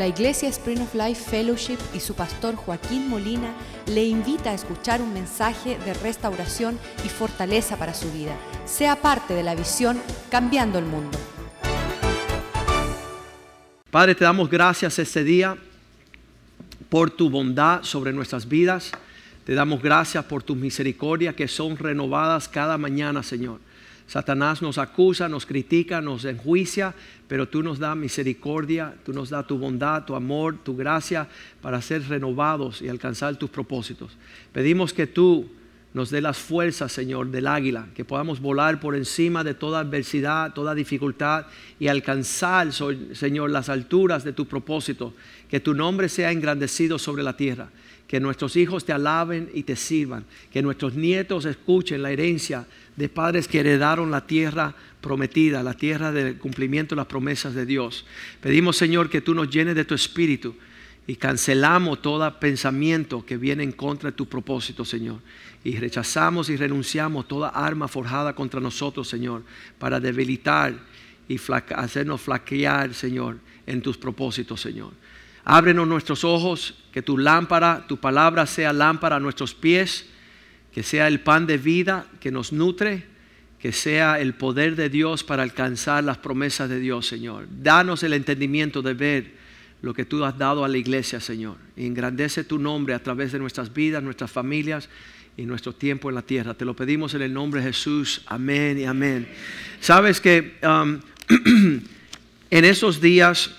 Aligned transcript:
La 0.00 0.06
Iglesia 0.06 0.48
Spring 0.48 0.80
of 0.80 0.94
Life 0.94 1.30
Fellowship 1.30 1.76
y 1.92 2.00
su 2.00 2.14
pastor 2.14 2.56
Joaquín 2.56 3.10
Molina 3.10 3.52
le 3.86 4.02
invita 4.02 4.48
a 4.48 4.54
escuchar 4.54 5.02
un 5.02 5.12
mensaje 5.12 5.78
de 5.84 5.92
restauración 5.92 6.78
y 7.04 7.10
fortaleza 7.10 7.76
para 7.76 7.92
su 7.92 8.10
vida. 8.10 8.34
Sea 8.64 8.96
parte 8.96 9.34
de 9.34 9.42
la 9.42 9.54
visión 9.54 10.00
Cambiando 10.30 10.78
el 10.78 10.86
Mundo. 10.86 11.18
Padre, 13.90 14.14
te 14.14 14.24
damos 14.24 14.48
gracias 14.48 14.98
este 14.98 15.22
día 15.22 15.58
por 16.88 17.10
tu 17.10 17.28
bondad 17.28 17.82
sobre 17.82 18.14
nuestras 18.14 18.48
vidas. 18.48 18.92
Te 19.44 19.52
damos 19.52 19.82
gracias 19.82 20.24
por 20.24 20.42
tus 20.42 20.56
misericordias 20.56 21.34
que 21.34 21.46
son 21.46 21.76
renovadas 21.76 22.48
cada 22.48 22.78
mañana, 22.78 23.22
Señor. 23.22 23.60
Satanás 24.10 24.60
nos 24.60 24.76
acusa, 24.76 25.28
nos 25.28 25.46
critica, 25.46 26.00
nos 26.00 26.24
enjuicia, 26.24 26.92
pero 27.28 27.46
tú 27.46 27.62
nos 27.62 27.78
das 27.78 27.96
misericordia, 27.96 28.92
tú 29.04 29.12
nos 29.12 29.30
das 29.30 29.46
tu 29.46 29.56
bondad, 29.56 30.04
tu 30.04 30.16
amor, 30.16 30.58
tu 30.64 30.76
gracia 30.76 31.28
para 31.62 31.80
ser 31.80 32.02
renovados 32.08 32.82
y 32.82 32.88
alcanzar 32.88 33.36
tus 33.36 33.50
propósitos. 33.50 34.16
Pedimos 34.52 34.92
que 34.92 35.06
tú 35.06 35.48
nos 35.94 36.10
dé 36.10 36.20
las 36.20 36.38
fuerzas, 36.38 36.90
Señor, 36.90 37.30
del 37.30 37.46
águila, 37.46 37.86
que 37.94 38.04
podamos 38.04 38.40
volar 38.40 38.80
por 38.80 38.96
encima 38.96 39.44
de 39.44 39.54
toda 39.54 39.78
adversidad, 39.78 40.54
toda 40.54 40.74
dificultad 40.74 41.46
y 41.78 41.86
alcanzar, 41.86 42.72
Señor, 42.72 43.50
las 43.50 43.68
alturas 43.68 44.24
de 44.24 44.32
tu 44.32 44.46
propósito. 44.46 45.14
Que 45.48 45.60
tu 45.60 45.72
nombre 45.72 46.08
sea 46.08 46.32
engrandecido 46.32 46.98
sobre 46.98 47.22
la 47.22 47.36
tierra. 47.36 47.68
Que 48.08 48.18
nuestros 48.18 48.56
hijos 48.56 48.84
te 48.84 48.92
alaben 48.92 49.50
y 49.54 49.62
te 49.62 49.76
sirvan. 49.76 50.24
Que 50.52 50.62
nuestros 50.62 50.94
nietos 50.94 51.44
escuchen 51.44 52.02
la 52.02 52.10
herencia 52.10 52.66
de 53.00 53.08
padres 53.08 53.48
que 53.48 53.60
heredaron 53.60 54.10
la 54.10 54.26
tierra 54.26 54.74
prometida, 55.00 55.62
la 55.62 55.72
tierra 55.72 56.12
del 56.12 56.36
cumplimiento 56.36 56.94
de 56.94 56.98
las 56.98 57.06
promesas 57.06 57.54
de 57.54 57.64
Dios. 57.64 58.04
Pedimos, 58.42 58.76
Señor, 58.76 59.08
que 59.08 59.22
tú 59.22 59.34
nos 59.34 59.48
llenes 59.48 59.74
de 59.74 59.86
tu 59.86 59.94
espíritu 59.94 60.54
y 61.06 61.16
cancelamos 61.16 62.02
todo 62.02 62.38
pensamiento 62.38 63.24
que 63.24 63.38
viene 63.38 63.62
en 63.62 63.72
contra 63.72 64.10
de 64.10 64.16
tu 64.16 64.26
propósito, 64.26 64.84
Señor. 64.84 65.20
Y 65.64 65.78
rechazamos 65.78 66.50
y 66.50 66.58
renunciamos 66.58 67.26
toda 67.26 67.48
arma 67.48 67.88
forjada 67.88 68.34
contra 68.34 68.60
nosotros, 68.60 69.08
Señor, 69.08 69.44
para 69.78 69.98
debilitar 69.98 70.74
y 71.26 71.40
hacernos 71.74 72.20
flaquear, 72.20 72.92
Señor, 72.92 73.38
en 73.66 73.80
tus 73.80 73.96
propósitos, 73.96 74.60
Señor. 74.60 74.92
Ábrenos 75.44 75.88
nuestros 75.88 76.22
ojos, 76.22 76.74
que 76.92 77.00
tu 77.00 77.16
lámpara, 77.16 77.86
tu 77.88 77.96
palabra 77.96 78.44
sea 78.44 78.74
lámpara 78.74 79.16
a 79.16 79.20
nuestros 79.20 79.54
pies 79.54 80.04
que 80.72 80.82
sea 80.82 81.08
el 81.08 81.20
pan 81.20 81.46
de 81.46 81.58
vida 81.58 82.06
que 82.20 82.30
nos 82.30 82.52
nutre, 82.52 83.04
que 83.58 83.72
sea 83.72 84.20
el 84.20 84.34
poder 84.34 84.76
de 84.76 84.88
Dios 84.88 85.24
para 85.24 85.42
alcanzar 85.42 86.02
las 86.04 86.18
promesas 86.18 86.70
de 86.70 86.80
Dios, 86.80 87.06
Señor. 87.06 87.46
Danos 87.50 88.02
el 88.02 88.14
entendimiento 88.14 88.80
de 88.80 88.94
ver 88.94 89.40
lo 89.82 89.92
que 89.94 90.04
tú 90.04 90.24
has 90.24 90.36
dado 90.38 90.64
a 90.64 90.68
la 90.68 90.78
iglesia, 90.78 91.20
Señor. 91.20 91.56
Y 91.76 91.86
engrandece 91.86 92.44
tu 92.44 92.58
nombre 92.58 92.94
a 92.94 93.02
través 93.02 93.32
de 93.32 93.38
nuestras 93.38 93.72
vidas, 93.72 94.02
nuestras 94.02 94.30
familias 94.30 94.88
y 95.36 95.44
nuestro 95.44 95.74
tiempo 95.74 96.08
en 96.08 96.14
la 96.14 96.22
tierra. 96.22 96.54
Te 96.54 96.64
lo 96.64 96.74
pedimos 96.74 97.14
en 97.14 97.22
el 97.22 97.32
nombre 97.32 97.60
de 97.60 97.68
Jesús. 97.68 98.22
Amén 98.26 98.78
y 98.78 98.84
amén. 98.84 99.28
Sabes 99.80 100.20
que 100.20 100.58
um, 100.62 101.00
en 102.50 102.64
esos 102.64 103.00
días 103.00 103.50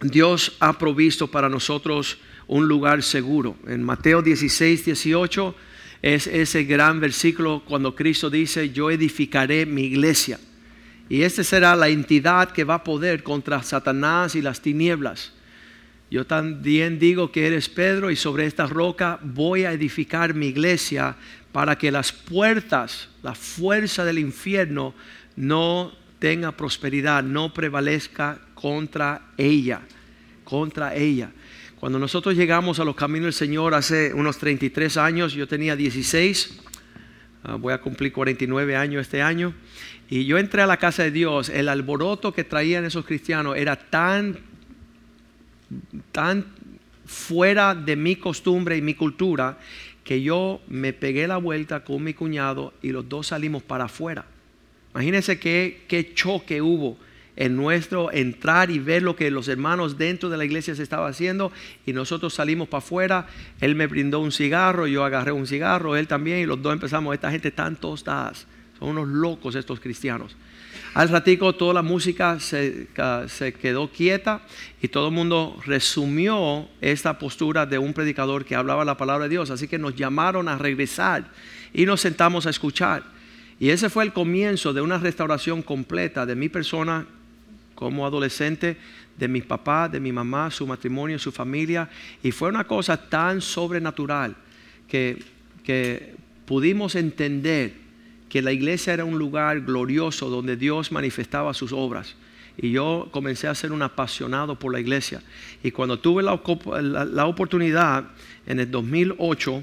Dios 0.00 0.56
ha 0.60 0.78
provisto 0.78 1.28
para 1.28 1.48
nosotros 1.48 2.18
un 2.46 2.68
lugar 2.68 3.02
seguro. 3.02 3.56
En 3.66 3.82
Mateo 3.82 4.22
16, 4.22 4.84
18 4.84 5.54
es 6.02 6.26
ese 6.26 6.64
gran 6.64 7.00
versículo 7.00 7.62
cuando 7.66 7.94
Cristo 7.94 8.30
dice, 8.30 8.70
yo 8.70 8.90
edificaré 8.90 9.66
mi 9.66 9.82
iglesia. 9.82 10.38
Y 11.08 11.22
esta 11.22 11.42
será 11.42 11.74
la 11.74 11.88
entidad 11.88 12.50
que 12.50 12.64
va 12.64 12.74
a 12.74 12.84
poder 12.84 13.22
contra 13.22 13.62
Satanás 13.62 14.34
y 14.34 14.42
las 14.42 14.60
tinieblas. 14.60 15.32
Yo 16.10 16.26
también 16.26 16.98
digo 16.98 17.32
que 17.32 17.46
eres 17.46 17.68
Pedro 17.68 18.10
y 18.10 18.16
sobre 18.16 18.46
esta 18.46 18.66
roca 18.66 19.18
voy 19.22 19.64
a 19.64 19.72
edificar 19.72 20.34
mi 20.34 20.46
iglesia 20.46 21.16
para 21.52 21.76
que 21.76 21.90
las 21.90 22.12
puertas, 22.12 23.08
la 23.22 23.34
fuerza 23.34 24.04
del 24.04 24.18
infierno 24.18 24.94
no 25.36 25.92
tenga 26.18 26.52
prosperidad, 26.52 27.22
no 27.22 27.52
prevalezca 27.52 28.40
contra 28.54 29.32
ella, 29.36 29.80
contra 30.44 30.94
ella. 30.94 31.30
Cuando 31.80 32.00
nosotros 32.00 32.34
llegamos 32.34 32.80
a 32.80 32.84
los 32.84 32.96
caminos 32.96 33.26
del 33.26 33.32
Señor 33.34 33.72
hace 33.72 34.12
unos 34.12 34.38
33 34.38 34.96
años, 34.96 35.32
yo 35.32 35.46
tenía 35.46 35.76
16, 35.76 36.60
ah, 37.44 37.54
voy 37.54 37.72
a 37.72 37.78
cumplir 37.78 38.12
49 38.12 38.74
años 38.74 39.02
este 39.02 39.22
año, 39.22 39.54
y 40.10 40.24
yo 40.24 40.38
entré 40.38 40.62
a 40.62 40.66
la 40.66 40.78
casa 40.78 41.04
de 41.04 41.12
Dios, 41.12 41.48
el 41.48 41.68
alboroto 41.68 42.34
que 42.34 42.42
traían 42.42 42.84
esos 42.84 43.04
cristianos 43.04 43.56
era 43.56 43.76
tan, 43.76 44.40
tan 46.10 46.46
fuera 47.06 47.76
de 47.76 47.94
mi 47.94 48.16
costumbre 48.16 48.76
y 48.76 48.82
mi 48.82 48.94
cultura, 48.94 49.58
que 50.02 50.20
yo 50.20 50.60
me 50.66 50.92
pegué 50.92 51.28
la 51.28 51.36
vuelta 51.36 51.84
con 51.84 52.02
mi 52.02 52.12
cuñado 52.12 52.74
y 52.82 52.90
los 52.90 53.08
dos 53.08 53.28
salimos 53.28 53.62
para 53.62 53.84
afuera. 53.84 54.26
Imagínense 54.94 55.38
qué, 55.38 55.84
qué 55.86 56.12
choque 56.12 56.60
hubo 56.60 56.98
en 57.38 57.54
nuestro 57.54 58.12
entrar 58.12 58.68
y 58.68 58.80
ver 58.80 59.04
lo 59.04 59.14
que 59.14 59.30
los 59.30 59.46
hermanos 59.46 59.96
dentro 59.96 60.28
de 60.28 60.36
la 60.36 60.44
iglesia 60.44 60.74
se 60.74 60.82
estaba 60.82 61.06
haciendo 61.06 61.52
y 61.86 61.92
nosotros 61.92 62.34
salimos 62.34 62.66
para 62.66 62.78
afuera, 62.78 63.26
él 63.60 63.76
me 63.76 63.86
brindó 63.86 64.18
un 64.18 64.32
cigarro, 64.32 64.88
yo 64.88 65.04
agarré 65.04 65.30
un 65.30 65.46
cigarro, 65.46 65.94
él 65.94 66.08
también 66.08 66.40
y 66.40 66.46
los 66.46 66.60
dos 66.60 66.72
empezamos, 66.72 67.14
esta 67.14 67.30
gente 67.30 67.48
están 67.48 67.76
tostadas, 67.76 68.48
son 68.80 68.88
unos 68.88 69.06
locos 69.06 69.54
estos 69.54 69.78
cristianos. 69.78 70.36
Al 70.94 71.10
ratico 71.10 71.54
toda 71.54 71.74
la 71.74 71.82
música 71.82 72.40
se, 72.40 72.88
se, 73.28 73.52
quedó 73.52 73.88
quieta 73.88 74.40
y 74.82 74.88
todo 74.88 75.08
el 75.08 75.14
mundo 75.14 75.60
resumió 75.64 76.68
esta 76.80 77.20
postura 77.20 77.66
de 77.66 77.78
un 77.78 77.92
predicador 77.92 78.44
que 78.44 78.56
hablaba 78.56 78.84
la 78.84 78.96
palabra 78.96 79.24
de 79.24 79.30
Dios. 79.30 79.50
Así 79.50 79.68
que 79.68 79.78
nos 79.78 79.94
llamaron 79.94 80.48
a 80.48 80.58
regresar 80.58 81.30
y 81.72 81.86
nos 81.86 82.00
sentamos 82.00 82.46
a 82.46 82.50
escuchar. 82.50 83.04
Y 83.60 83.70
ese 83.70 83.90
fue 83.90 84.04
el 84.04 84.12
comienzo 84.12 84.72
de 84.72 84.80
una 84.80 84.98
restauración 84.98 85.62
completa 85.62 86.26
de 86.26 86.34
mi 86.34 86.48
persona 86.48 87.06
como 87.78 88.04
adolescente 88.04 88.76
de 89.16 89.28
mi 89.28 89.40
papá, 89.40 89.88
de 89.88 90.00
mi 90.00 90.10
mamá, 90.10 90.50
su 90.50 90.66
matrimonio, 90.66 91.16
su 91.16 91.30
familia. 91.30 91.88
Y 92.24 92.32
fue 92.32 92.48
una 92.48 92.64
cosa 92.64 92.96
tan 93.08 93.40
sobrenatural 93.40 94.34
que, 94.88 95.22
que 95.62 96.16
pudimos 96.44 96.96
entender 96.96 97.74
que 98.28 98.42
la 98.42 98.50
iglesia 98.50 98.94
era 98.94 99.04
un 99.04 99.16
lugar 99.16 99.60
glorioso 99.60 100.28
donde 100.28 100.56
Dios 100.56 100.90
manifestaba 100.90 101.54
sus 101.54 101.72
obras. 101.72 102.16
Y 102.56 102.72
yo 102.72 103.10
comencé 103.12 103.46
a 103.46 103.54
ser 103.54 103.70
un 103.70 103.82
apasionado 103.82 104.58
por 104.58 104.72
la 104.72 104.80
iglesia. 104.80 105.22
Y 105.62 105.70
cuando 105.70 106.00
tuve 106.00 106.24
la, 106.24 106.40
la, 107.04 107.26
oportunidad 107.26 108.08
en 108.44 108.58
el 108.58 108.68
2008, 108.72 109.62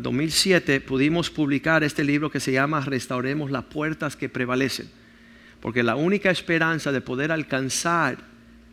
2007, 0.00 0.82
pudimos 0.82 1.30
publicar 1.30 1.82
este 1.82 2.04
libro 2.04 2.30
que 2.30 2.38
se 2.38 2.52
llama 2.52 2.80
Restauremos 2.82 3.50
las 3.50 3.64
puertas 3.64 4.14
que 4.14 4.28
prevalecen. 4.28 4.99
Porque 5.60 5.82
la 5.82 5.96
única 5.96 6.30
esperanza 6.30 6.92
de 6.92 7.00
poder 7.00 7.32
alcanzar 7.32 8.18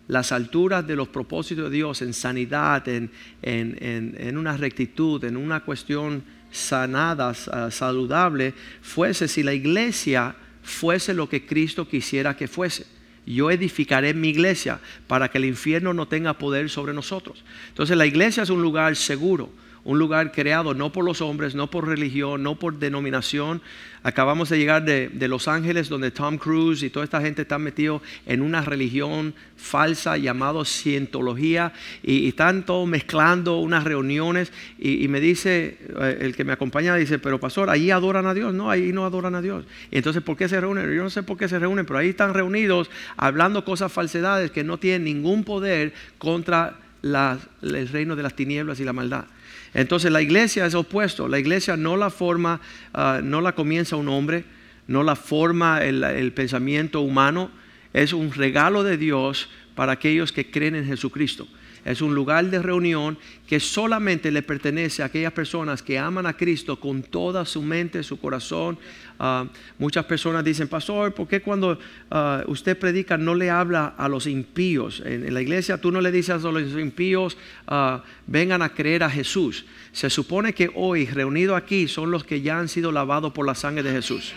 las 0.07 0.31
alturas 0.31 0.87
de 0.87 0.95
los 0.95 1.09
propósitos 1.09 1.65
de 1.65 1.75
Dios 1.75 2.01
en 2.01 2.13
sanidad, 2.13 2.87
en, 2.87 4.37
una 4.37 4.55
rectitud, 4.55 5.23
en 5.25 5.35
una 5.35 5.61
cuestión 5.61 6.23
sanada, 6.49 7.33
saludable, 7.33 8.53
fuese 8.81 9.27
si 9.27 9.43
la 9.43 9.53
iglesia 9.53 10.35
fuese 10.63 11.13
lo 11.13 11.27
que 11.27 11.45
Cristo 11.45 11.87
quisiera 11.87 12.37
que 12.37 12.47
fuese. 12.47 12.85
Yo 13.25 13.51
edificaré 13.51 14.13
mi 14.13 14.29
iglesia 14.29 14.79
para 15.07 15.29
que 15.29 15.37
el 15.37 15.45
infierno 15.45 15.93
no 15.93 16.07
tenga 16.07 16.37
poder 16.37 16.69
sobre 16.69 16.93
nosotros. 16.93 17.43
Entonces 17.67 17.97
la 17.97 18.05
iglesia 18.05 18.43
es 18.43 18.49
un 18.49 18.61
lugar 18.61 18.95
seguro 18.95 19.51
un 19.87 19.99
lugar 19.99 20.33
creado 20.33 20.73
no 20.73 20.91
por 20.91 21.05
los 21.05 21.21
hombres, 21.21 21.55
no 21.55 21.71
por 21.71 21.87
religión, 21.87 22.43
no 22.43 22.55
por 22.55 22.77
denominación. 22.77 23.61
Acabamos 24.03 24.49
de 24.49 24.57
llegar 24.57 24.83
de, 24.83 25.27
Los 25.29 25.47
Ángeles, 25.47 25.87
donde 25.87 26.11
Tom 26.11 26.37
Cruise 26.37 26.83
y 26.83 26.89
toda 26.89 27.05
esta 27.05 27.21
gente 27.21 27.43
están 27.43 27.61
metidos 27.61 28.01
en 28.25 28.41
una 28.41 28.61
religión 28.61 29.33
falsa 29.55 30.17
llamada 30.17 30.65
cientología 30.65 31.71
y, 32.03 32.27
están 32.27 32.65
todos 32.65 32.85
mezclando 32.85 33.59
unas 33.59 33.85
reuniones. 33.85 34.51
Y, 34.77 35.07
me 35.07 35.21
dice, 35.21 35.77
eh, 36.01 36.17
el 36.19 36.35
que 36.35 36.43
me 36.43 36.51
acompaña 36.51 36.93
dice, 36.97 37.17
pero 37.17 37.39
pastor, 37.39 37.69
ahí 37.69 37.89
adoran 37.89 38.27
a 38.27 38.33
Dios. 38.33 38.53
No, 38.53 38.69
ahí 38.69 38.91
no 38.91 39.05
adoran 39.05 39.35
a 39.35 39.41
Dios. 39.41 39.63
entonces, 39.89 40.21
¿por 40.21 40.35
qué 40.35 40.49
se 40.49 40.59
reúnen? 40.59 40.93
Yo 40.93 41.01
no 41.01 41.09
sé 41.09 41.23
por 41.23 41.37
qué 41.37 41.47
se 41.47 41.59
reúnen, 41.59 41.85
pero 41.85 41.99
ahí 41.99 42.09
están 42.09 42.33
reunidos 42.33 42.89
hablando 43.15 43.63
cosas 43.63 43.89
falsedades 43.89 44.51
que 44.51 44.65
no 44.65 44.79
tienen 44.79 45.05
ningún 45.05 45.45
poder 45.45 45.93
contra 46.17 46.75
el 47.03 47.87
reino 47.87 48.17
de 48.17 48.23
las 48.23 48.35
tinieblas 48.35 48.81
y 48.81 48.83
la 48.83 48.91
maldad. 48.91 49.25
Entonces 49.73 50.11
la 50.11 50.21
iglesia 50.21 50.65
es 50.65 50.75
opuesto. 50.75 51.27
La 51.27 51.39
iglesia 51.39 51.77
no 51.77 51.97
la 51.97 52.09
forma, 52.09 52.61
ah, 52.93 53.21
no 53.23 53.41
la 53.41 53.53
comienza 53.53 53.95
un 53.95 54.09
hombre, 54.09 54.45
no 54.87 55.03
la 55.03 55.15
forma 55.15 55.83
el, 55.83 56.31
pensamiento 56.33 57.01
humano. 57.01 57.51
Es 57.93 58.13
un 58.13 58.31
regalo 58.31 58.83
de 58.83 58.97
Dios 58.97 59.49
para 59.75 59.93
aquellos 59.93 60.31
que 60.31 60.49
creen 60.49 60.75
en 60.75 60.85
Jesucristo. 60.85 61.47
Es 61.87 62.01
un 62.01 62.13
lugar 62.13 62.49
de 62.49 62.61
reunión 62.61 63.17
que 63.47 63.61
solamente 63.61 64.29
le 64.29 64.41
pertenece 64.41 65.01
a 65.01 65.05
aquellas 65.05 65.31
personas 65.31 65.81
que 65.81 65.97
aman 65.97 66.25
a 66.25 66.35
Cristo 66.35 66.77
con 66.81 67.01
toda 67.01 67.45
su 67.45 67.61
mente, 67.61 68.03
su 68.03 68.19
corazón. 68.19 68.77
Ah, 69.17 69.45
muchas 69.79 70.03
personas 70.03 70.43
dicen, 70.43 70.67
pastor, 70.67 71.13
¿por 71.13 71.29
qué 71.29 71.41
cuando 71.41 71.79
ah, 72.11 72.43
usted 72.47 72.77
predica 72.77 73.17
no 73.17 73.35
le 73.35 73.49
habla 73.49 73.95
a 73.97 74.09
los 74.09 74.27
impíos? 74.27 75.01
En, 75.05 75.33
la 75.33 75.41
iglesia 75.41 75.79
tú 75.79 75.89
no 75.89 76.01
le 76.01 76.11
dices 76.11 76.43
a 76.43 76.51
los 76.51 76.77
impíos, 76.77 77.37
ah, 77.67 78.03
vengan 78.25 78.61
a 78.61 78.67
creer 78.67 79.03
a 79.03 79.09
Jesús. 79.09 79.65
Se 79.93 80.09
supone 80.09 80.51
que 80.51 80.69
hoy 80.75 81.05
reunidos 81.05 81.55
aquí 81.55 81.87
son 81.87 82.11
los 82.11 82.25
que 82.25 82.41
ya 82.41 82.59
han 82.59 82.67
sido 82.67 82.91
lavados 82.91 83.31
por 83.31 83.45
la 83.45 83.55
sangre 83.55 83.83
de 83.83 83.93
Jesús. 83.93 84.33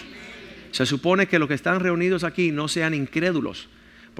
Se 0.71 0.87
supone 0.87 1.27
que 1.27 1.41
los 1.41 1.49
que 1.49 1.55
están 1.55 1.81
reunidos 1.81 2.23
aquí 2.23 2.53
no 2.53 2.69
sean 2.69 2.95
incrédulos 2.95 3.69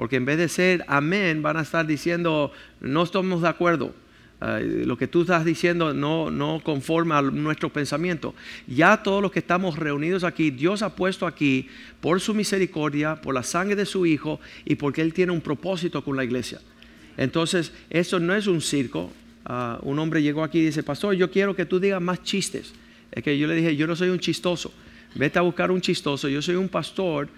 porque 0.01 0.15
en 0.15 0.25
vez 0.25 0.39
de 0.39 0.49
ser 0.49 0.83
amén, 0.87 1.43
van 1.43 1.57
a 1.57 1.61
estar 1.61 1.85
diciendo, 1.85 2.51
no 2.79 3.03
estamos 3.03 3.43
de 3.43 3.47
acuerdo. 3.47 3.93
lo 4.41 4.97
que 4.97 5.05
tú 5.05 5.21
estás 5.21 5.45
diciendo 5.45 5.93
no, 5.93 6.31
no 6.31 6.59
conforma 6.63 7.19
a 7.19 7.21
nuestro 7.21 7.71
pensamiento. 7.71 8.33
Ya 8.65 9.03
todos 9.03 9.21
los 9.21 9.31
que 9.31 9.37
estamos 9.37 9.77
reunidos 9.77 10.23
aquí, 10.23 10.49
Dios 10.49 10.81
ha 10.81 10.95
puesto 10.95 11.27
aquí 11.27 11.67
por 11.99 12.19
su 12.19 12.33
misericordia, 12.33 13.21
por 13.21 13.35
la 13.35 13.43
sangre 13.43 13.75
de 13.75 13.85
su 13.85 14.07
Hijo 14.07 14.39
y 14.65 14.73
porque 14.73 15.03
Él 15.03 15.13
tiene 15.13 15.33
un 15.33 15.41
propósito 15.41 16.03
con 16.03 16.17
la 16.17 16.23
iglesia. 16.23 16.59
Entonces, 17.15 17.71
eso 17.91 18.19
no 18.19 18.33
es 18.33 18.47
un 18.47 18.59
circo. 18.59 19.11
Ah, 19.45 19.77
un 19.83 19.99
hombre 19.99 20.23
llegó 20.23 20.43
aquí 20.43 20.61
y 20.61 20.65
dice, 20.65 20.81
pastor, 20.81 21.13
yo 21.13 21.29
quiero 21.29 21.55
que 21.55 21.67
tú 21.67 21.79
digas 21.79 22.01
más 22.01 22.23
chistes. 22.23 22.73
Es 23.11 23.21
que 23.21 23.37
yo 23.37 23.45
le 23.45 23.53
dije, 23.53 23.75
yo 23.75 23.85
no 23.85 23.95
soy 23.95 24.09
un 24.09 24.17
chistoso. 24.17 24.73
Vete 25.13 25.37
a 25.37 25.43
buscar 25.43 25.69
un 25.69 25.79
chistoso. 25.79 26.27
Yo 26.27 26.41
soy 26.41 26.55
un 26.55 26.69
pastor 26.69 27.29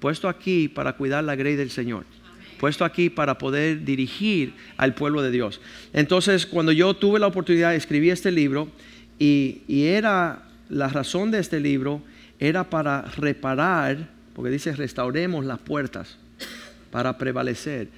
puesto 0.00 0.28
aquí 0.28 0.68
para 0.68 0.94
cuidar 0.94 1.24
la 1.24 1.36
grey 1.36 1.56
del 1.56 1.70
Señor, 1.70 2.04
puesto 2.58 2.84
aquí 2.84 3.10
para 3.10 3.38
poder 3.38 3.84
dirigir 3.84 4.54
al 4.76 4.94
pueblo 4.94 5.22
de 5.22 5.30
Dios. 5.30 5.60
Entonces, 5.92 6.46
cuando 6.46 6.72
yo 6.72 6.94
tuve 6.94 7.18
la 7.18 7.26
oportunidad, 7.26 7.74
escribí 7.74 8.10
este 8.10 8.32
libro 8.32 8.68
y, 9.18 9.62
era 9.68 10.42
la 10.68 10.88
razón 10.88 11.30
de 11.30 11.38
este 11.38 11.60
libro 11.60 12.02
era 12.38 12.68
para 12.68 13.02
reparar, 13.02 14.10
porque 14.34 14.50
dice 14.50 14.74
restauremos 14.74 15.44
las 15.44 15.58
puertas 15.58 16.18
para 16.90 17.16
prevalecer. 17.16 17.88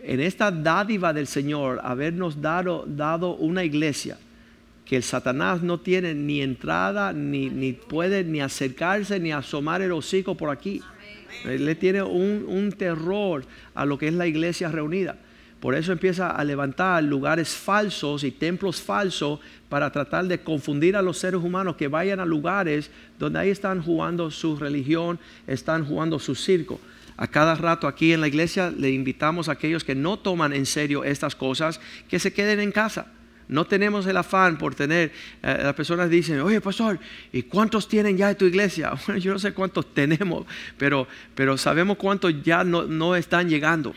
En 0.00 0.20
esta 0.20 0.50
dádiva 0.50 1.14
del 1.14 1.26
Señor, 1.26 1.80
habernos 1.82 2.42
dado, 2.42 2.84
dado 2.86 3.36
una 3.36 3.64
iglesia 3.64 4.18
que 4.84 4.96
el 4.96 5.02
Satanás 5.02 5.62
no 5.62 5.80
tiene 5.80 6.14
ni 6.14 6.42
entrada, 6.42 7.12
ni, 7.14 7.48
ni 7.48 7.72
puede 7.72 8.22
ni 8.22 8.40
acercarse, 8.40 9.18
ni 9.18 9.32
asomar 9.32 9.80
el 9.80 9.92
hocico 9.92 10.36
por 10.36 10.50
aquí. 10.50 10.82
Él 11.44 11.66
le 11.66 11.74
tiene 11.74 12.02
un, 12.02 12.72
terror 12.76 13.44
a 13.74 13.84
lo 13.84 13.98
que 13.98 14.08
es 14.08 14.14
la 14.14 14.26
iglesia 14.26 14.68
reunida. 14.68 15.16
Por 15.60 15.74
eso 15.74 15.92
empieza 15.92 16.30
a 16.30 16.44
levantar 16.44 17.02
lugares 17.02 17.54
falsos 17.54 18.22
y 18.22 18.30
templos 18.30 18.82
falsos 18.82 19.40
para 19.68 19.90
tratar 19.90 20.26
de 20.26 20.40
confundir 20.40 20.94
a 20.96 21.02
los 21.02 21.18
seres 21.18 21.40
humanos 21.40 21.76
que 21.76 21.88
vayan 21.88 22.20
a 22.20 22.26
lugares 22.26 22.90
donde 23.18 23.38
ahí 23.38 23.50
están 23.50 23.82
jugando 23.82 24.30
su 24.30 24.56
religión, 24.56 25.18
están 25.46 25.86
jugando 25.86 26.18
su 26.18 26.34
circo. 26.34 26.80
A 27.16 27.28
cada 27.28 27.54
rato 27.54 27.86
aquí 27.86 28.12
en 28.12 28.20
la 28.20 28.28
iglesia 28.28 28.70
le 28.76 28.90
invitamos 28.90 29.48
a 29.48 29.52
aquellos 29.52 29.84
que 29.84 29.94
no 29.94 30.18
toman 30.18 30.52
en 30.52 30.66
serio 30.66 31.04
estas 31.04 31.34
cosas 31.34 31.80
que 32.08 32.18
se 32.18 32.32
queden 32.32 32.60
en 32.60 32.72
casa. 32.72 33.06
No 33.48 33.66
tenemos 33.66 34.06
el 34.06 34.16
afán 34.16 34.56
por 34.56 34.74
tener, 34.74 35.12
eh, 35.42 35.60
las 35.62 35.74
personas 35.74 36.08
dicen, 36.08 36.40
oye 36.40 36.60
pastor, 36.60 36.98
¿y 37.32 37.42
cuántos 37.42 37.88
tienen 37.88 38.16
ya 38.16 38.28
de 38.28 38.34
tu 38.34 38.46
iglesia? 38.46 38.92
Bueno, 39.06 39.20
yo 39.20 39.32
no 39.32 39.38
sé 39.38 39.52
cuántos 39.52 39.92
tenemos, 39.92 40.46
pero, 40.78 41.06
pero 41.34 41.58
sabemos 41.58 41.98
cuántos 41.98 42.42
ya 42.42 42.64
no, 42.64 42.84
no 42.84 43.14
están 43.14 43.48
llegando, 43.48 43.94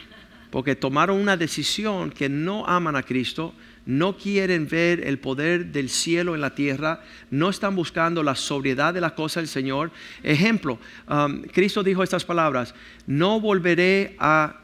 porque 0.52 0.76
tomaron 0.76 1.20
una 1.20 1.38
decisión 1.38 2.12
que 2.12 2.28
no 2.28 2.66
aman 2.66 2.96
a 2.96 3.04
Cristo, 3.04 3.54
no 3.86 4.18
quieren 4.18 4.68
ver 4.68 5.08
el 5.08 5.18
poder 5.18 5.68
del 5.68 5.90
cielo 5.90 6.36
en 6.36 6.42
la 6.42 6.54
tierra, 6.54 7.02
no 7.32 7.50
están 7.50 7.74
buscando 7.74 8.22
la 8.22 8.36
sobriedad 8.36 8.94
de 8.94 9.00
la 9.00 9.16
cosa 9.16 9.40
del 9.40 9.48
Señor. 9.48 9.92
Ejemplo, 10.24 10.78
um, 11.10 11.42
Cristo 11.44 11.84
dijo 11.84 12.04
estas 12.04 12.26
palabras, 12.26 12.76
no 13.08 13.40
volveré 13.40 14.18
a 14.20 14.58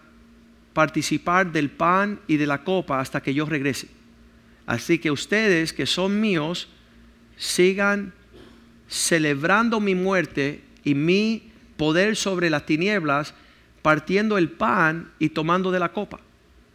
participar 0.74 1.53
del 1.53 1.69
pan 1.69 2.19
y 2.27 2.35
de 2.35 2.47
la 2.47 2.65
copa 2.65 3.00
hasta 3.00 3.21
que 3.21 3.33
yo 3.33 3.45
regrese. 3.45 4.02
Así 4.65 5.00
que 5.00 5.12
ustedes 5.12 5.74
que 5.74 5.86
son 5.86 6.19
míos, 6.21 6.69
sigan 7.38 8.13
celebrando 8.88 9.80
mi 9.80 9.95
muerte 9.95 10.62
y 10.83 10.95
mi 10.95 11.51
poder 11.77 12.15
sobre 12.15 12.50
las 12.50 12.65
tinieblas, 12.65 13.33
partiendo 13.81 14.38
el 14.38 14.50
pan 14.50 15.12
y 15.19 15.30
tomando 15.30 15.71
de 15.71 15.80
la 15.80 15.92
copa. 15.92 16.19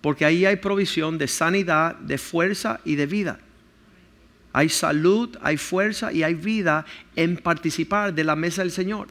Porque 0.00 0.25
ahí 0.25 0.44
hay 0.44 0.56
provisión 0.56 1.19
de 1.19 1.29
sanidad, 1.29 1.96
de 1.96 2.19
fuerza 2.19 2.81
y 2.85 2.96
de 2.96 3.06
vida. 3.06 3.40
Hay 4.52 4.69
salud, 4.69 5.37
hay 5.43 5.56
fuerza 5.56 6.12
y 6.12 6.23
hay 6.23 6.34
vida 6.34 6.84
en 7.17 7.37
participar 7.37 8.14
de 8.14 8.25
la 8.25 8.37
mesa 8.37 8.62
del 8.62 8.70
Señor. 8.70 9.08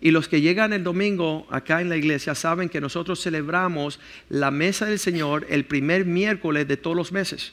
Y 0.00 0.10
los 0.10 0.28
que 0.28 0.40
llegan 0.40 0.72
el 0.72 0.82
domingo 0.82 1.46
acá 1.50 1.80
en 1.80 1.88
la 1.88 1.96
iglesia 1.96 2.34
saben 2.34 2.68
que 2.68 2.80
nosotros 2.80 3.22
celebramos 3.22 4.00
la 4.28 4.50
mesa 4.50 4.86
del 4.86 4.98
Señor 4.98 5.46
el 5.48 5.64
primer 5.64 6.04
miércoles 6.04 6.66
de 6.66 6.76
todos 6.76 6.96
los 6.96 7.12
meses. 7.12 7.52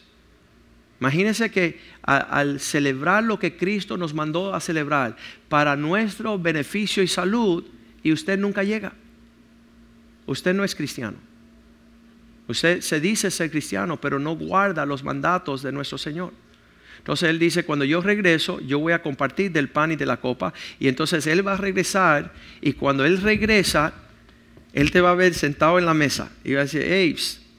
Imagínense 1.00 1.50
que 1.50 1.80
al 2.02 2.60
celebrar 2.60 3.24
lo 3.24 3.40
que 3.40 3.56
Cristo 3.56 3.96
nos 3.98 4.14
mandó 4.14 4.54
a 4.54 4.60
celebrar 4.60 5.16
para 5.48 5.76
nuestro 5.76 6.38
beneficio 6.38 7.02
y 7.02 7.08
salud, 7.08 7.64
y 8.04 8.12
usted 8.12 8.38
nunca 8.38 8.64
llega. 8.64 8.94
Usted 10.26 10.54
no 10.54 10.64
es 10.64 10.76
cristiano. 10.76 11.18
Usted 12.48 12.82
se 12.82 13.00
dice 13.00 13.32
ser 13.32 13.52
cristiano, 13.52 14.00
pero 14.00 14.20
no 14.20 14.36
guarda 14.36 14.86
los 14.86 15.04
mandatos 15.04 15.62
de 15.62 15.72
nuestro 15.72 15.98
Señor. 15.98 16.34
Entonces 16.98 17.30
Él 17.30 17.40
dice, 17.40 17.64
cuando 17.64 17.86
yo 17.86 18.02
regreso, 18.02 18.60
yo 18.60 18.80
voy 18.80 18.92
a 18.94 19.02
compartir 19.02 19.52
del 19.52 19.70
pan 19.70 19.92
y 19.92 19.96
de 19.96 20.06
la 20.06 20.18
copa. 20.18 20.54
Y 20.80 20.88
entonces 20.88 21.26
Él 21.28 21.48
va 21.48 21.54
a 21.54 21.58
regresar 21.58 22.34
y 22.62 22.74
cuando 22.74 23.06
Él 23.06 23.22
regresa, 23.22 23.94
Él 24.74 24.92
te 24.92 25.00
va 25.00 25.12
a 25.12 25.16
ver 25.16 25.34
sentado 25.34 25.80
en 25.80 25.86
la 25.86 25.94
mesa 25.94 26.32
y 26.44 26.54
va 26.54 26.62
a 26.62 26.64
decir, 26.64 26.84
hey, 26.86 27.16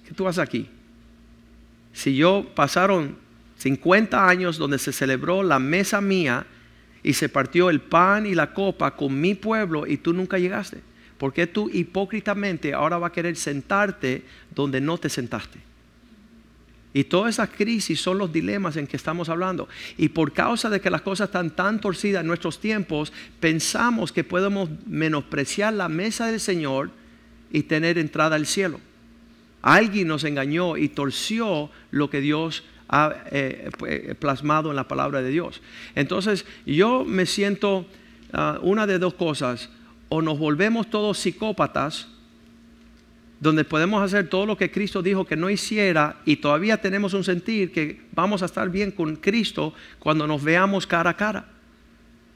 ¿qué 0.07 0.13
tú 0.15 0.29
haces 0.29 0.41
aquí? 0.41 0.69
Si 1.93 2.15
yo 2.17 2.51
pasaron 2.55 3.17
50 3.61 4.27
años 4.27 4.57
donde 4.57 4.79
se 4.79 4.93
celebró 4.93 5.43
la 5.43 5.59
mesa 5.59 6.01
mía 6.01 6.47
y 7.03 7.13
se 7.13 7.29
partió 7.29 7.69
el 7.69 7.81
pan 7.81 8.25
y 8.25 8.35
la 8.35 8.55
copa 8.55 8.97
con 8.97 9.21
mi 9.21 9.35
pueblo 9.35 9.87
y 9.87 9.99
tú 9.99 10.15
nunca 10.15 10.39
llegaste. 10.39 10.81
¿Por 11.19 11.35
qué 11.35 11.47
tú 11.47 11.69
hipócritamente 11.71 12.73
ahora 12.73 12.97
vas 12.97 13.11
a 13.11 13.13
querer 13.13 13.37
sentarte 13.37 14.23
donde 14.55 14.81
no 14.81 14.97
te 14.97 15.11
sentaste? 15.11 15.59
Y 16.95 17.05
todas 17.05 17.35
esas 17.35 17.51
crisis 17.51 18.01
son 18.01 18.17
los 18.17 18.33
dilemas 18.33 18.77
en 18.77 18.87
que 18.87 18.97
estamos 18.97 19.29
hablando. 19.29 19.69
Y 19.99 20.09
por 20.09 20.33
causa 20.33 20.71
de 20.71 20.81
que 20.81 20.89
las 20.89 21.03
cosas 21.03 21.29
están 21.29 21.51
tan 21.51 21.81
torcidas 21.81 22.23
en 22.23 22.27
nuestros 22.27 22.59
tiempos, 22.61 23.13
pensamos 23.39 24.11
que 24.11 24.25
podemos 24.25 24.71
menospreciar 24.87 25.75
la 25.75 25.91
mesa 25.91 26.27
del 26.29 26.41
Señor 26.41 26.91
y 27.53 27.65
tener 27.65 27.99
entrada 27.99 28.37
al 28.37 28.47
cielo. 28.47 28.81
Alguien 29.61 30.09
nos 30.09 30.25
engañó 30.25 30.79
y 30.79 30.89
torció 30.89 31.71
lo 31.91 32.09
que 32.09 32.23
Dios 32.23 32.65
eh, 33.31 33.71
eh, 33.87 34.15
plasmado 34.19 34.71
en 34.71 34.77
la 34.77 34.89
palabra 34.89 35.23
de 35.23 35.31
Dios. 35.31 35.61
Entonces 35.95 36.45
yo 36.67 37.05
me 37.05 37.27
siento 37.27 37.87
ah, 38.33 38.59
una 38.63 38.87
de 38.87 38.99
dos 38.99 39.15
cosas, 39.15 39.71
o 40.09 40.23
nos 40.23 40.39
volvemos 40.39 40.91
todos 40.91 41.19
psicópatas, 41.19 42.09
donde 43.41 43.65
podemos 43.65 44.03
hacer 44.03 44.29
todo 44.29 44.45
lo 44.45 44.57
que 44.57 44.71
Cristo 44.71 45.03
dijo 45.03 45.25
que 45.25 45.37
no 45.37 45.49
hiciera 45.49 46.21
y 46.27 46.37
todavía 46.37 46.77
tenemos 46.77 47.15
un 47.15 47.25
sentir 47.25 47.73
que 47.73 48.03
vamos 48.13 48.43
a 48.43 48.47
estar 48.47 48.69
bien 48.69 48.91
con 48.91 49.17
Cristo 49.17 49.73
cuando 49.99 50.27
nos 50.27 50.45
veamos 50.45 50.87
cara 50.87 51.11
a 51.11 51.17
cara. 51.17 51.49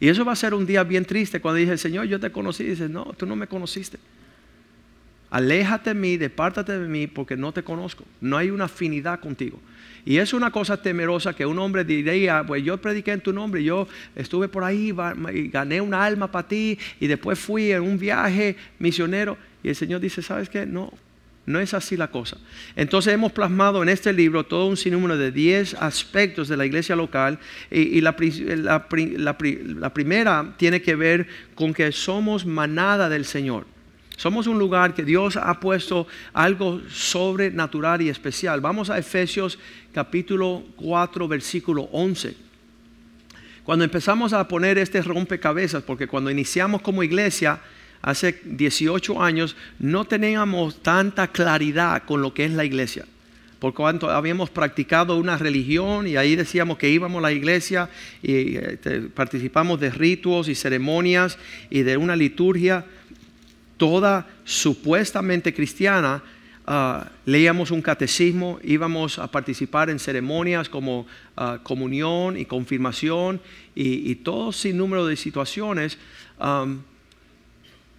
Y 0.01 0.09
eso 0.09 0.25
va 0.25 0.33
a 0.33 0.37
ser 0.37 0.55
un 0.55 0.67
día 0.67 0.83
bien 0.83 1.05
triste 1.05 1.41
cuando 1.41 1.59
dije, 1.59 1.77
Señor, 1.77 2.07
yo 2.07 2.19
te 2.19 2.31
conocí. 2.31 2.65
Y 2.65 2.89
no, 2.89 3.05
tú 3.17 3.27
no 3.27 3.37
me 3.37 3.47
conociste. 3.47 3.99
Aléjate 5.31 5.91
de 5.91 5.95
mí, 5.95 6.17
depártate 6.17 6.79
de 6.79 6.89
mí, 6.89 7.07
porque 7.07 7.37
no 7.37 7.53
te 7.53 7.63
conozco. 7.63 8.05
No 8.21 8.37
hay 8.37 8.51
una 8.51 8.65
afinidad 8.65 9.21
contigo. 9.21 9.61
Y 10.07 10.19
es 10.19 10.35
una 10.35 10.51
cosa 10.51 10.81
temerosa 10.81 11.33
que 11.33 11.47
un 11.47 11.59
hombre 11.59 11.85
diría, 11.85 12.45
pues 12.47 12.63
yo 12.63 12.77
prediqué 12.77 13.13
en 13.13 13.21
tu 13.21 13.33
nombre, 13.33 13.65
yo 13.65 13.89
estuve 14.15 14.49
por 14.49 14.63
ahí 14.63 14.95
y 15.33 15.49
gané 15.49 15.81
una 15.81 16.05
alma 16.05 16.31
para 16.31 16.47
ti 16.47 16.79
y 17.01 17.07
después 17.07 17.39
fui 17.39 17.73
en 17.73 17.83
un 17.83 17.99
viaje 17.99 18.57
misionero. 18.79 19.39
Y 19.63 19.69
el 19.69 19.77
Señor 19.77 20.01
dice, 20.01 20.21
¿sabes 20.21 20.51
qué? 20.51 20.67
No, 20.67 20.93
no 21.47 21.59
es 21.59 21.73
así 21.73 21.97
la 21.97 22.09
cosa. 22.09 22.37
Entonces 22.77 23.15
hemos 23.15 23.33
plasmado 23.33 23.83
en 23.83 23.89
este 23.89 24.13
libro 24.13 24.45
todo 24.45 24.67
un 24.67 24.77
sinnúmero 24.77 25.17
de 25.17 25.33
10 25.33 25.75
aspectos 25.75 26.49
de 26.49 26.59
la 26.59 26.67
iglesia 26.67 26.97
local 26.97 27.39
y, 27.71 28.03
la, 28.03 28.15
la 28.17 29.95
primera 29.95 30.55
tiene 30.59 30.83
que 30.83 30.97
ver 30.97 31.27
con 31.55 31.73
que 31.73 31.93
somos 31.93 32.45
manada 32.45 33.09
del 33.09 33.25
Señor. 33.25 33.67
Somos 34.17 34.47
un 34.47 34.59
lugar 34.59 34.95
que 34.95 35.05
Dios 35.05 35.37
ha 35.37 35.59
puesto 35.59 36.07
algo 36.33 36.81
sobrenatural 36.89 38.01
y 38.01 38.09
especial. 38.09 38.61
Vamos 38.61 38.89
a 38.89 38.99
Efesios 38.99 39.59
capítulo 39.95 40.65
4, 40.77 41.29
versículo 41.29 41.89
11. 41.93 42.35
Cuando 43.63 43.85
empezamos 43.85 44.33
a 44.33 44.47
poner 44.47 44.77
este 44.77 45.01
rompecabezas, 45.01 45.83
porque 45.85 46.09
cuando 46.09 46.31
iniciamos 46.31 46.83
como 46.83 47.03
iglesia 47.03 47.61
hace 48.03 48.39
18 48.45 49.23
años, 49.23 49.57
no 49.79 50.05
teníamos 50.05 50.83
tanta 50.83 51.29
claridad 51.29 52.03
con 52.05 52.21
lo 52.21 52.35
que 52.35 52.45
es 52.45 52.51
la 52.51 52.65
iglesia. 52.65 53.07
por 53.61 53.73
cuanto 53.73 54.11
habíamos 54.11 54.51
practicado 54.51 55.17
una 55.17 55.39
religión 55.39 56.07
y 56.07 56.17
ahí 56.17 56.37
decíamos 56.37 56.77
que 56.77 56.91
íbamos 56.91 57.21
a 57.21 57.29
la 57.29 57.33
iglesia 57.33 57.89
y 58.23 58.57
este, 58.57 59.01
participamos 59.01 59.81
de 59.81 59.89
ritos 59.89 60.49
y 60.49 60.55
ceremonias 60.55 61.39
y 61.71 61.81
de 61.81 61.97
una 61.97 62.15
liturgia 62.15 62.85
toda 63.79 64.27
supuestamente 64.45 65.55
cristiana, 65.55 66.23
ah, 66.67 67.11
leíamos 67.27 67.71
un 67.71 67.83
catecismo, 67.83 68.59
íbamos 68.63 69.19
a 69.19 69.27
participar 69.29 69.91
en 69.91 69.99
ceremonias 69.99 70.69
como 70.69 71.07
ah, 71.37 71.59
comunión 71.63 72.37
y 72.37 72.45
confirmación 72.45 73.41
y, 73.75 74.15
todo 74.17 74.53
sin 74.53 74.77
número 74.77 75.07
de 75.07 75.17
situaciones 75.17 75.99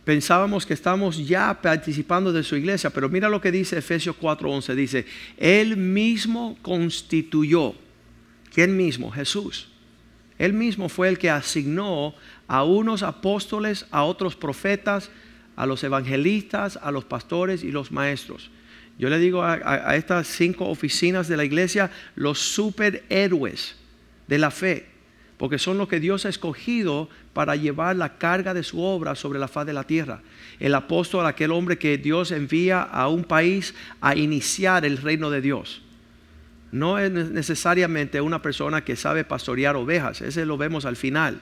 pensábamos 0.06 0.66
que 0.66 0.76
estamos 0.76 1.18
ya 1.28 1.60
participando 1.62 2.32
de 2.32 2.44
su 2.44 2.56
iglesia, 2.56 2.92
pero 2.92 3.10
mira 3.10 3.28
lo 3.28 3.42
que 3.42 3.52
dice 3.52 3.80
Efesios 3.80 4.16
4:11, 4.16 4.76
dice, 4.76 5.06
Él 5.36 5.76
mismo 5.76 6.58
constituyó, 6.62 7.74
¿quién 8.54 8.78
mismo? 8.78 9.12
Jesús. 9.12 9.68
Él 10.38 10.54
mismo 10.54 10.90
fue 10.90 11.10
el 11.10 11.18
que 11.18 11.30
asignó 11.30 12.14
a 12.48 12.64
unos 12.64 13.04
apóstoles, 13.04 13.86
a 13.90 14.04
otros 14.04 14.36
profetas, 14.36 15.10
a 15.56 15.66
los 15.66 15.84
evangelistas, 15.84 16.78
a 16.82 16.92
los 16.92 17.06
pastores 17.06 17.64
y 17.64 17.72
los 17.72 17.92
maestros. 17.92 18.52
Yo 18.98 19.10
le 19.10 19.20
digo 19.20 19.44
a, 19.44 19.54
a 19.54 19.96
estas 19.96 20.28
cinco 20.28 20.70
oficinas 20.70 21.28
de 21.28 21.38
la 21.38 21.44
iglesia 21.44 21.92
los 22.16 22.40
superhéroes 22.40 23.76
de 24.28 24.38
la 24.38 24.52
fe 24.52 24.96
porque 25.38 25.60
son 25.60 25.78
los 25.78 25.88
que 25.88 26.00
Dios 26.00 26.26
ha 26.26 26.30
escogido 26.30 27.10
para 27.34 27.56
llevar 27.56 27.96
la 27.96 28.18
carga 28.18 28.54
de 28.54 28.64
su 28.64 28.82
obra 28.82 29.16
sobre 29.16 29.40
la 29.40 29.48
faz 29.48 29.66
de 29.66 29.74
la 29.74 29.84
tierra. 29.84 30.22
El 30.60 30.74
apóstol, 30.74 31.26
aquel 31.26 31.52
hombre 31.52 31.78
que 31.78 31.98
Dios 31.98 32.32
envía 32.32 32.82
a 32.82 33.10
un 33.10 33.24
país 33.24 33.76
a 34.00 34.16
iniciar 34.16 34.86
el 34.86 34.98
reino 34.98 35.30
de 35.30 35.42
Dios. 35.42 35.82
No 36.72 37.00
es 37.00 37.12
necesariamente 37.12 38.22
una 38.22 38.42
persona 38.42 38.84
que 38.84 38.96
sabe 38.96 39.24
pastorear 39.24 39.76
ovejas, 39.76 40.22
ese 40.22 40.46
lo 40.46 40.58
vemos 40.58 40.86
al 40.86 40.96
final. 40.96 41.42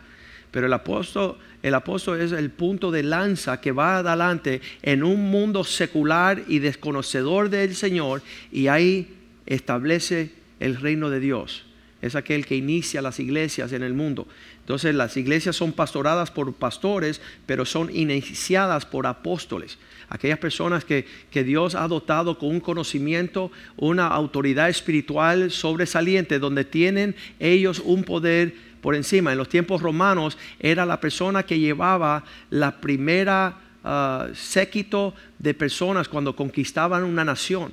Pero 0.53 0.67
el 0.67 0.73
apóstol, 0.73 1.35
el 1.61 1.73
apóstol 1.73 2.21
es 2.21 2.31
el 2.31 2.51
punto 2.51 2.91
de 2.91 3.03
lanza 3.03 3.59
que 3.59 3.73
va 3.73 3.97
adelante 3.97 4.61
en 4.83 5.03
un 5.03 5.29
mundo 5.29 5.65
secular 5.65 6.43
y 6.47 6.59
desconocedor 6.59 7.49
del 7.49 7.75
Señor 7.75 8.21
y 8.51 8.67
ahí 8.67 9.17
establece 9.47 10.31
el 10.59 10.77
reino 10.77 11.09
de 11.09 11.19
Dios 11.19 11.65
es 12.03 12.15
aquel 12.15 12.45
que 12.45 12.57
inicia 12.57 13.01
las 13.01 13.21
iglesias 13.21 13.71
en 13.71 13.81
el 13.81 13.93
mundo. 13.93 14.27
Entonces 14.59 14.93
las 14.93 15.15
iglesias 15.15 15.55
son 15.55 15.71
pastoradas 15.71 16.31
por 16.31 16.53
pastores, 16.53 17.21
pero 17.45 17.63
son 17.63 17.89
iniciadas 17.95 18.85
por 18.85 19.07
apóstoles. 19.07 19.77
Aquellas 20.09 20.37
personas 20.37 20.83
que, 20.83 21.05
Dios 21.31 21.75
ha 21.75 21.87
dotado 21.87 22.37
con 22.37 22.49
un 22.49 22.59
conocimiento, 22.59 23.53
una 23.77 24.07
autoridad 24.07 24.67
espiritual 24.67 25.49
sobresaliente, 25.49 26.39
donde 26.39 26.65
tienen 26.65 27.15
ellos 27.39 27.81
un 27.83 28.03
poder 28.03 28.53
por 28.83 28.95
encima. 28.95 29.31
En 29.31 29.37
los 29.37 29.47
tiempos 29.47 29.81
romanos 29.81 30.37
era 30.59 30.85
la 30.85 30.99
persona 30.99 31.43
que 31.43 31.57
llevaba 31.57 32.25
la 32.49 32.81
primera 32.81 33.57
ah, 33.81 34.27
séquito 34.35 35.15
de 35.39 35.53
personas 35.53 36.09
cuando 36.09 36.35
conquistaban 36.35 37.05
una 37.05 37.23
nación. 37.23 37.71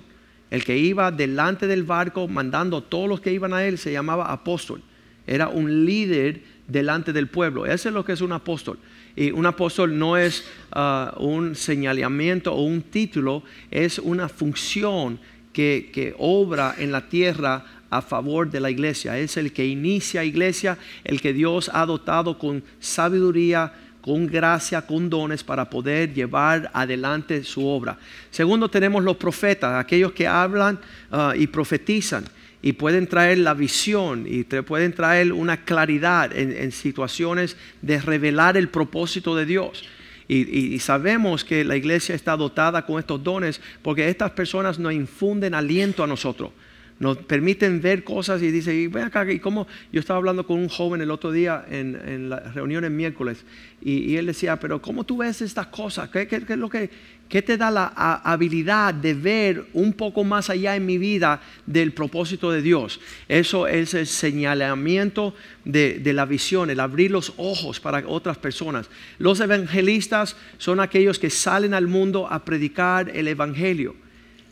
El 0.51 0.65
que 0.65 0.79
iba 0.79 1.11
delante 1.11 1.67
del 1.67 1.83
barco 1.83 2.29
mandando 2.29 2.77
a 2.77 2.83
todos 2.83 3.09
los 3.09 3.21
que 3.21 3.33
iban 3.33 3.53
a 3.53 3.65
él 3.65 3.77
se 3.77 3.93
llamaba 3.93 4.33
apóstol. 4.33 4.83
Era 5.27 5.49
un 5.49 5.85
líder 5.85 6.43
delante 6.69 7.13
del 7.13 7.27
pueblo. 7.27 7.67
Eso 7.67 7.89
es 7.89 7.95
lo 7.95 8.05
que 8.05 8.13
es 8.13 8.21
un 8.21 8.33
apóstol. 8.33 8.79
Y 9.17 9.33
un 9.33 9.47
apóstol 9.47 9.99
no 9.99 10.17
es 10.17 10.45
ah, 10.71 11.13
un 11.19 11.57
señalamiento 11.57 12.55
o 12.55 12.63
un 12.63 12.83
título, 12.83 13.43
es 13.73 13.99
una 13.99 14.29
función 14.29 15.19
que, 15.53 15.91
que 15.93 16.15
obra 16.19 16.77
en 16.79 16.93
la 16.93 17.09
tierra 17.09 17.65
a 17.91 18.01
favor 18.01 18.51
de 18.51 18.61
la 18.61 18.71
iglesia. 18.71 19.19
Es 19.19 19.37
el 19.37 19.53
que 19.53 19.67
inicia 19.67 20.25
iglesia, 20.25 20.79
el 21.05 21.21
que 21.21 21.33
Dios 21.33 21.71
ha 21.75 21.85
dotado 21.85 22.39
con 22.39 22.63
sabiduría, 22.79 23.73
con 24.01 24.27
gracia, 24.27 24.83
con 24.83 25.11
dones 25.11 25.45
para 25.45 25.69
poder 25.69 26.15
llevar 26.15 26.71
adelante 26.73 27.45
su 27.45 27.67
obra. 27.67 27.99
Segundo, 28.31 28.71
tenemos 28.71 29.05
los 29.05 29.17
profetas, 29.17 29.75
aquellos 29.75 30.13
que 30.13 30.27
hablan 30.27 30.79
ah, 31.11 31.35
y 31.37 31.47
profetizan 31.49 32.25
y 32.63 32.73
pueden 32.73 33.07
traer 33.07 33.39
la 33.39 33.55
visión 33.55 34.27
y 34.27 34.45
pueden 34.45 34.93
traer 34.93 35.33
una 35.33 35.65
claridad 35.65 36.31
en, 36.37 36.71
situaciones 36.73 37.57
de 37.81 38.01
revelar 38.01 38.57
el 38.57 38.69
propósito 38.69 39.35
de 39.35 39.47
Dios. 39.47 39.85
Y, 40.29 40.75
y, 40.75 40.79
sabemos 40.79 41.43
que 41.43 41.65
la 41.65 41.75
iglesia 41.75 42.15
está 42.15 42.37
dotada 42.37 42.87
con 42.87 43.01
estos 43.01 43.25
dones 43.25 43.61
porque 43.83 44.09
estas 44.09 44.31
personas 44.31 44.79
nos 44.79 44.93
infunden 44.93 45.55
aliento 45.55 46.05
a 46.05 46.07
nosotros 46.07 46.51
nos 47.01 47.17
permiten 47.17 47.81
ver 47.81 48.05
cosas 48.05 48.43
y 48.43 48.51
dice, 48.51 48.75
y 48.75 48.87
ven 48.87 49.05
acá, 49.05 49.31
y 49.33 49.41
cómo 49.41 49.67
yo 49.91 50.01
estaba 50.01 50.19
hablando 50.19 50.47
con 50.47 50.59
un 50.59 50.69
joven 50.69 51.01
el 51.01 51.11
otro 51.11 51.33
día 51.33 51.65
en, 51.69 51.99
en 52.07 52.29
la 52.29 52.41
reunión 52.41 52.85
en 52.85 52.95
miércoles, 52.95 53.45
y, 53.83 54.17
él 54.17 54.27
decía, 54.27 54.61
pero 54.61 54.83
¿cómo 54.83 55.05
tú 55.05 55.17
ves 55.17 55.41
estas 55.41 55.69
cosas? 55.69 56.11
¿Qué, 56.11 56.29
qué, 56.29 56.57
lo 56.59 56.69
que, 56.69 56.91
qué 57.31 57.41
te 57.41 57.57
da 57.57 57.71
la 57.71 57.87
habilidad 58.23 58.93
de 58.93 59.15
ver 59.15 59.65
un 59.73 59.95
poco 59.95 60.23
más 60.23 60.51
allá 60.51 60.77
en 60.77 60.85
mi 60.85 60.99
vida 60.99 61.41
del 61.65 61.93
propósito 61.93 62.51
de 62.51 62.61
Dios? 62.61 63.01
Eso 63.27 63.67
es 63.67 63.95
el 63.95 64.07
señalamiento 64.07 65.35
de, 65.65 65.99
de 65.99 66.13
la 66.13 66.27
visión, 66.27 66.69
el 66.69 66.79
abrir 66.79 67.11
los 67.11 67.33
ojos 67.39 67.81
para 67.81 68.07
otras 68.07 68.37
personas. 68.37 68.91
Los 69.19 69.41
evangelistas 69.41 70.37
son 70.59 70.79
aquellos 70.79 71.19
que 71.19 71.31
salen 71.31 71.73
al 71.73 71.89
mundo 71.89 72.31
a 72.31 72.45
predicar 72.45 73.09
el 73.09 73.29
evangelio. 73.29 73.97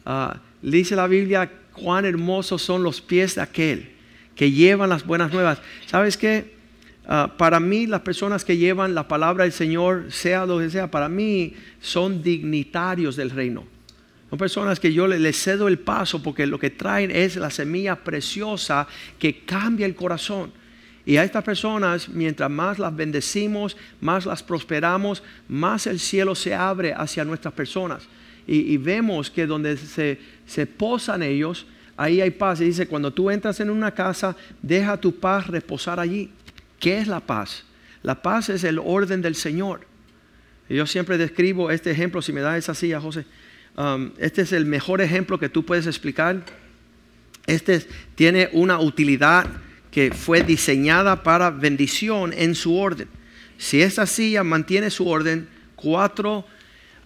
Ah, 0.07 0.41
dice 0.63 0.97
la 0.97 1.07
Biblia 1.07 1.51
cuán 1.79 2.05
hermosos 2.05 2.63
son 2.63 2.83
los 2.83 3.01
pies 3.01 3.37
de 3.37 3.43
aquel 3.43 3.91
que 4.39 4.53
llevan 4.53 4.89
las 4.89 5.05
buenas 5.05 5.33
nuevas. 5.33 5.61
¿Sabes 5.87 6.17
qué? 6.17 6.55
Ah, 7.07 7.35
para 7.37 7.59
mí 7.59 7.87
las 7.87 8.03
personas 8.03 8.45
que 8.45 8.57
llevan 8.57 8.95
la 8.95 9.09
palabra 9.09 9.45
del 9.45 9.53
Señor, 9.53 10.07
sea 10.11 10.47
lo 10.47 10.59
que 10.59 10.71
sea, 10.71 10.91
para 10.91 11.09
mí 11.09 11.55
son 11.81 12.23
dignitarios 12.23 13.17
del 13.17 13.31
reino. 13.31 13.65
Son 14.31 14.39
personas 14.39 14.79
que 14.79 14.93
yo 14.93 15.09
les 15.09 15.43
cedo 15.43 15.67
el 15.67 15.79
paso 15.79 16.23
porque 16.23 16.47
lo 16.47 16.59
que 16.59 16.71
traen 16.71 17.11
es 17.11 17.37
la 17.37 17.51
semilla 17.51 17.97
preciosa 17.97 18.87
que 19.19 19.41
cambia 19.41 19.87
el 19.87 19.95
corazón. 19.95 20.53
Y 21.05 21.17
a 21.17 21.25
estas 21.25 21.43
personas, 21.43 22.09
mientras 22.09 22.51
más 22.51 22.79
las 22.79 22.95
bendecimos, 22.95 23.77
más 24.01 24.27
las 24.27 24.43
prosperamos, 24.43 25.23
más 25.49 25.87
el 25.87 25.99
cielo 25.99 26.35
se 26.35 26.55
abre 26.55 26.93
hacia 26.93 27.25
nuestras 27.25 27.55
personas 27.55 28.07
y, 28.49 28.79
vemos 28.79 29.31
que 29.31 29.47
donde 29.47 29.77
se, 29.77 30.19
se 30.47 30.67
posan 30.67 31.23
ellos, 31.23 31.67
ahí 31.99 32.23
hay 32.23 32.31
paz. 32.31 32.63
Y 32.63 32.65
dice, 32.65 32.87
cuando 32.87 33.13
tú 33.13 33.31
entras 33.31 33.61
en 33.61 33.69
una 33.69 33.93
casa, 33.93 34.35
deja 34.63 34.97
tu 34.97 35.15
paz 35.15 35.47
reposar 35.49 36.01
allí. 36.01 36.31
¿Qué 36.81 36.99
es 36.99 37.09
la 37.09 37.21
paz? 37.21 37.65
La 38.03 38.23
paz 38.23 38.49
es 38.49 38.65
el 38.65 38.79
orden 38.79 39.21
del 39.21 39.35
Señor. 39.35 39.87
yo 40.71 40.87
siempre 40.87 41.19
describo 41.19 41.71
este 41.71 41.91
ejemplo, 41.91 42.23
si 42.23 42.33
me 42.33 42.41
da 42.41 42.57
esa 42.57 42.75
silla, 42.75 43.01
José. 43.01 43.27
Um, 43.77 44.13
este 44.19 44.43
es 44.43 44.53
el 44.53 44.65
mejor 44.65 45.03
ejemplo 45.03 45.39
que 45.39 45.51
tú 45.51 45.67
puedes 45.67 45.87
explicar. 45.87 46.43
Este 47.47 47.87
tiene 48.15 48.49
una 48.53 48.81
utilidad 48.81 49.47
que 49.91 50.11
fue 50.11 50.43
diseñada 50.43 51.23
para 51.23 51.51
bendición 51.51 52.33
en 52.33 52.55
su 52.55 52.77
orden. 52.77 53.09
Si 53.59 53.83
esa 53.83 54.07
silla 54.07 54.43
mantiene 54.43 54.89
su 54.91 55.07
orden, 55.07 55.49
cuatro 55.77 56.47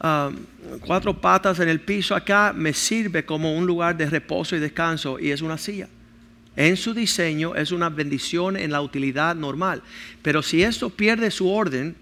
Um, 0.03 0.35
cuatro 0.81 1.15
patas 1.15 1.61
en 1.61 1.69
el 1.69 1.79
piso 1.79 2.17
acá 2.17 2.53
me 2.53 2.73
sirve 2.73 3.25
como 3.25 3.57
un 3.57 3.65
lugar 3.65 3.97
de 3.97 4.11
reposo 4.11 4.57
y 4.57 4.59
descanso 4.59 5.21
y 5.21 5.31
es 5.31 5.43
una 5.43 5.57
silla. 5.57 5.89
En 6.57 6.77
su 6.77 6.93
diseño 6.93 7.55
es 7.55 7.71
una 7.71 7.89
bendición 7.89 8.57
en 8.57 8.73
la 8.73 8.81
utilidad 8.81 9.37
normal. 9.37 9.81
Pero 10.21 10.43
si 10.43 10.65
esto 10.65 10.91
pierde 10.91 11.31
su 11.31 11.49
orden 11.49 11.95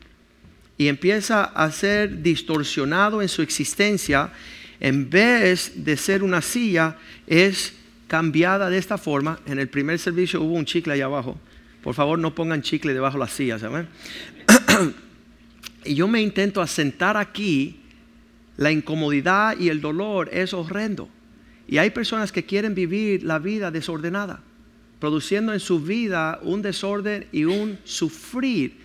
y 0.79 0.89
empieza 0.89 1.45
a 1.45 1.71
ser 1.71 2.23
distorsionado 2.23 3.21
en 3.21 3.29
su 3.29 3.43
existencia, 3.43 4.33
en 4.81 5.11
vez 5.11 5.85
de 5.85 5.95
ser 5.99 6.23
una 6.23 6.41
silla, 6.41 6.97
es 7.27 7.75
cambiada 8.09 8.71
de 8.71 8.79
esta 8.79 8.97
forma. 8.97 9.41
En 9.45 9.59
el 9.59 9.69
primer 9.69 9.99
servicio 9.99 10.41
hubo 10.41 10.55
un 10.55 10.65
chicle 10.65 10.95
allá 10.95 11.05
abajo. 11.05 11.39
Por 11.83 11.95
favor, 11.95 12.19
no 12.19 12.35
pongan 12.35 12.63
chicle 12.63 12.95
debajo 12.95 13.19
de 13.19 13.25
las 13.25 13.33
sillas. 13.33 13.63
y 15.85 15.95
yo 15.95 16.09
me 16.09 16.23
intento 16.23 16.63
asentar 16.63 17.19
aquí 17.19 17.77
la 18.61 18.71
incomodidad 18.71 19.59
y 19.59 19.71
el 19.71 19.81
dolor 19.81 20.29
es 20.31 20.53
horrendo. 20.53 21.09
Y 21.67 21.79
hay 21.79 21.89
personas 21.89 22.31
que 22.31 22.45
quieren 22.45 22.75
vivir 22.75 23.23
la 23.23 23.39
vida 23.39 23.71
desordenada, 23.71 24.43
produciendo 24.99 25.55
en 25.55 25.61
su 25.61 25.81
vida 25.81 26.39
un 26.43 26.61
desorden 26.61 27.27
y 27.33 27.45
un 27.45 27.79
sufrir 27.85 28.77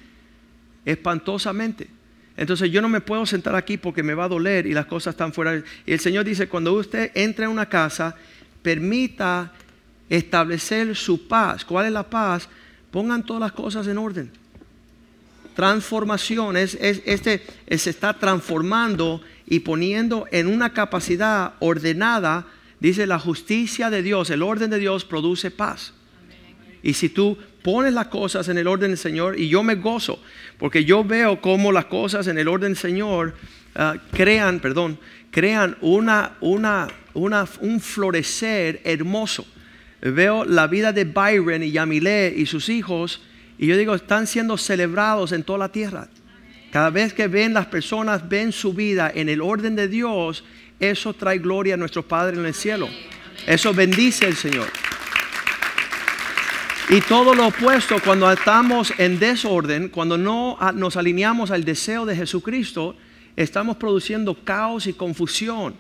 espantosamente. 0.85 1.89
Entonces 2.37 2.71
yo 2.71 2.81
no 2.81 2.87
me 2.87 3.01
puedo 3.01 3.25
sentar 3.25 3.53
aquí 3.53 3.75
porque 3.75 4.01
me 4.01 4.13
va 4.13 4.23
a 4.23 4.29
doler 4.29 4.65
y 4.65 4.71
las 4.71 4.85
cosas 4.85 5.13
están 5.13 5.33
fuera. 5.33 5.61
Y 5.85 5.91
el 5.91 5.99
Señor 5.99 6.23
dice, 6.23 6.47
cuando 6.47 6.71
usted 6.71 7.11
entra 7.13 7.43
en 7.43 7.51
una 7.51 7.67
casa, 7.67 8.15
permita 8.61 9.51
establecer 10.07 10.95
su 10.95 11.27
paz. 11.27 11.65
¿Cuál 11.65 11.87
es 11.87 11.91
la 11.91 12.09
paz? 12.09 12.47
Pongan 12.91 13.25
todas 13.25 13.41
las 13.41 13.51
cosas 13.51 13.85
en 13.87 13.97
orden. 13.97 14.31
Transformación 15.53 16.55
es, 16.55 16.75
este 16.79 17.45
se 17.77 17.89
está 17.89 18.13
transformando 18.13 19.21
y 19.47 19.59
poniendo 19.59 20.25
en 20.31 20.47
una 20.47 20.73
capacidad 20.73 21.53
ordenada 21.59 22.47
Dice, 22.79 23.07
la 23.07 23.19
justicia 23.19 23.89
de 23.89 24.03
Dios, 24.03 24.29
el 24.29 24.43
orden 24.43 24.69
de 24.69 24.79
Dios 24.79 25.05
produce 25.05 25.49
paz. 25.49 25.93
Y 26.83 26.93
si 26.93 27.09
tú 27.09 27.37
pones 27.63 27.93
las 27.93 28.07
cosas 28.07 28.47
en 28.47 28.57
el 28.57 28.67
orden 28.67 28.91
del 28.91 28.97
Señor, 28.97 29.39
y 29.39 29.47
yo 29.49 29.63
me 29.63 29.75
gozo, 29.75 30.21
porque 30.59 30.85
yo 30.85 31.03
veo 31.03 31.41
cómo 31.41 31.71
las 31.71 31.85
cosas 31.85 32.27
en 32.27 32.37
el 32.37 32.47
orden 32.47 32.73
del 32.73 32.77
Señor 32.77 33.33
ah, 33.73 33.95
crean, 34.11 34.59
perdón, 34.59 34.99
crean 35.31 35.77
una, 35.81 36.37
un 37.13 37.79
florecer 37.79 38.81
hermoso. 38.83 39.47
Veo 40.01 40.45
la 40.45 40.67
vida 40.67 40.91
de 40.91 41.05
Byron 41.05 41.63
y 41.63 41.71
Yamile 41.71 42.33
y 42.37 42.45
sus 42.45 42.69
hijos, 42.69 43.21
y 43.57 43.67
yo 43.67 43.77
digo, 43.77 43.95
están 43.95 44.27
siendo 44.27 44.57
celebrados 44.57 45.31
en 45.31 45.43
toda 45.43 45.57
la 45.57 45.71
tierra. 45.71 46.07
Cada 46.75 46.89
vez 46.89 47.13
que 47.13 47.29
ven 47.29 47.53
las 47.53 47.67
personas, 47.67 48.27
ven 48.27 48.51
su 48.51 48.73
vida 48.73 49.09
en 49.15 49.29
el 49.29 49.39
orden 49.39 49.77
de 49.77 49.87
Dios, 49.87 50.43
eso 50.77 51.13
trae 51.13 51.37
gloria 51.37 51.75
a 51.75 51.77
nuestro 51.77 52.03
Padre 52.03 52.35
en 52.35 52.45
el 52.45 52.53
cielo. 52.53 52.89
Eso 53.47 53.73
bendice 53.73 54.25
al 54.25 54.35
Señor. 54.35 54.67
Y 56.89 56.99
todo 56.99 57.33
lo 57.33 57.47
opuesto, 57.47 57.95
cuando 58.03 58.29
estamos 58.29 58.91
en 58.97 59.19
desorden, 59.19 59.87
cuando 59.87 60.17
no 60.17 60.57
nos 60.73 60.97
alineamos 60.97 61.49
al 61.49 61.63
deseo 61.63 62.05
de 62.05 62.17
Jesucristo, 62.17 62.97
estamos 63.37 63.77
produciendo 63.77 64.43
caos 64.43 64.85
y 64.85 64.91
confusión. 64.91 65.75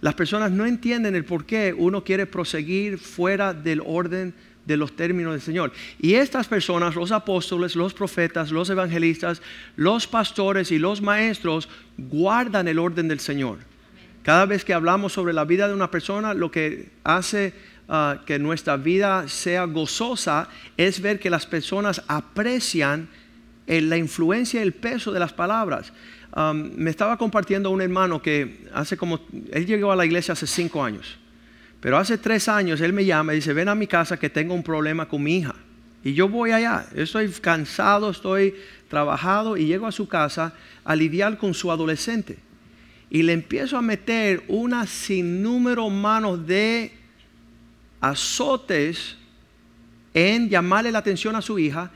Las 0.00 0.14
personas 0.14 0.52
no 0.52 0.64
entienden 0.64 1.16
el 1.16 1.24
por 1.24 1.44
qué 1.44 1.74
uno 1.76 2.04
quiere 2.04 2.24
proseguir 2.24 2.98
fuera 2.98 3.52
del 3.52 3.82
orden 3.84 4.32
de 4.66 4.76
los 4.76 4.94
términos 4.94 5.32
del 5.32 5.40
Señor. 5.40 5.72
Y 5.98 6.14
estas 6.14 6.46
personas, 6.48 6.94
los 6.94 7.12
apóstoles, 7.12 7.76
los 7.76 7.94
profetas, 7.94 8.50
los 8.50 8.68
evangelistas, 8.68 9.40
los 9.76 10.06
pastores 10.06 10.70
y 10.72 10.78
los 10.78 11.00
maestros, 11.00 11.68
guardan 11.96 12.68
el 12.68 12.78
orden 12.78 13.08
del 13.08 13.20
Señor. 13.20 13.58
Cada 14.22 14.44
vez 14.44 14.64
que 14.64 14.74
hablamos 14.74 15.12
sobre 15.12 15.32
la 15.32 15.44
vida 15.44 15.68
de 15.68 15.74
una 15.74 15.90
persona, 15.90 16.34
lo 16.34 16.50
que 16.50 16.90
hace 17.04 17.54
ah, 17.88 18.20
que 18.26 18.38
nuestra 18.38 18.76
vida 18.76 19.28
sea 19.28 19.64
gozosa 19.64 20.48
es 20.76 21.00
ver 21.00 21.20
que 21.20 21.30
las 21.30 21.46
personas 21.46 22.02
aprecian 22.08 23.08
la 23.66 23.96
influencia 23.96 24.60
y 24.60 24.62
el 24.62 24.72
peso 24.72 25.12
de 25.12 25.20
las 25.20 25.32
palabras. 25.32 25.92
me 26.54 26.90
estaba 26.90 27.16
compartiendo 27.16 27.70
un 27.70 27.80
hermano 27.80 28.20
que 28.20 28.66
hace 28.72 28.96
como, 28.96 29.20
él 29.50 29.66
llegó 29.66 29.90
a 29.90 29.96
la 29.96 30.04
iglesia 30.04 30.32
hace 30.32 30.46
cinco 30.46 30.84
años, 30.84 31.18
pero 31.80 31.98
hace 31.98 32.18
tres 32.18 32.48
años 32.48 32.80
él 32.80 32.92
me 32.92 33.04
llama 33.04 33.32
y 33.32 33.36
dice, 33.36 33.52
ven 33.52 33.68
a 33.68 33.74
mi 33.74 33.86
casa 33.86 34.18
que 34.18 34.30
tengo 34.30 34.54
un 34.54 34.62
problema 34.62 35.08
con 35.08 35.22
mi 35.22 35.38
hija. 35.38 35.54
Y 36.02 36.14
yo 36.14 36.28
voy 36.28 36.52
allá, 36.52 36.86
estoy 36.94 37.28
cansado, 37.28 38.10
estoy 38.10 38.54
trabajado 38.88 39.56
y 39.56 39.66
llego 39.66 39.86
a 39.86 39.92
su 39.92 40.06
casa 40.06 40.54
a 40.84 40.94
lidiar 40.94 41.36
con 41.36 41.52
su 41.52 41.70
adolescente 41.70 42.38
y 43.10 43.22
le 43.22 43.32
empiezo 43.32 43.76
a 43.76 43.82
meter 43.82 44.42
una 44.48 44.86
sinnúmero 44.86 45.88
manos 45.90 46.46
de 46.46 46.92
azotes 48.00 49.16
en 50.12 50.48
llamarle 50.48 50.92
la 50.92 50.98
atención 50.98 51.36
a 51.36 51.42
su 51.42 51.58
hija, 51.58 51.90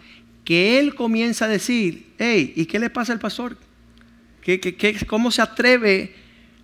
que 0.45 0.79
él 0.79 0.95
comienza 0.95 1.47
a 1.47 1.49
decir, 1.49 2.13
hey, 2.19 2.53
¿y 2.55 2.67
qué 2.67 2.79
le 2.79 2.91
pasa 2.91 3.13
al 3.13 3.19
pastor? 3.19 3.57
¿Qué, 4.43 4.99
cómo 5.07 5.31
se 5.31 5.43
atreve 5.43 6.15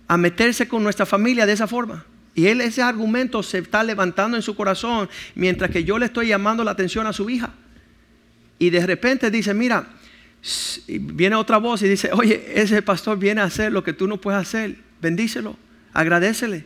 a 0.07 0.17
meterse 0.17 0.67
con 0.67 0.83
nuestra 0.83 1.05
familia 1.05 1.45
de 1.45 1.53
esa 1.53 1.67
forma? 1.67 2.05
Y 2.37 2.45
él 2.45 2.61
ese 2.61 2.83
argumento 2.83 3.41
se 3.41 3.57
está 3.57 3.83
levantando 3.83 4.37
en 4.37 4.43
su 4.43 4.55
corazón 4.55 5.09
mientras 5.33 5.71
que 5.71 5.83
yo 5.83 5.97
le 5.97 6.05
estoy 6.05 6.27
llamando 6.27 6.63
la 6.63 6.69
atención 6.69 7.07
a 7.07 7.11
su 7.11 7.27
hija. 7.31 7.49
Y 8.59 8.69
de 8.69 8.85
repente 8.85 9.31
dice, 9.31 9.55
mira, 9.55 9.87
viene 10.87 11.35
otra 11.35 11.57
voz 11.57 11.81
y 11.81 11.89
dice, 11.89 12.11
oye, 12.13 12.53
ese 12.53 12.83
pastor 12.83 13.17
viene 13.17 13.41
a 13.41 13.45
hacer 13.45 13.71
lo 13.71 13.83
que 13.83 13.91
tú 13.91 14.07
no 14.07 14.21
puedes 14.21 14.39
hacer. 14.39 14.75
Bendícelo, 15.01 15.57
agradecele, 15.93 16.65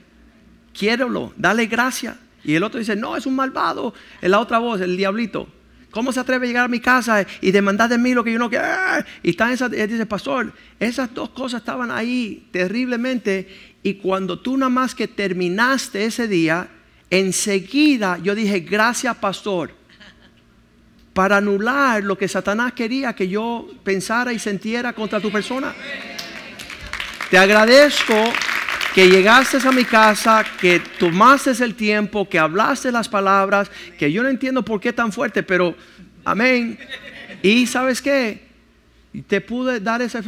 quiérelo, 0.78 1.32
dale 1.38 1.68
gracia. 1.68 2.20
Y 2.44 2.56
el 2.56 2.64
otro 2.64 2.78
dice, 2.78 2.98
no, 2.98 3.16
es 3.16 3.26
un 3.26 3.38
malvado. 3.38 3.94
En 4.22 4.32
la 4.32 4.42
otra 4.42 4.58
voz, 4.58 4.82
el 4.82 4.98
diablito. 4.98 5.48
¿Cómo 5.90 6.12
se 6.12 6.20
atreve 6.20 6.48
a 6.48 6.48
llegar 6.48 6.66
a 6.66 6.70
mi 6.70 6.82
casa 6.82 7.26
y 7.40 7.52
demandar 7.52 7.90
de 7.90 7.98
mí 7.98 8.14
lo 8.14 8.26
que 8.26 8.34
yo 8.34 8.40
no 8.40 8.50
quiero? 8.50 8.66
Y 9.24 9.30
está 9.30 9.54
esa, 9.54 9.68
él 9.68 9.90
dice, 9.90 10.06
pastor, 10.06 10.52
esas 10.82 11.14
dos 11.14 11.30
cosas 11.30 11.62
estaban 11.62 11.92
ahí 11.92 12.50
terriblemente. 12.52 13.71
Y 13.84 13.96
cuando 13.96 14.40
tú 14.40 14.58
nada 14.58 14.70
más 14.70 14.94
que 14.94 15.08
terminaste 15.08 16.06
ese 16.06 16.28
día, 16.28 16.68
enseguida 17.10 18.20
yo 18.20 18.36
dije, 18.36 18.60
gracias 18.60 19.16
pastor 19.18 19.72
para 21.14 21.38
anular 21.38 22.04
lo 22.04 22.18
que 22.18 22.28
Satanás 22.28 22.74
quería 22.74 23.14
que 23.14 23.28
yo 23.28 23.68
pensara 23.84 24.32
y 24.32 24.40
sintiera 24.40 24.94
contra 24.94 25.20
tu 25.20 25.32
persona. 25.32 25.74
Te 27.30 27.38
agradezco 27.38 28.16
que 28.94 29.10
llegaste 29.10 29.58
a 29.66 29.72
mi 29.72 29.86
casa, 29.86 30.46
que 30.60 30.82
tomaste 31.00 31.52
el 31.64 31.76
tiempo, 31.76 32.28
que 32.28 32.38
hablaste 32.38 32.92
las 32.92 33.10
palabras, 33.10 33.72
que 33.98 34.12
yo 34.12 34.22
no 34.24 34.30
entiendo 34.30 34.64
por 34.64 34.80
qué 34.80 34.94
tan 34.94 35.12
fuerte, 35.12 35.44
pero 35.44 35.76
amén. 36.24 36.78
Y 37.42 37.68
sabes 37.68 38.02
qué? 38.02 38.51
Te 39.28 39.42
pude 39.42 39.80
dar 39.80 40.02
ese... 40.02 40.20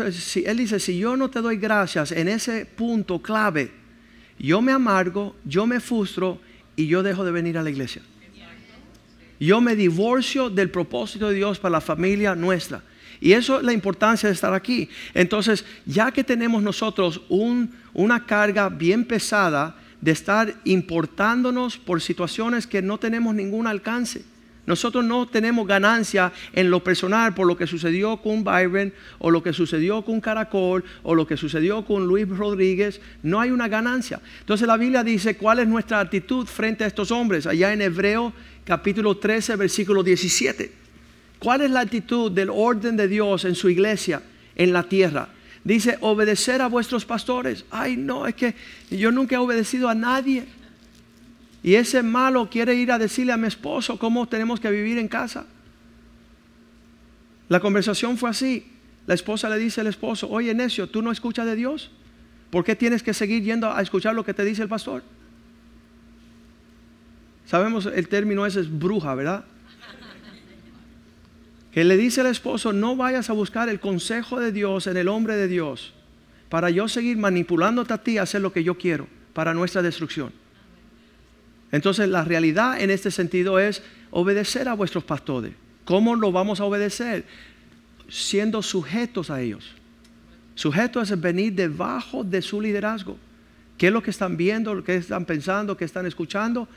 Él 0.46 0.58
dice, 0.58 0.80
si 0.80 0.98
yo 0.98 1.16
no 1.16 1.30
te 1.30 1.42
doy 1.42 1.58
gracias 1.58 2.12
en 2.12 2.28
ese 2.28 2.66
punto 2.66 3.22
clave, 3.22 3.72
yo 4.38 4.62
me 4.62 4.72
amargo, 4.72 5.36
yo 5.46 5.66
me 5.66 5.80
frustro 5.80 6.40
y 6.76 6.88
yo 6.88 7.04
dejo 7.04 7.24
de 7.24 7.32
venir 7.32 7.58
a 7.58 7.64
la 7.64 7.70
iglesia 7.70 8.02
yo 9.44 9.60
me 9.60 9.76
divorcio 9.76 10.50
del 10.50 10.70
propósito 10.70 11.30
de 11.30 11.36
Dios 11.36 11.60
para 11.60 11.74
la 11.74 11.82
familia 11.82 12.36
nuestra. 12.36 12.82
Y 13.20 13.34
eso 13.34 13.58
es 13.58 13.64
la 13.64 13.74
importancia 13.74 14.28
de 14.28 14.36
estar 14.36 14.54
aquí. 14.54 14.90
Entonces, 15.14 15.66
ya 15.86 16.12
que 16.12 16.24
tenemos 16.24 16.64
nosotros 16.64 17.22
una 17.94 18.26
carga 18.26 18.70
bien 18.70 19.06
pesada 19.06 19.78
de 20.02 20.12
estar 20.12 20.54
importándonos 20.66 21.78
por 21.78 22.02
situaciones 22.02 22.68
que 22.68 22.82
no 22.82 22.98
tenemos 22.98 23.36
ningún 23.36 23.68
alcance. 23.68 24.24
Nosotros 24.66 25.04
no 25.04 25.28
tenemos 25.28 25.68
ganancia 25.68 26.32
en 26.54 26.70
lo 26.70 26.82
personal 26.84 27.34
por 27.34 27.48
lo 27.48 27.58
que 27.58 27.68
sucedió 27.68 28.18
con 28.18 28.46
Byron 28.46 28.94
o 29.20 29.30
lo 29.30 29.44
que 29.44 29.52
sucedió 29.52 30.06
con 30.06 30.22
Caracol 30.22 30.86
o 31.04 31.16
lo 31.16 31.28
que 31.28 31.36
sucedió 31.36 31.84
con 31.84 32.08
Luis 32.08 32.30
Rodríguez. 32.30 33.02
No 33.24 33.42
hay 33.42 33.52
una 33.52 33.68
ganancia. 33.68 34.22
Entonces 34.40 34.66
la 34.66 34.78
Biblia 34.78 35.04
dice 35.04 35.36
cuál 35.36 35.60
es 35.60 35.68
nuestra 35.68 36.00
actitud 36.00 36.48
frente 36.48 36.86
a 36.86 36.88
estos 36.88 37.12
hombres. 37.12 37.46
Allá 37.46 37.74
en 37.74 37.82
Hebreo 37.82 38.32
capítulo 38.64 39.18
13, 39.18 39.58
versículo 39.58 40.02
17. 40.02 40.72
¿Cuál 41.40 41.62
es 41.62 41.72
la 41.72 41.82
actitud 41.82 42.32
del 42.32 42.50
orden 42.50 42.96
de 42.96 43.10
Dios 43.10 43.44
en 43.44 43.56
su 43.56 43.70
iglesia 43.70 44.22
en 44.56 44.72
la 44.72 44.84
tierra? 44.84 45.28
Dice, 45.66 45.98
obedecer 46.00 46.62
a 46.62 46.68
vuestros 46.68 47.04
pastores. 47.04 47.66
Ay, 47.70 47.98
no, 47.98 48.28
es 48.28 48.36
que 48.36 48.56
yo 48.90 49.12
nunca 49.12 49.36
he 49.36 49.40
obedecido 49.40 49.90
a 49.90 49.96
nadie. 49.96 50.46
Y 51.64 51.76
ese 51.76 52.04
malo 52.04 52.50
quiere 52.50 52.76
ir 52.76 52.92
a 52.92 53.00
decirle 53.00 53.32
a 53.32 53.38
mi 53.38 53.48
esposo 53.48 53.98
cómo 53.98 54.28
tenemos 54.28 54.60
que 54.60 54.70
vivir 54.70 54.98
en 54.98 55.08
casa. 55.08 55.46
La 57.48 57.62
conversación 57.62 58.18
fue 58.18 58.30
así. 58.30 58.68
La 59.08 59.14
esposa 59.14 59.50
le 59.50 59.58
dice 59.58 59.82
al 59.82 59.88
esposo, 59.88 60.30
oye 60.30 60.54
necio, 60.54 60.88
¿tú 60.88 61.02
no 61.02 61.12
escuchas 61.12 61.46
de 61.46 61.56
Dios? 61.56 61.90
¿Por 62.50 62.66
qué 62.66 62.76
tienes 62.76 63.02
que 63.02 63.14
seguir 63.14 63.44
yendo 63.44 63.72
a 63.72 63.82
escuchar 63.82 64.14
lo 64.14 64.26
que 64.26 64.34
te 64.34 64.44
dice 64.44 64.62
el 64.62 64.68
pastor? 64.68 65.04
Sabemos 67.46 67.86
el 67.86 68.08
término 68.08 68.46
ese 68.46 68.60
es 68.60 68.70
bruja, 68.70 69.16
¿verdad? 69.16 69.46
Que 71.72 71.84
le 71.84 71.98
dice 71.98 72.22
al 72.22 72.28
esposo, 72.28 72.74
no 72.74 72.96
vayas 72.96 73.30
a 73.30 73.34
buscar 73.34 73.70
el 73.70 73.80
consejo 73.80 74.40
de 74.40 74.52
Dios 74.52 74.88
en 74.88 74.98
el 74.98 75.08
hombre 75.08 75.36
de 75.36 75.48
Dios 75.48 75.94
para 76.50 76.70
yo 76.70 76.88
seguir 76.88 77.18
manipulándote 77.18 77.94
a 77.94 78.04
ti 78.04 78.18
a 78.18 78.24
hacer 78.24 78.42
lo 78.42 78.54
que 78.54 78.64
yo 78.64 78.78
quiero 78.78 79.08
para 79.34 79.54
nuestra 79.54 79.82
destrucción. 79.82 80.43
Entonces 81.74 82.08
la 82.08 82.24
realidad 82.24 82.80
en 82.80 82.92
este 82.92 83.10
sentido 83.10 83.58
es 83.58 83.82
obedecer 84.12 84.70
a 84.70 84.76
vuestros 84.76 85.04
pastores. 85.04 85.54
¿Cómo 85.86 86.16
lo 86.16 86.32
vamos 86.32 86.60
a 86.60 86.66
obedecer? 86.66 87.26
Siendo 88.08 88.62
sujetos 88.62 89.32
a 89.32 89.42
ellos. 89.42 89.72
Sujetos 90.54 91.10
es 91.10 91.20
venir 91.20 91.54
debajo 91.54 92.24
de 92.24 92.44
su 92.44 92.62
liderazgo. 92.62 93.18
¿Qué 93.76 93.88
es 93.88 93.94
lo 93.94 94.04
que 94.04 94.12
están 94.12 94.38
viendo, 94.38 94.84
qué 94.84 94.98
están 94.98 95.26
pensando, 95.26 95.76
qué 95.76 95.86
están 95.86 96.06
escuchando? 96.06 96.68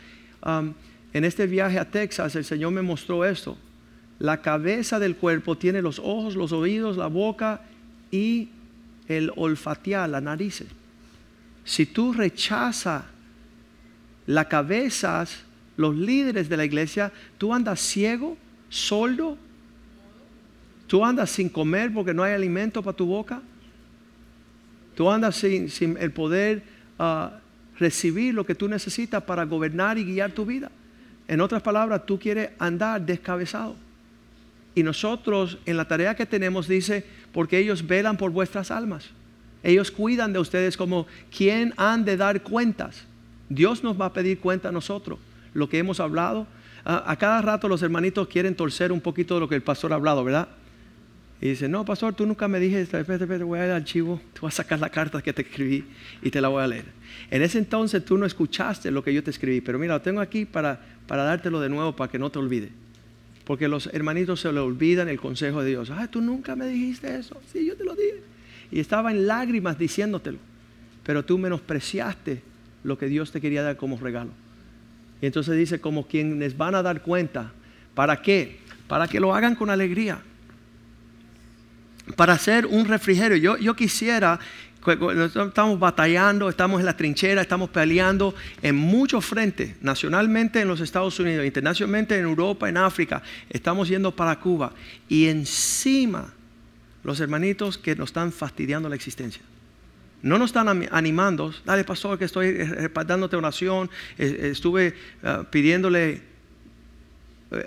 Um, 0.42 0.72
en 1.12 1.26
este 1.26 1.46
viaje 1.46 1.78
a 1.78 1.90
Texas 1.90 2.34
el 2.34 2.46
Señor 2.46 2.72
me 2.72 2.80
mostró 2.80 3.22
esto. 3.26 3.58
La 4.18 4.40
cabeza 4.40 4.98
del 4.98 5.16
cuerpo 5.16 5.58
tiene 5.58 5.82
los 5.82 5.98
ojos, 5.98 6.36
los 6.36 6.52
oídos, 6.52 6.96
la 6.96 7.08
boca 7.08 7.60
y 8.10 8.48
el 9.08 9.30
olfatear, 9.36 10.08
la 10.08 10.22
nariz. 10.22 10.64
Si 11.66 11.84
tú 11.84 12.14
rechazas 12.14 13.02
la 14.26 14.48
cabeza, 14.48 15.24
los 15.76 15.94
líderes 15.94 16.48
de 16.48 16.56
la 16.56 16.64
iglesia, 16.64 17.12
tú 17.38 17.54
andas 17.54 17.80
ciego, 17.80 18.36
soldo, 18.68 19.38
tú 20.86 21.04
andas 21.04 21.30
sin 21.30 21.48
comer 21.48 21.92
porque 21.92 22.14
no 22.14 22.22
hay 22.22 22.32
alimento 22.32 22.82
para 22.82 22.96
tu 22.96 23.06
boca, 23.06 23.40
tú 24.94 25.10
andas 25.10 25.36
sin, 25.36 25.96
el 25.98 26.10
poder 26.12 26.62
uh, 26.98 27.28
recibir 27.78 28.34
lo 28.34 28.44
que 28.44 28.54
tú 28.54 28.68
necesitas 28.68 29.22
para 29.22 29.44
gobernar 29.44 29.98
y 29.98 30.04
guiar 30.04 30.32
tu 30.32 30.44
vida. 30.44 30.70
En 31.28 31.40
otras 31.40 31.62
palabras, 31.62 32.06
tú 32.06 32.18
quieres 32.18 32.50
andar 32.58 33.04
descabezado. 33.04 33.76
Y 34.74 34.82
nosotros 34.82 35.58
en 35.66 35.76
la 35.76 35.88
tarea 35.88 36.14
que 36.14 36.26
tenemos 36.26 36.68
dice, 36.68 37.04
porque 37.32 37.58
ellos 37.58 37.86
velan 37.86 38.16
por 38.16 38.30
vuestras 38.30 38.70
almas. 38.70 39.10
Ellos 39.62 39.90
cuidan 39.90 40.32
de 40.32 40.38
ustedes 40.38 40.76
como 40.76 41.06
quien 41.36 41.72
han 41.76 42.04
de 42.04 42.16
dar 42.16 42.42
cuentas. 42.42 43.04
Dios 43.48 43.84
nos 43.84 44.00
va 44.00 44.06
a 44.06 44.12
pedir 44.12 44.40
cuenta 44.40 44.68
a 44.68 44.72
nosotros, 44.72 45.18
lo 45.54 45.68
que 45.68 45.78
hemos 45.78 46.00
hablado. 46.00 46.46
A, 46.84 47.16
cada 47.16 47.42
rato 47.42 47.68
los 47.68 47.82
hermanitos 47.82 48.28
quieren 48.28 48.54
torcer 48.54 48.92
un 48.92 49.00
poquito 49.00 49.34
de 49.34 49.40
lo 49.40 49.48
que 49.48 49.56
el 49.56 49.62
pastor 49.62 49.92
ha 49.92 49.96
hablado, 49.96 50.22
¿verdad? 50.22 50.48
Y 51.40 51.48
dice, 51.48 51.68
no, 51.68 51.84
pastor, 51.84 52.14
tú 52.14 52.24
nunca 52.24 52.48
me 52.48 52.60
dijiste, 52.60 52.98
espérate, 52.98 53.24
espérate, 53.24 53.44
voy 53.44 53.58
a 53.58 53.64
ir 53.66 53.70
al 53.70 53.82
archivo, 53.82 54.20
te 54.32 54.40
voy 54.40 54.48
a 54.48 54.52
sacar 54.52 54.78
la 54.78 54.88
carta 54.88 55.20
que 55.20 55.32
te 55.32 55.42
escribí 55.42 55.84
y 56.22 56.30
te 56.30 56.40
la 56.40 56.48
voy 56.48 56.62
a 56.62 56.66
leer. 56.66 56.86
En 57.30 57.42
ese 57.42 57.58
entonces 57.58 58.04
tú 58.04 58.16
no 58.16 58.24
escuchaste 58.24 58.90
lo 58.90 59.02
que 59.02 59.12
yo 59.12 59.22
te 59.22 59.30
escribí, 59.30 59.60
pero 59.60 59.78
mira, 59.78 59.94
lo 59.94 60.00
tengo 60.00 60.20
aquí 60.20 60.44
para, 60.44 60.80
para 61.06 61.24
dártelo 61.24 61.60
de 61.60 61.68
nuevo, 61.68 61.94
para 61.94 62.10
que 62.10 62.18
no 62.18 62.30
te 62.30 62.38
olvide. 62.38 62.70
Porque 63.44 63.68
los 63.68 63.86
hermanitos 63.92 64.40
se 64.40 64.52
le 64.52 64.60
olvidan 64.60 65.08
el 65.08 65.20
consejo 65.20 65.62
de 65.62 65.70
Dios. 65.70 65.90
Ah, 65.90 66.08
tú 66.10 66.20
nunca 66.20 66.56
me 66.56 66.66
dijiste 66.66 67.16
eso. 67.16 67.40
Sí, 67.52 67.64
yo 67.64 67.76
te 67.76 67.84
lo 67.84 67.94
dije. 67.94 68.22
Y 68.72 68.80
estaba 68.80 69.12
en 69.12 69.26
lágrimas 69.26 69.78
diciéndotelo. 69.78 70.38
Pero 71.04 71.24
tú 71.24 71.38
menospreciaste 71.38 72.42
lo 72.86 72.96
que 72.96 73.06
Dios 73.06 73.32
te 73.32 73.40
quería 73.40 73.62
dar 73.62 73.76
como 73.76 73.98
regalo. 73.98 74.30
Y 75.20 75.26
entonces 75.26 75.56
dice, 75.56 75.80
como 75.80 76.06
quienes 76.06 76.56
van 76.56 76.74
a 76.74 76.82
dar 76.82 77.02
cuenta. 77.02 77.52
¿Para 77.94 78.22
qué? 78.22 78.58
Para 78.88 79.08
que 79.08 79.20
lo 79.20 79.34
hagan 79.34 79.54
con 79.54 79.70
alegría 79.70 80.20
para 82.14 82.34
hacer 82.34 82.66
un 82.66 82.84
refrigerio. 82.84 83.36
Yo, 83.36 83.56
yo 83.56 83.74
quisiera, 83.74 84.38
estamos 85.48 85.78
batallando, 85.78 86.48
estamos 86.48 86.78
en 86.78 86.86
la 86.86 86.96
trinchera, 86.96 87.42
estamos 87.42 87.70
peleando 87.70 88.34
en 88.62 88.76
muchos 88.76 89.24
frentes, 89.24 89.74
nacionalmente 89.82 90.60
en 90.60 90.68
los 90.68 90.80
Estados 90.80 91.18
Unidos, 91.18 91.44
internacionalmente 91.44 92.16
en 92.16 92.24
Europa, 92.24 92.68
en 92.68 92.76
África, 92.76 93.22
estamos 93.50 93.88
yendo 93.88 94.14
para 94.14 94.38
Cuba 94.38 94.72
y 95.08 95.26
encima 95.26 96.32
los 97.02 97.18
hermanitos 97.20 97.78
que 97.78 97.96
nos 97.96 98.10
están 98.10 98.30
fastidiando 98.30 98.88
la 98.88 98.94
existencia. 98.94 99.42
No 100.22 100.38
nos 100.38 100.50
están 100.50 100.88
animando, 100.90 101.54
dale 101.64 101.84
pastor 101.84 102.18
que 102.18 102.24
estoy 102.24 102.52
respaldándote 102.52 103.36
oración, 103.36 103.90
estuve 104.18 104.94
ah, 105.22 105.44
pidiéndole 105.48 106.22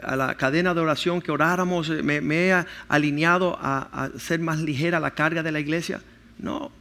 a 0.04 0.16
la 0.16 0.36
cadena 0.36 0.74
de 0.74 0.82
oración 0.82 1.22
que 1.22 1.32
oráramos, 1.32 1.90
eh, 1.90 2.04
me, 2.04 2.50
he 2.50 2.66
alineado 2.88 3.58
a, 3.62 4.06
a, 4.06 4.20
ser 4.20 4.40
más 4.40 4.60
ligera 4.60 5.00
la 5.00 5.12
carga 5.12 5.44
de 5.44 5.52
la 5.52 5.60
iglesia. 5.60 6.02
No, 6.38 6.72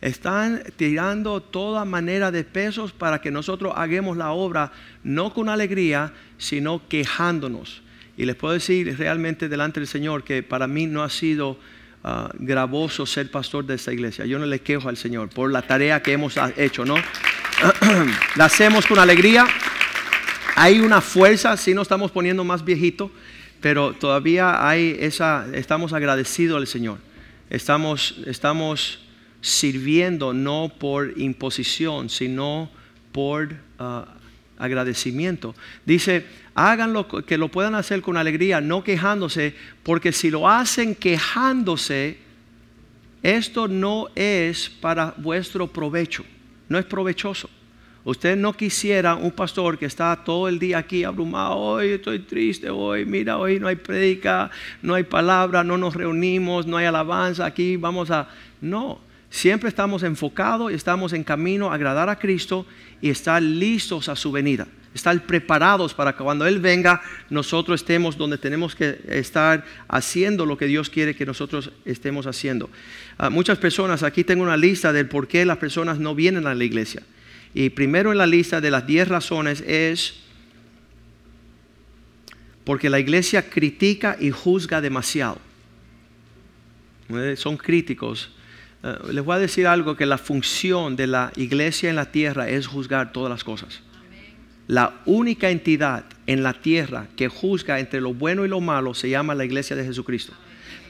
están 0.00 0.62
tirando 0.76 1.42
toda 1.42 1.84
manera 1.84 2.30
de 2.30 2.44
pesos 2.44 2.92
para 2.92 3.20
que 3.20 3.30
nosotros 3.30 3.72
hagamos 3.76 4.16
la 4.16 4.30
obra 4.30 4.72
no 5.02 5.34
con 5.34 5.48
alegría, 5.48 6.12
sino 6.38 6.88
quejándonos. 6.88 7.82
Y 8.16 8.24
les 8.24 8.36
puedo 8.36 8.54
decir 8.54 8.96
realmente 8.98 9.48
delante 9.48 9.80
del 9.80 9.86
Señor 9.86 10.24
que 10.24 10.42
para 10.42 10.66
mí 10.66 10.86
no 10.86 11.02
ha 11.02 11.10
sido 11.10 11.58
uh, 12.04 12.28
gravoso 12.38 13.06
ser 13.06 13.30
pastor 13.30 13.64
de 13.66 13.74
esta 13.74 13.92
iglesia. 13.92 14.26
Yo 14.26 14.38
no 14.38 14.46
le 14.46 14.60
quejo 14.60 14.88
al 14.88 14.96
Señor 14.96 15.28
por 15.28 15.50
la 15.50 15.62
tarea 15.62 16.02
que 16.02 16.12
hemos 16.12 16.34
hecho, 16.56 16.84
¿no? 16.84 16.96
la 18.36 18.44
hacemos 18.44 18.86
con 18.86 18.98
alegría 18.98 19.46
hay 20.60 20.80
una 20.80 21.00
fuerza, 21.00 21.56
sí 21.56 21.72
nos 21.72 21.82
estamos 21.82 22.10
poniendo 22.10 22.42
más 22.42 22.64
viejito, 22.64 23.12
pero 23.60 23.92
todavía 23.92 24.68
hay 24.68 24.96
esa, 24.98 25.46
estamos 25.52 25.92
agradecidos 25.92 26.58
al 26.58 26.66
Señor. 26.66 26.98
Estamos, 27.48 28.16
estamos 28.26 28.98
sirviendo 29.40 30.32
no 30.32 30.72
por 30.76 31.14
imposición, 31.16 32.10
sino 32.10 32.68
por 33.12 33.52
uh, 33.78 34.02
agradecimiento. 34.58 35.54
Dice, 35.86 36.26
háganlo 36.58 37.06
que 37.06 37.38
lo 37.38 37.48
puedan 37.48 37.76
hacer 37.76 38.02
con 38.02 38.16
alegría, 38.16 38.60
no 38.60 38.82
quejándose, 38.82 39.54
porque 39.84 40.10
si 40.10 40.28
lo 40.28 40.48
hacen 40.48 40.96
quejándose, 40.96 42.18
esto 43.22 43.68
no 43.68 44.08
es 44.16 44.68
para 44.68 45.14
vuestro 45.16 45.68
provecho, 45.68 46.24
no 46.68 46.76
es 46.76 46.84
provechoso. 46.84 47.48
Usted 48.02 48.36
no 48.36 48.52
quisiera 48.52 49.14
un 49.14 49.30
pastor 49.30 49.78
que 49.78 49.86
está 49.86 50.16
todo 50.24 50.48
el 50.48 50.58
día 50.58 50.78
aquí 50.78 51.04
abrumado, 51.04 51.56
hoy 51.56 51.90
estoy 51.90 52.20
triste, 52.20 52.70
hoy 52.70 53.04
mira, 53.04 53.38
hoy 53.38 53.60
no 53.60 53.68
hay 53.68 53.76
predica, 53.76 54.50
no 54.82 54.94
hay 54.94 55.04
palabra, 55.04 55.62
no 55.62 55.78
nos 55.78 55.94
reunimos, 55.94 56.66
no 56.66 56.76
hay 56.76 56.86
alabanza, 56.86 57.46
aquí 57.46 57.76
vamos 57.76 58.10
a... 58.10 58.28
No, 58.60 58.98
siempre 59.30 59.68
estamos 59.68 60.02
enfocados 60.02 60.70
y 60.70 60.74
estamos 60.74 61.12
en 61.12 61.24
camino 61.24 61.70
a 61.70 61.74
agradar 61.74 62.08
a 62.08 62.18
Cristo 62.18 62.66
y 63.00 63.10
estar 63.10 63.42
listos 63.42 64.08
a 64.08 64.16
su 64.16 64.32
venida. 64.32 64.66
Estar 64.94 65.20
preparados 65.26 65.94
para 65.94 66.14
que 66.14 66.24
cuando 66.24 66.46
Él 66.46 66.58
venga 66.58 67.02
nosotros 67.30 67.80
estemos 67.80 68.16
donde 68.16 68.38
tenemos 68.38 68.74
que 68.74 68.98
estar 69.08 69.64
haciendo 69.86 70.46
lo 70.46 70.56
que 70.56 70.66
Dios 70.66 70.88
quiere 70.90 71.14
que 71.14 71.26
nosotros 71.26 71.70
estemos 71.84 72.26
haciendo. 72.26 72.70
Ah, 73.18 73.30
muchas 73.30 73.58
personas, 73.58 74.02
aquí 74.02 74.24
tengo 74.24 74.42
una 74.42 74.56
lista 74.56 74.92
del 74.92 75.06
por 75.06 75.28
qué 75.28 75.44
las 75.44 75.58
personas 75.58 75.98
no 75.98 76.14
vienen 76.14 76.46
a 76.46 76.54
la 76.54 76.64
iglesia. 76.64 77.02
Y 77.54 77.70
primero 77.70 78.12
en 78.12 78.18
la 78.18 78.26
lista 78.26 78.60
de 78.60 78.70
las 78.70 78.86
10 78.86 79.08
razones 79.08 79.62
es 79.66 80.14
porque 82.64 82.90
la 82.90 83.00
iglesia 83.00 83.48
critica 83.48 84.16
y 84.20 84.30
juzga 84.30 84.80
demasiado. 84.80 85.38
Eh, 87.08 87.34
son 87.36 87.56
críticos. 87.56 88.30
Eh, 88.82 88.96
les 89.12 89.24
voy 89.24 89.36
a 89.36 89.38
decir 89.38 89.66
algo 89.66 89.96
que 89.96 90.06
la 90.06 90.18
función 90.18 90.96
de 90.96 91.06
la 91.06 91.32
iglesia 91.36 91.90
en 91.90 91.96
la 91.96 92.10
tierra 92.12 92.48
es 92.48 92.66
juzgar 92.66 93.12
todas 93.12 93.30
las 93.30 93.44
cosas. 93.44 93.80
La 94.66 95.00
única 95.06 95.50
entidad 95.50 96.04
en 96.26 96.42
la 96.42 96.52
tierra 96.52 97.06
que 97.16 97.28
juzga 97.28 97.80
entre 97.80 98.00
lo 98.00 98.12
bueno 98.12 98.44
y 98.44 98.48
lo 98.48 98.60
malo 98.60 98.94
se 98.94 99.08
llama 99.08 99.34
la 99.34 99.44
iglesia 99.44 99.74
de 99.74 99.84
Jesucristo. 99.84 100.34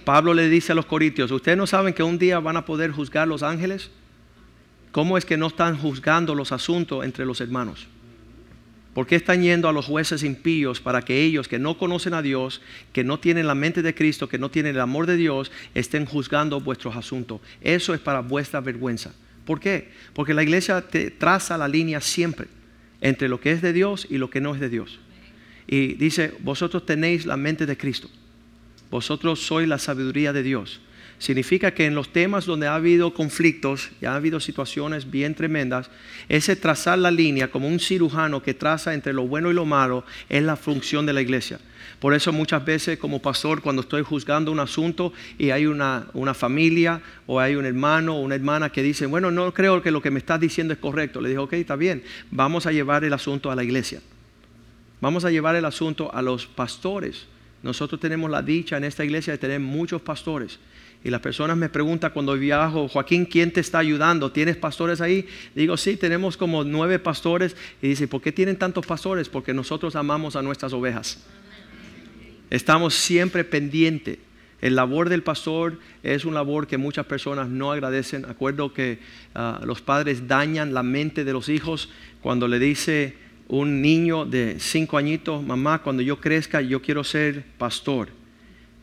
Pablo 0.05 0.35
le 0.35 0.49
dice 0.49 0.73
a 0.73 0.75
los 0.75 0.87
corintios, 0.87 1.31
¿ustedes 1.31 1.57
no 1.57 1.67
saben 1.67 1.95
que 1.95 2.03
un 2.03 2.19
día 2.19 2.41
van 2.41 2.57
a 2.57 2.65
poder 2.65 2.91
juzgar 2.91 3.29
los 3.29 3.43
ángeles? 3.43 3.91
¿Cómo 4.91 5.17
es 5.17 5.25
que 5.25 5.37
no 5.37 5.47
están 5.47 5.79
juzgando 5.79 6.35
los 6.35 6.51
asuntos 6.51 7.05
entre 7.05 7.25
los 7.25 7.41
hermanos? 7.41 7.87
¿Por 8.99 9.07
qué 9.07 9.15
están 9.15 9.43
yendo 9.43 9.69
a 9.69 9.73
los 9.73 9.87
jueces 9.87 10.25
impíos 10.25 10.81
para 10.81 11.03
que 11.03 11.23
ellos 11.23 11.47
que 11.47 11.61
no 11.61 11.79
conocen 11.79 12.15
a 12.15 12.21
Dios, 12.21 12.61
que 12.93 13.05
no 13.05 13.21
tienen 13.21 13.47
la 13.47 13.55
mente 13.55 13.81
de 13.81 13.95
Cristo, 13.95 14.29
que 14.29 14.41
no 14.41 14.51
tienen 14.51 14.75
el 14.75 14.81
amor 14.81 15.07
de 15.07 15.17
Dios, 15.17 15.53
estén 15.73 16.05
juzgando 16.05 16.61
vuestros 16.61 16.97
asuntos? 16.97 17.41
Eso 17.61 17.95
es 17.95 18.01
para 18.01 18.23
vuestra 18.23 18.61
vergüenza. 18.61 19.15
¿Por 19.45 19.61
qué? 19.61 19.93
Porque 20.15 20.35
la 20.35 20.43
iglesia 20.43 20.81
te 20.81 21.13
traza 21.13 21.57
la 21.57 21.69
línea 21.69 22.01
siempre 22.01 22.49
entre 23.01 23.29
lo 23.29 23.41
que 23.41 23.53
es 23.53 23.63
de 23.63 23.73
Dios 23.73 24.05
y 24.11 24.19
lo 24.19 24.31
que 24.31 24.41
no 24.41 24.53
es 24.53 24.59
de 24.59 24.69
Dios. 24.69 24.99
Y 25.69 25.95
dice, 25.95 26.35
vosotros 26.41 26.85
tenéis 26.85 27.25
la 27.25 27.37
mente 27.37 27.67
de 27.67 27.77
Cristo. 27.77 28.11
Vosotros 28.91 29.39
sois 29.39 29.69
la 29.69 29.79
sabiduría 29.79 30.33
de 30.33 30.43
Dios. 30.43 30.81
Significa 31.19 31.73
que 31.73 31.87
en 31.87 31.97
los 31.97 32.13
temas 32.13 32.47
donde 32.47 32.69
ha 32.69 32.77
habido 32.77 33.13
conflictos 33.13 33.91
y 34.01 34.07
ha 34.07 34.15
habido 34.15 34.39
situaciones 34.39 35.11
bien 35.11 35.35
tremendas, 35.35 35.91
ese 36.29 36.55
trazar 36.55 36.97
la 36.99 37.11
línea 37.11 37.51
como 37.51 37.67
un 37.67 37.81
cirujano 37.81 38.41
que 38.41 38.55
traza 38.55 38.95
entre 38.95 39.13
lo 39.13 39.27
bueno 39.27 39.51
y 39.51 39.55
lo 39.55 39.67
malo 39.67 40.05
es 40.29 40.45
la 40.45 40.55
función 40.55 41.07
de 41.07 41.13
la 41.13 41.21
iglesia. 41.21 41.59
Por 41.99 42.15
eso 42.15 42.33
muchas 42.33 42.65
veces 42.65 42.99
como 42.99 43.21
pastor 43.21 43.63
cuando 43.63 43.83
estoy 43.83 44.03
juzgando 44.05 44.53
un 44.53 44.61
asunto 44.61 45.13
y 45.39 45.51
hay 45.51 45.67
una, 45.67 46.07
una 46.13 46.35
familia 46.35 47.01
o 47.27 47.41
hay 47.41 47.57
un 47.57 47.67
hermano 47.67 48.15
o 48.15 48.21
una 48.21 48.37
hermana 48.37 48.71
que 48.71 48.85
dice, 48.85 49.07
bueno, 49.07 49.33
no 49.33 49.53
creo 49.53 49.83
que 49.83 49.91
lo 49.91 50.01
que 50.01 50.13
me 50.13 50.21
estás 50.21 50.39
diciendo 50.39 50.73
es 50.73 50.79
correcto. 50.79 51.21
Le 51.21 51.31
digo, 51.31 51.43
ok, 51.43 51.55
está 51.55 51.75
bien, 51.75 52.05
vamos 52.31 52.67
a 52.67 52.73
llevar 52.73 53.03
el 53.03 53.13
asunto 53.13 53.51
a 53.51 53.57
la 53.57 53.65
iglesia. 53.65 54.01
Vamos 55.01 55.25
a 55.25 55.33
llevar 55.33 55.57
el 55.57 55.65
asunto 55.65 56.15
a 56.15 56.23
los 56.23 56.47
pastores. 56.47 57.27
Nosotros 57.65 58.01
tenemos 58.01 58.31
la 58.31 58.43
dicha 58.43 58.77
en 58.77 58.85
esta 58.85 59.05
iglesia 59.05 59.33
de 59.33 59.39
tener 59.39 59.59
muchos 59.59 60.01
pastores 60.01 60.61
y 61.05 61.11
las 61.11 61.21
personas 61.21 61.57
me 61.57 61.69
preguntan 61.69 62.11
cuando 62.13 62.35
viajo, 62.35 62.89
Joaquín, 62.89 63.25
¿quién 63.25 63.53
te 63.53 63.61
está 63.61 63.79
ayudando? 63.79 64.33
¿Tienes 64.33 64.57
pastores 64.57 65.01
ahí? 65.01 65.27
Digo, 65.55 65.77
sí, 65.77 65.97
tenemos 65.97 66.37
como 66.37 66.65
nueve 66.65 66.99
pastores. 66.99 67.57
Y 67.81 67.89
dice, 67.89 68.09
¿por 68.09 68.21
qué 68.21 68.33
tienen 68.33 68.57
tantos 68.57 68.85
pastores? 68.85 69.29
Porque 69.29 69.55
nosotros 69.55 69.95
amamos 69.95 70.35
a 70.35 70.43
nuestras 70.43 70.73
ovejas. 70.73 71.25
Estamos 72.51 72.95
siempre 72.95 73.45
pendientes. 73.45 74.19
El 74.61 74.75
labor 74.75 75.09
del 75.09 75.23
pastor 75.23 75.79
es 76.03 76.25
un 76.25 76.35
labor 76.35 76.67
que 76.67 76.79
muchas 76.79 77.07
personas 77.07 77.49
no 77.49 77.71
agradecen. 77.71 78.25
Acuerdo 78.25 78.75
que 78.75 78.99
ah, 79.37 79.61
los 79.65 79.81
padres 79.81 80.27
dañan 80.27 80.75
la 80.75 80.83
mente 80.83 81.25
de 81.25 81.33
los 81.33 81.49
hijos 81.49 81.91
cuando 82.23 82.49
le 82.49 82.59
dice 82.59 83.15
un 83.47 83.81
niño 83.81 84.25
de 84.25 84.57
cinco 84.59 84.99
añitos, 84.99 85.45
mamá, 85.45 85.81
cuando 85.83 86.03
yo 86.03 86.21
crezca 86.21 86.61
yo 86.61 86.83
quiero 86.83 87.05
ser 87.05 87.45
pastor. 87.57 88.18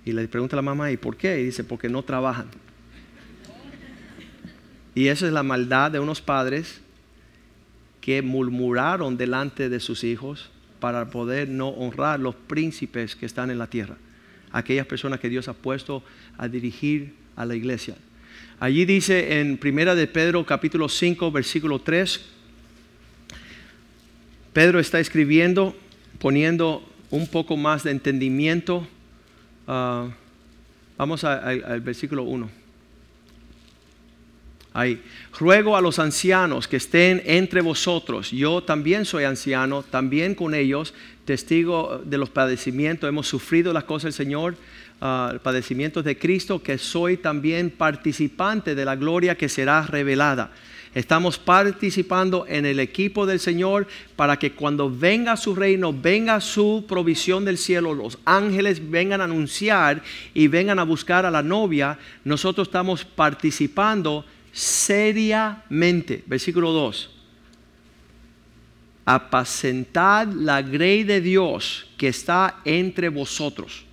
Y 0.06 0.14
le 0.14 0.28
pregunta 0.28 0.56
a 0.56 0.58
la 0.58 0.62
mamá, 0.62 0.92
¿y 0.92 0.98
por 0.98 1.18
qué? 1.18 1.42
Y 1.42 1.46
dice, 1.46 1.64
porque 1.64 1.90
no 1.90 2.04
trabajan. 2.04 2.48
Y 4.94 5.08
esa 5.08 5.26
es 5.26 5.34
la 5.34 5.44
maldad 5.44 5.92
de 5.92 6.00
unos 6.00 6.22
padres 6.22 6.80
que 8.00 8.22
murmuraron 8.22 9.18
delante 9.18 9.68
de 9.68 9.80
sus 9.80 10.04
hijos 10.04 10.50
para 10.80 11.10
poder 11.10 11.50
no 11.50 11.70
honrar 11.70 12.20
los 12.20 12.36
príncipes 12.36 13.16
que 13.16 13.26
están 13.26 13.50
en 13.50 13.58
la 13.58 13.68
tierra. 13.68 13.98
Aquellas 14.52 14.86
personas 14.86 15.20
que 15.20 15.28
Dios 15.28 15.48
ha 15.48 15.54
puesto 15.54 16.04
a 16.38 16.48
dirigir 16.48 17.16
a 17.36 17.46
la 17.46 17.56
iglesia. 17.56 17.96
Allí 18.60 18.86
dice 18.86 19.40
en 19.40 19.58
Primera 19.58 19.96
de 19.96 20.08
Pedro 20.08 20.46
capítulo 20.46 20.88
5 20.88 21.32
versículo 21.32 21.80
3, 21.80 22.22
Pedro 24.54 24.80
está 24.80 25.00
escribiendo 25.00 25.76
poniendo 26.20 26.88
un 27.10 27.28
poco 27.28 27.58
más 27.58 27.84
de 27.84 27.92
entendimiento 27.92 28.88
Ah, 29.68 30.08
vamos 30.98 31.24
al 31.24 31.82
versículo 31.82 32.24
1. 32.24 32.66
Ahí. 34.76 35.02
Ruego 35.40 35.78
a 35.78 35.82
los 35.82 36.00
ancianos 36.00 36.68
que 36.68 36.76
estén 36.76 37.24
entre 37.26 37.62
vosotros. 37.62 38.32
Yo 38.32 38.62
también 38.62 39.06
soy 39.06 39.24
anciano, 39.24 39.84
también 39.84 40.36
con 40.36 40.54
ellos, 40.54 40.94
testigo 41.24 42.02
de 42.04 42.18
los 42.18 42.30
padecimientos. 42.30 43.08
Hemos 43.08 43.26
sufrido 43.26 43.72
las 43.72 43.86
cosas 43.86 44.04
del 44.04 44.26
Señor, 44.26 44.56
uh, 45.00 45.38
padecimientos 45.40 46.04
de 46.04 46.18
Cristo, 46.18 46.62
que 46.62 46.78
soy 46.78 47.16
también 47.16 47.70
participante 47.70 48.76
de 48.76 48.84
la 48.84 48.98
gloria 48.98 49.38
que 49.38 49.48
será 49.48 49.84
revelada. 49.84 50.52
Estamos 50.96 51.38
participando 51.38 52.46
en 52.48 52.66
el 52.66 52.80
equipo 52.80 53.26
del 53.26 53.42
Señor 53.42 53.86
para 54.16 54.40
que 54.40 54.54
cuando 54.54 54.90
venga 54.90 55.36
su 55.36 55.54
reino, 55.54 55.92
venga 55.92 56.40
su 56.40 56.86
provisión 56.88 57.44
del 57.44 57.58
cielo, 57.58 57.94
los 57.94 58.18
ángeles 58.24 58.90
vengan 58.90 59.20
a 59.20 59.26
anunciar 59.26 60.02
y 60.34 60.48
vengan 60.48 60.80
a 60.80 60.84
buscar 60.84 61.26
a 61.26 61.32
la 61.32 61.44
novia, 61.44 62.00
nosotros 62.24 62.70
estamos 62.70 63.04
participando 63.04 64.26
seriamente. 64.54 66.24
Versículo 66.28 66.72
2. 66.72 67.10
Apacentad 69.04 70.30
la 70.30 70.62
grey 70.62 71.04
de 71.04 71.20
Dios 71.20 71.88
que 71.98 72.08
está 72.08 72.62
entre 72.64 73.10
vosotros. 73.10 73.84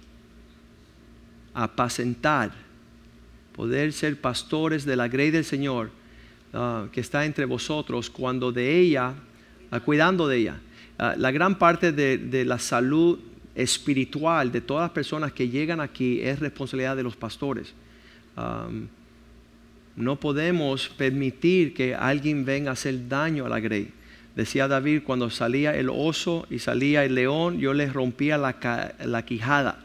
Apacentad. 1.53 2.53
Poder 3.57 3.93
ser 3.93 4.21
pastores 4.21 4.85
de 4.85 4.95
la 4.95 5.09
grey 5.09 5.33
del 5.33 5.45
Señor 5.45 5.91
Ah, 6.55 6.87
que 6.93 7.01
está 7.01 7.25
entre 7.25 7.47
vosotros 7.47 8.11
cuando 8.11 8.53
de 8.53 8.79
ella, 8.79 9.15
ah, 9.71 9.81
cuidando 9.81 10.29
de 10.29 10.37
ella. 10.37 10.61
Ah, 10.99 11.15
la 11.17 11.31
gran 11.31 11.57
parte 11.57 11.93
de, 11.93 12.45
la 12.45 12.59
salud 12.59 13.19
espiritual 13.55 14.53
de 14.53 14.61
todas 14.61 14.83
las 14.83 14.91
personas 14.91 15.33
que 15.33 15.49
llegan 15.49 15.81
aquí 15.81 16.21
es 16.21 16.41
responsabilidad 16.41 16.97
de 16.97 17.03
los 17.03 17.17
pastores. 17.17 17.75
no 19.95 20.17
podemos 20.17 20.89
permitir 20.89 21.75
que 21.75 21.95
alguien 21.95 22.45
venga 22.45 22.71
a 22.71 22.73
hacer 22.73 23.09
daño 23.09 23.47
a 23.47 23.49
la 23.49 23.61
grey. 23.61 23.91
Decía 24.37 24.67
David, 24.69 25.03
cuando 25.05 25.29
salía 25.29 25.75
el 25.77 25.91
oso 25.91 26.47
y 26.49 26.59
salía 26.59 27.05
el 27.05 27.15
león, 27.15 27.59
yo 27.59 27.75
les 27.75 27.93
rompía 27.93 28.39
la, 28.39 28.57
la 29.05 29.25
quijada, 29.25 29.81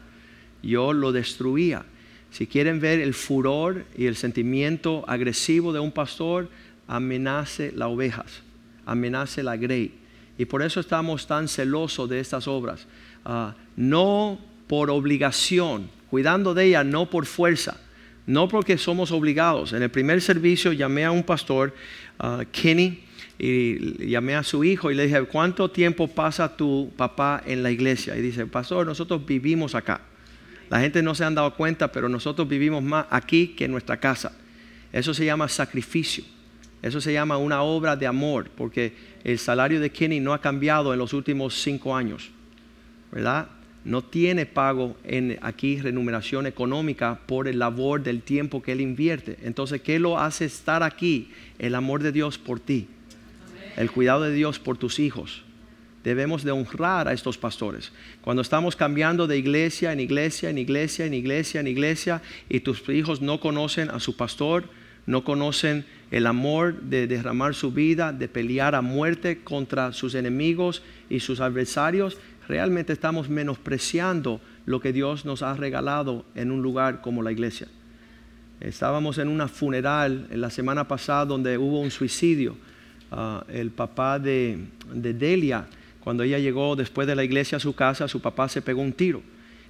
yo 0.62 0.94
lo 0.94 1.12
destruía. 1.12 1.84
Si 2.30 2.46
quieren 2.46 2.80
ver 2.80 3.00
el 3.00 3.14
furor 3.14 3.84
y 3.96 4.06
el 4.06 4.16
sentimiento 4.16 5.04
agresivo 5.08 5.72
de 5.72 5.80
un 5.80 5.92
pastor, 5.92 6.48
amenace 6.86 7.72
las 7.74 7.88
ovejas, 7.88 8.42
amenace 8.86 9.42
la 9.42 9.56
grey. 9.56 9.94
Y 10.36 10.44
por 10.44 10.62
eso 10.62 10.80
estamos 10.80 11.26
tan 11.26 11.48
celosos 11.48 12.08
de 12.08 12.20
estas 12.20 12.46
obras. 12.46 12.86
Ah, 13.24 13.54
no 13.76 14.38
por 14.66 14.90
obligación, 14.90 15.90
cuidando 16.10 16.54
de 16.54 16.66
ella, 16.66 16.84
no 16.84 17.10
por 17.10 17.26
fuerza, 17.26 17.80
no 18.26 18.48
porque 18.48 18.78
somos 18.78 19.10
obligados. 19.10 19.72
En 19.72 19.82
el 19.82 19.90
primer 19.90 20.20
servicio 20.20 20.72
llamé 20.72 21.04
a 21.04 21.10
un 21.10 21.22
pastor, 21.22 21.74
uh, 22.22 22.44
Kenny, 22.52 23.00
y 23.38 24.06
llamé 24.08 24.34
a 24.34 24.42
su 24.42 24.64
hijo 24.64 24.90
y 24.90 24.94
le 24.94 25.06
dije, 25.06 25.22
¿cuánto 25.22 25.70
tiempo 25.70 26.08
pasa 26.08 26.56
tu 26.56 26.92
papá 26.96 27.42
en 27.46 27.62
la 27.62 27.70
iglesia? 27.70 28.16
Y 28.16 28.20
dice, 28.20 28.46
pastor, 28.46 28.86
nosotros 28.86 29.24
vivimos 29.24 29.74
acá. 29.74 30.02
La 30.70 30.80
gente 30.80 31.02
no 31.02 31.14
se 31.14 31.24
han 31.24 31.34
dado 31.34 31.54
cuenta, 31.54 31.90
pero 31.90 32.08
nosotros 32.08 32.48
vivimos 32.48 32.82
más 32.82 33.06
aquí 33.10 33.48
que 33.48 33.64
en 33.64 33.70
nuestra 33.70 33.98
casa. 33.98 34.32
Eso 34.92 35.14
se 35.14 35.24
llama 35.24 35.48
sacrificio. 35.48 36.24
Eso 36.82 37.00
se 37.00 37.12
llama 37.12 37.38
una 37.38 37.62
obra 37.62 37.96
de 37.96 38.06
amor, 38.06 38.50
porque 38.56 38.92
el 39.24 39.38
salario 39.38 39.80
de 39.80 39.90
Kenny 39.90 40.20
no 40.20 40.32
ha 40.32 40.40
cambiado 40.40 40.92
en 40.92 40.98
los 40.98 41.12
últimos 41.12 41.60
cinco 41.60 41.96
años, 41.96 42.30
¿verdad? 43.10 43.48
No 43.84 44.02
tiene 44.02 44.46
pago 44.46 44.96
en 45.02 45.38
aquí 45.42 45.80
remuneración 45.80 46.46
económica 46.46 47.18
por 47.26 47.48
el 47.48 47.58
labor 47.58 48.02
del 48.02 48.22
tiempo 48.22 48.62
que 48.62 48.72
él 48.72 48.80
invierte. 48.80 49.38
Entonces, 49.42 49.80
¿qué 49.80 49.98
lo 49.98 50.20
hace 50.20 50.44
estar 50.44 50.82
aquí? 50.82 51.30
El 51.58 51.74
amor 51.74 52.02
de 52.02 52.12
Dios 52.12 52.38
por 52.38 52.60
ti, 52.60 52.86
el 53.76 53.90
cuidado 53.90 54.22
de 54.22 54.32
Dios 54.32 54.58
por 54.58 54.76
tus 54.76 55.00
hijos 55.00 55.42
debemos 56.04 56.44
de 56.44 56.50
honrar 56.50 57.08
a 57.08 57.12
estos 57.12 57.38
pastores. 57.38 57.92
Cuando 58.20 58.42
estamos 58.42 58.76
cambiando 58.76 59.26
de 59.26 59.38
iglesia 59.38 59.92
en 59.92 60.00
iglesia, 60.00 60.50
en 60.50 60.58
iglesia, 60.58 61.06
en 61.06 61.14
iglesia, 61.14 61.60
en 61.60 61.66
iglesia, 61.66 62.22
y 62.48 62.60
tus 62.60 62.88
hijos 62.88 63.20
no 63.20 63.40
conocen 63.40 63.90
a 63.90 64.00
su 64.00 64.16
pastor, 64.16 64.64
no 65.06 65.24
conocen 65.24 65.84
el 66.10 66.26
amor 66.26 66.80
de 66.82 67.06
derramar 67.06 67.54
su 67.54 67.72
vida, 67.72 68.12
de 68.12 68.28
pelear 68.28 68.74
a 68.74 68.82
muerte 68.82 69.42
contra 69.42 69.92
sus 69.92 70.14
enemigos 70.14 70.82
y 71.10 71.20
sus 71.20 71.40
adversarios, 71.40 72.18
realmente 72.46 72.92
estamos 72.92 73.28
menospreciando 73.28 74.40
lo 74.66 74.80
que 74.80 74.92
Dios 74.92 75.24
nos 75.24 75.42
ha 75.42 75.54
regalado 75.54 76.24
en 76.34 76.50
un 76.50 76.62
lugar 76.62 77.00
como 77.00 77.22
la 77.22 77.32
iglesia. 77.32 77.68
Estábamos 78.60 79.18
en 79.18 79.28
una 79.28 79.48
funeral 79.48 80.26
en 80.30 80.40
la 80.40 80.50
semana 80.50 80.88
pasada 80.88 81.26
donde 81.26 81.56
hubo 81.58 81.80
un 81.80 81.90
suicidio. 81.90 82.56
Ah, 83.10 83.44
el 83.48 83.70
papá 83.70 84.18
de, 84.18 84.58
de 84.92 85.14
Delia 85.14 85.66
cuando 86.00 86.22
ella 86.22 86.38
llegó 86.38 86.76
después 86.76 87.06
de 87.06 87.16
la 87.16 87.24
iglesia 87.24 87.56
a 87.56 87.60
su 87.60 87.74
casa, 87.74 88.08
su 88.08 88.20
papá 88.20 88.48
se 88.48 88.62
pegó 88.62 88.80
un 88.80 88.92
tiro. 88.92 89.22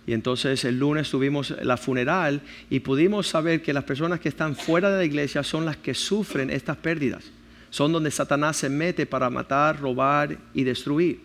Y 0.06 0.12
entonces 0.14 0.64
el 0.64 0.78
lunes 0.78 1.10
tuvimos 1.10 1.54
la 1.62 1.76
funeral 1.76 2.40
y 2.70 2.80
pudimos 2.80 3.26
saber 3.26 3.60
que 3.60 3.74
las 3.74 3.84
personas 3.84 4.20
que 4.20 4.30
están 4.30 4.56
fuera 4.56 4.90
de 4.90 4.98
la 4.98 5.04
iglesia 5.04 5.42
son 5.42 5.66
las 5.66 5.76
que 5.76 5.92
sufren 5.92 6.50
estas 6.50 6.78
pérdidas. 6.78 7.24
Son 7.70 7.92
donde 7.92 8.10
Satanás 8.10 8.56
se 8.56 8.70
mete 8.70 9.04
para 9.04 9.28
matar, 9.28 9.78
robar 9.78 10.38
y 10.54 10.64
destruir. 10.64 11.20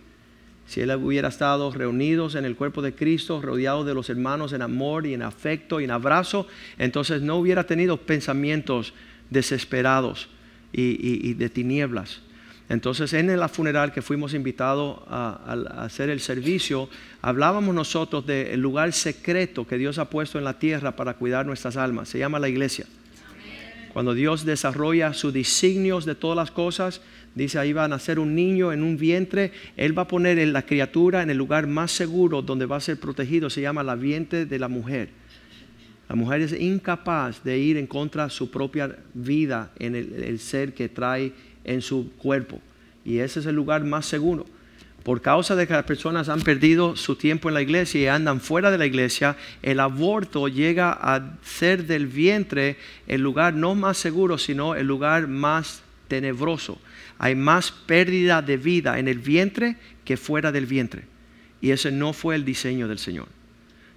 Si 0.68 0.82
él 0.82 0.92
hubiera 0.96 1.30
estado 1.30 1.72
reunidos 1.72 2.36
en 2.36 2.44
el 2.44 2.56
cuerpo 2.56 2.82
de 2.82 2.94
Cristo, 2.94 3.42
rodeado 3.42 3.86
de 3.86 3.94
los 3.94 4.10
hermanos 4.10 4.52
en 4.52 4.62
amor 4.62 5.06
y 5.06 5.14
en 5.14 5.22
afecto 5.22 5.80
y 5.80 5.86
en 5.86 5.92
abrazo, 5.92 6.48
entonces 6.78 7.22
no 7.22 7.38
hubiera 7.38 7.66
tenido 7.66 7.98
pensamientos 7.98 8.94
desesperados 9.30 10.28
y 10.74 11.34
de 11.36 11.50
tinieblas. 11.50 12.22
Entonces 12.70 13.12
en 13.14 13.38
la 13.38 13.50
funeral 13.50 13.92
que 13.92 14.02
fuimos 14.02 14.34
invitados 14.34 15.00
a, 15.08 15.84
hacer 15.84 16.10
el 16.10 16.20
servicio, 16.20 16.90
hablábamos 17.22 17.76
nosotros 17.76 18.26
del 18.26 18.60
lugar 18.60 18.94
secreto 18.94 19.68
que 19.68 19.78
Dios 19.78 19.98
ha 19.98 20.10
puesto 20.10 20.38
en 20.38 20.46
la 20.46 20.60
tierra 20.60 20.96
para 20.96 21.16
cuidar 21.16 21.46
nuestras 21.46 21.76
almas. 21.76 22.10
Se 22.10 22.20
llama 22.20 22.40
la 22.40 22.50
iglesia. 22.50 22.86
Cuando 23.92 24.14
Dios 24.16 24.44
desarrolla 24.44 25.14
sus 25.14 25.34
designios 25.34 26.06
de 26.06 26.16
todas 26.16 26.36
las 26.36 26.50
cosas, 26.50 27.02
dice 27.36 27.60
ahí 27.60 27.74
va 27.74 27.84
a 27.84 27.88
nacer 27.88 28.18
un 28.18 28.34
niño 28.34 28.72
en 28.72 28.82
un 28.82 28.98
vientre, 28.98 29.52
Él 29.78 29.96
va 29.96 30.04
a 30.04 30.08
poner 30.08 30.40
en 30.40 30.52
la 30.52 30.64
criatura 30.64 31.22
en 31.22 31.30
el 31.30 31.38
lugar 31.38 31.68
más 31.68 31.92
seguro 31.92 32.42
donde 32.42 32.66
va 32.66 32.78
a 32.78 32.82
ser 32.82 33.00
protegido, 33.00 33.52
se 33.52 33.62
llama 33.62 33.84
la 33.84 33.96
vientre 33.96 34.48
de 34.48 34.58
la 34.58 34.68
mujer. 34.68 35.10
La 36.10 36.16
mujer 36.16 36.42
es 36.42 36.60
incapaz 36.60 37.44
de 37.44 37.58
ir 37.58 37.78
en 37.78 37.88
contra 37.88 38.26
de 38.26 38.30
su 38.30 38.50
propia 38.50 38.98
vida 39.14 39.72
en 39.80 39.96
el 39.96 40.40
ser 40.40 40.74
que 40.74 40.90
trae 40.90 41.32
en 41.64 41.82
su 41.82 42.12
cuerpo. 42.18 42.60
Y 43.06 43.20
ese 43.20 43.40
es 43.40 43.46
el 43.46 43.56
lugar 43.56 43.84
más 43.84 44.06
seguro. 44.06 44.46
Por 45.04 45.22
causa 45.22 45.56
de 45.56 45.68
que 45.68 45.74
las 45.74 45.84
personas 45.84 46.30
han 46.30 46.42
perdido 46.42 46.96
su 46.96 47.18
tiempo 47.18 47.50
en 47.50 47.56
la 47.56 47.62
iglesia 47.62 48.02
y 48.02 48.08
andan 48.08 48.40
fuera 48.40 48.72
de 48.72 48.78
la 48.78 48.86
iglesia, 48.86 49.36
el 49.62 49.82
aborto 49.82 50.48
llega 50.48 50.92
a 50.94 51.38
ser 51.44 51.86
del 51.86 52.08
vientre 52.08 52.78
el 53.08 53.22
lugar 53.22 53.54
no 53.54 53.76
más 53.76 53.98
seguro, 53.98 54.38
sino 54.38 54.76
el 54.76 54.88
lugar 54.88 55.28
más 55.28 55.82
tenebroso. 56.08 56.80
Hay 57.18 57.36
más 57.36 57.72
pérdida 57.72 58.42
de 58.42 58.56
vida 58.56 58.98
en 58.98 59.10
el 59.10 59.20
vientre 59.20 59.76
que 60.06 60.16
fuera 60.16 60.54
del 60.54 60.68
vientre. 60.68 61.04
Y 61.60 61.72
ese 61.72 61.92
no 61.92 62.14
fue 62.14 62.36
el 62.36 62.46
diseño 62.46 62.88
del 62.88 63.00
Señor. 63.00 63.28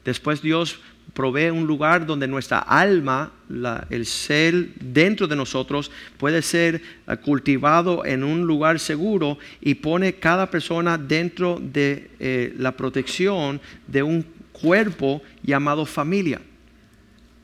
Después 0.04 0.42
Dios 0.42 0.80
provee 1.16 1.48
un 1.48 1.66
lugar 1.66 2.04
donde 2.04 2.28
nuestra 2.28 2.58
alma, 2.58 3.32
el 3.88 4.04
ser 4.04 4.74
dentro 4.74 5.26
de 5.26 5.34
nosotros, 5.34 5.90
puede 6.18 6.42
ser 6.42 6.82
eh, 7.08 7.16
cultivado 7.16 8.04
en 8.04 8.22
un 8.22 8.42
lugar 8.42 8.78
seguro 8.78 9.38
y 9.62 9.76
pone 9.76 10.16
cada 10.16 10.50
persona 10.50 10.98
dentro 10.98 11.58
de 11.60 12.10
eh, 12.20 12.54
la 12.58 12.72
protección 12.72 13.62
de 13.86 14.02
un 14.02 14.26
cuerpo 14.52 15.22
llamado 15.42 15.86
familia. 15.86 16.42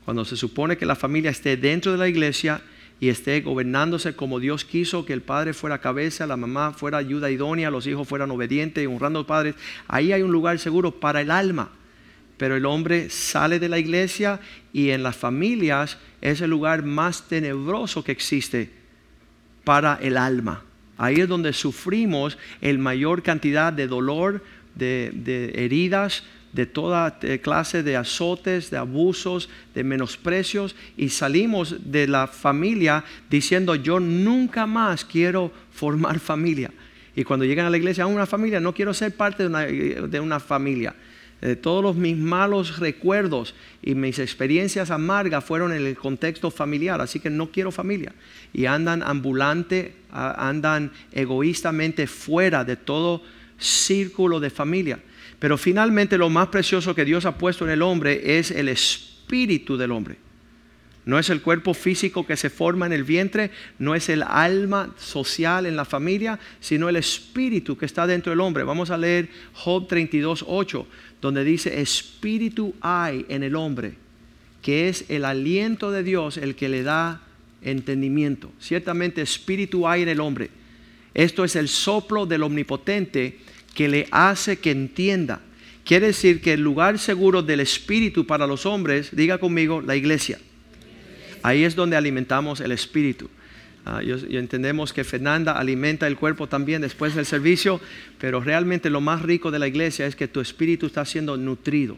Cuando 0.04 0.26
se 0.26 0.36
supone 0.36 0.76
que 0.76 0.84
la 0.84 0.94
familia 0.94 1.30
esté 1.30 1.56
dentro 1.56 1.92
de 1.92 1.98
la 1.98 2.08
iglesia 2.08 2.60
y 3.00 3.08
esté 3.08 3.40
gobernándose 3.40 4.14
como 4.14 4.38
Dios 4.38 4.66
quiso, 4.66 5.06
que 5.06 5.14
el 5.14 5.22
padre 5.22 5.54
fuera 5.54 5.80
cabeza, 5.80 6.26
la 6.26 6.36
mamá 6.36 6.74
fuera 6.74 6.98
ayuda 6.98 7.30
idónea, 7.30 7.70
los 7.70 7.86
hijos 7.86 8.06
fueran 8.06 8.30
obedientes 8.32 8.84
y 8.84 8.86
honrando 8.86 9.20
a 9.20 9.22
los 9.22 9.26
padres, 9.26 9.54
ahí 9.88 10.12
hay 10.12 10.20
un 10.20 10.30
lugar 10.30 10.58
seguro 10.58 10.90
para 10.90 11.22
el 11.22 11.30
alma 11.30 11.70
pero 12.42 12.56
el 12.56 12.66
hombre 12.66 13.08
sale 13.08 13.60
de 13.60 13.68
la 13.68 13.78
iglesia 13.78 14.40
y 14.72 14.90
en 14.90 15.04
las 15.04 15.14
familias 15.14 15.96
es 16.20 16.40
el 16.40 16.50
lugar 16.50 16.82
más 16.82 17.28
tenebroso 17.28 18.02
que 18.02 18.10
existe 18.10 18.68
para 19.62 19.96
el 20.02 20.16
alma. 20.16 20.64
Ahí 20.98 21.20
es 21.20 21.28
donde 21.28 21.52
sufrimos 21.52 22.36
el 22.60 22.80
mayor 22.80 23.22
cantidad 23.22 23.72
de 23.72 23.86
dolor, 23.86 24.42
de, 24.74 25.52
heridas, 25.54 26.24
de 26.52 26.66
toda 26.66 27.16
eh, 27.22 27.38
clase 27.38 27.84
de 27.84 27.96
azotes, 27.96 28.70
de 28.70 28.76
abusos, 28.76 29.48
de 29.72 29.84
menosprecios 29.84 30.74
y 30.96 31.10
salimos 31.10 31.92
de 31.92 32.08
la 32.08 32.26
familia 32.26 33.04
diciendo 33.30 33.76
yo 33.76 34.00
nunca 34.00 34.66
más 34.66 35.04
quiero 35.04 35.52
formar 35.70 36.18
familia. 36.18 36.72
Y 37.14 37.22
cuando 37.22 37.44
llegan 37.44 37.66
a 37.66 37.70
la 37.70 37.76
iglesia, 37.76 38.02
a 38.02 38.08
una 38.08 38.26
familia, 38.26 38.58
no 38.58 38.74
quiero 38.74 38.92
ser 38.92 39.14
parte 39.14 39.48
de 39.48 40.20
una 40.20 40.40
familia. 40.40 40.92
Todos 41.60 41.96
mis 41.96 42.16
malos 42.16 42.78
recuerdos 42.78 43.54
y 43.82 43.94
mis 43.96 44.20
experiencias 44.20 44.90
amargas 44.90 45.44
fueron 45.44 45.72
en 45.72 45.84
el 45.84 45.96
contexto 45.96 46.50
familiar, 46.52 47.00
así 47.00 47.18
que 47.18 47.30
no 47.30 47.50
quiero 47.50 47.72
familia. 47.72 48.12
Y 48.52 48.66
andan 48.66 49.02
ambulante, 49.02 49.94
andan 50.12 50.92
egoístamente 51.10 52.06
fuera 52.06 52.64
de 52.64 52.76
todo 52.76 53.22
círculo 53.58 54.38
de 54.38 54.50
familia. 54.50 55.00
Pero 55.38 55.58
finalmente 55.58 56.16
lo 56.16 56.30
más 56.30 56.48
precioso 56.48 56.94
que 56.94 57.04
Dios 57.04 57.26
ha 57.26 57.36
puesto 57.36 57.64
en 57.64 57.72
el 57.72 57.82
hombre 57.82 58.38
es 58.38 58.52
el 58.52 58.68
espíritu 58.68 59.76
del 59.76 59.90
hombre. 59.90 60.16
No 61.04 61.18
es 61.18 61.30
el 61.30 61.42
cuerpo 61.42 61.74
físico 61.74 62.24
que 62.24 62.36
se 62.36 62.48
forma 62.48 62.86
en 62.86 62.92
el 62.92 63.02
vientre, 63.02 63.50
no 63.80 63.96
es 63.96 64.08
el 64.08 64.22
alma 64.22 64.94
social 64.96 65.66
en 65.66 65.74
la 65.74 65.84
familia, 65.84 66.38
sino 66.60 66.88
el 66.88 66.94
espíritu 66.94 67.76
que 67.76 67.86
está 67.86 68.06
dentro 68.06 68.30
del 68.30 68.38
hombre. 68.38 68.62
Vamos 68.62 68.90
a 68.90 68.98
leer 68.98 69.28
Job 69.52 69.88
32, 69.88 70.44
8, 70.46 70.86
donde 71.22 71.44
dice, 71.44 71.80
espíritu 71.80 72.74
hay 72.80 73.24
en 73.28 73.44
el 73.44 73.54
hombre, 73.54 73.94
que 74.60 74.88
es 74.88 75.04
el 75.08 75.24
aliento 75.24 75.92
de 75.92 76.02
Dios 76.02 76.36
el 76.36 76.56
que 76.56 76.68
le 76.68 76.82
da 76.82 77.22
entendimiento. 77.62 78.52
Ciertamente 78.60 79.22
espíritu 79.22 79.86
hay 79.86 80.02
en 80.02 80.08
el 80.08 80.20
hombre. 80.20 80.50
Esto 81.14 81.44
es 81.44 81.54
el 81.54 81.68
soplo 81.68 82.26
del 82.26 82.42
omnipotente 82.42 83.38
que 83.72 83.88
le 83.88 84.08
hace 84.10 84.58
que 84.58 84.72
entienda. 84.72 85.40
Quiere 85.84 86.08
decir 86.08 86.40
que 86.40 86.54
el 86.54 86.60
lugar 86.60 86.98
seguro 86.98 87.40
del 87.42 87.60
espíritu 87.60 88.26
para 88.26 88.46
los 88.46 88.66
hombres, 88.66 89.14
diga 89.14 89.38
conmigo, 89.38 89.80
la 89.80 89.94
iglesia. 89.94 90.40
Ahí 91.44 91.62
es 91.62 91.76
donde 91.76 91.96
alimentamos 91.96 92.60
el 92.60 92.72
espíritu. 92.72 93.30
Uh, 93.84 93.98
entendemos 94.36 94.92
que 94.92 95.02
Fernanda 95.02 95.58
alimenta 95.58 96.06
el 96.06 96.16
cuerpo 96.16 96.46
también 96.46 96.82
después 96.82 97.16
del 97.16 97.26
servicio, 97.26 97.80
pero 98.18 98.40
realmente 98.40 98.90
lo 98.90 99.00
más 99.00 99.22
rico 99.22 99.50
de 99.50 99.58
la 99.58 99.66
iglesia 99.66 100.06
es 100.06 100.14
que 100.14 100.28
tu 100.28 100.40
espíritu 100.40 100.86
está 100.86 101.04
siendo 101.04 101.36
nutrido. 101.36 101.96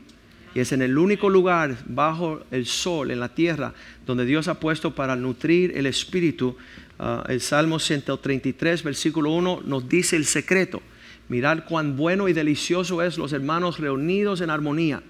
Y 0.55 0.61
es 0.61 0.73
en 0.73 0.81
el 0.81 0.97
único 0.97 1.29
lugar 1.29 1.77
bajo 1.85 2.43
el 2.51 2.65
sol, 2.65 3.11
en 3.11 3.21
la 3.21 3.35
tierra, 3.35 3.75
donde 4.07 4.25
Dios 4.25 4.49
ha 4.49 4.61
puesto 4.61 4.95
para 4.95 5.15
nutrir 5.15 5.77
el 5.77 5.85
espíritu. 5.85 6.57
Ah, 6.99 7.25
el 7.29 7.41
Salmo 7.43 7.79
133, 7.79 8.83
versículo 8.83 9.33
1, 9.33 9.63
nos 9.67 9.87
dice 9.87 10.17
el 10.17 10.25
secreto. 10.25 10.81
Mirad 11.29 11.65
cuán 11.69 11.97
bueno 11.97 12.29
y 12.29 12.33
delicioso 12.33 13.03
es 13.03 13.19
los 13.19 13.33
hermanos 13.35 13.79
reunidos 13.79 14.41
en 14.41 14.49
armonía. 14.49 15.03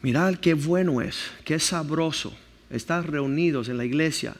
Mirad 0.00 0.36
qué 0.36 0.54
bueno 0.54 1.02
es, 1.02 1.30
qué 1.44 1.58
sabroso 1.58 2.34
estar 2.70 3.10
reunidos 3.10 3.68
en 3.68 3.76
la 3.76 3.84
iglesia 3.84 4.34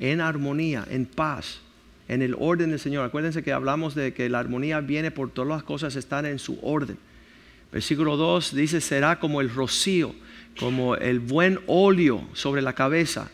en 0.00 0.20
armonía, 0.20 0.86
en 0.90 1.06
paz, 1.06 1.60
en 2.08 2.22
el 2.22 2.34
orden 2.38 2.70
del 2.70 2.80
Señor. 2.80 3.04
Acuérdense 3.04 3.44
que 3.44 3.52
hablamos 3.52 3.94
de 3.94 4.12
que 4.12 4.28
la 4.28 4.40
armonía 4.40 4.80
viene 4.80 5.10
por 5.12 5.30
todas 5.30 5.48
las 5.48 5.62
cosas 5.62 5.94
están 5.94 6.26
en 6.26 6.38
su 6.38 6.58
orden. 6.62 6.98
Versículo 7.70 8.16
2 8.16 8.54
dice, 8.56 8.80
será 8.80 9.20
como 9.20 9.40
el 9.40 9.50
rocío, 9.50 10.12
como 10.58 10.96
el 10.96 11.20
buen 11.20 11.60
óleo 11.68 12.26
sobre 12.32 12.62
la 12.62 12.72
cabeza, 12.72 13.30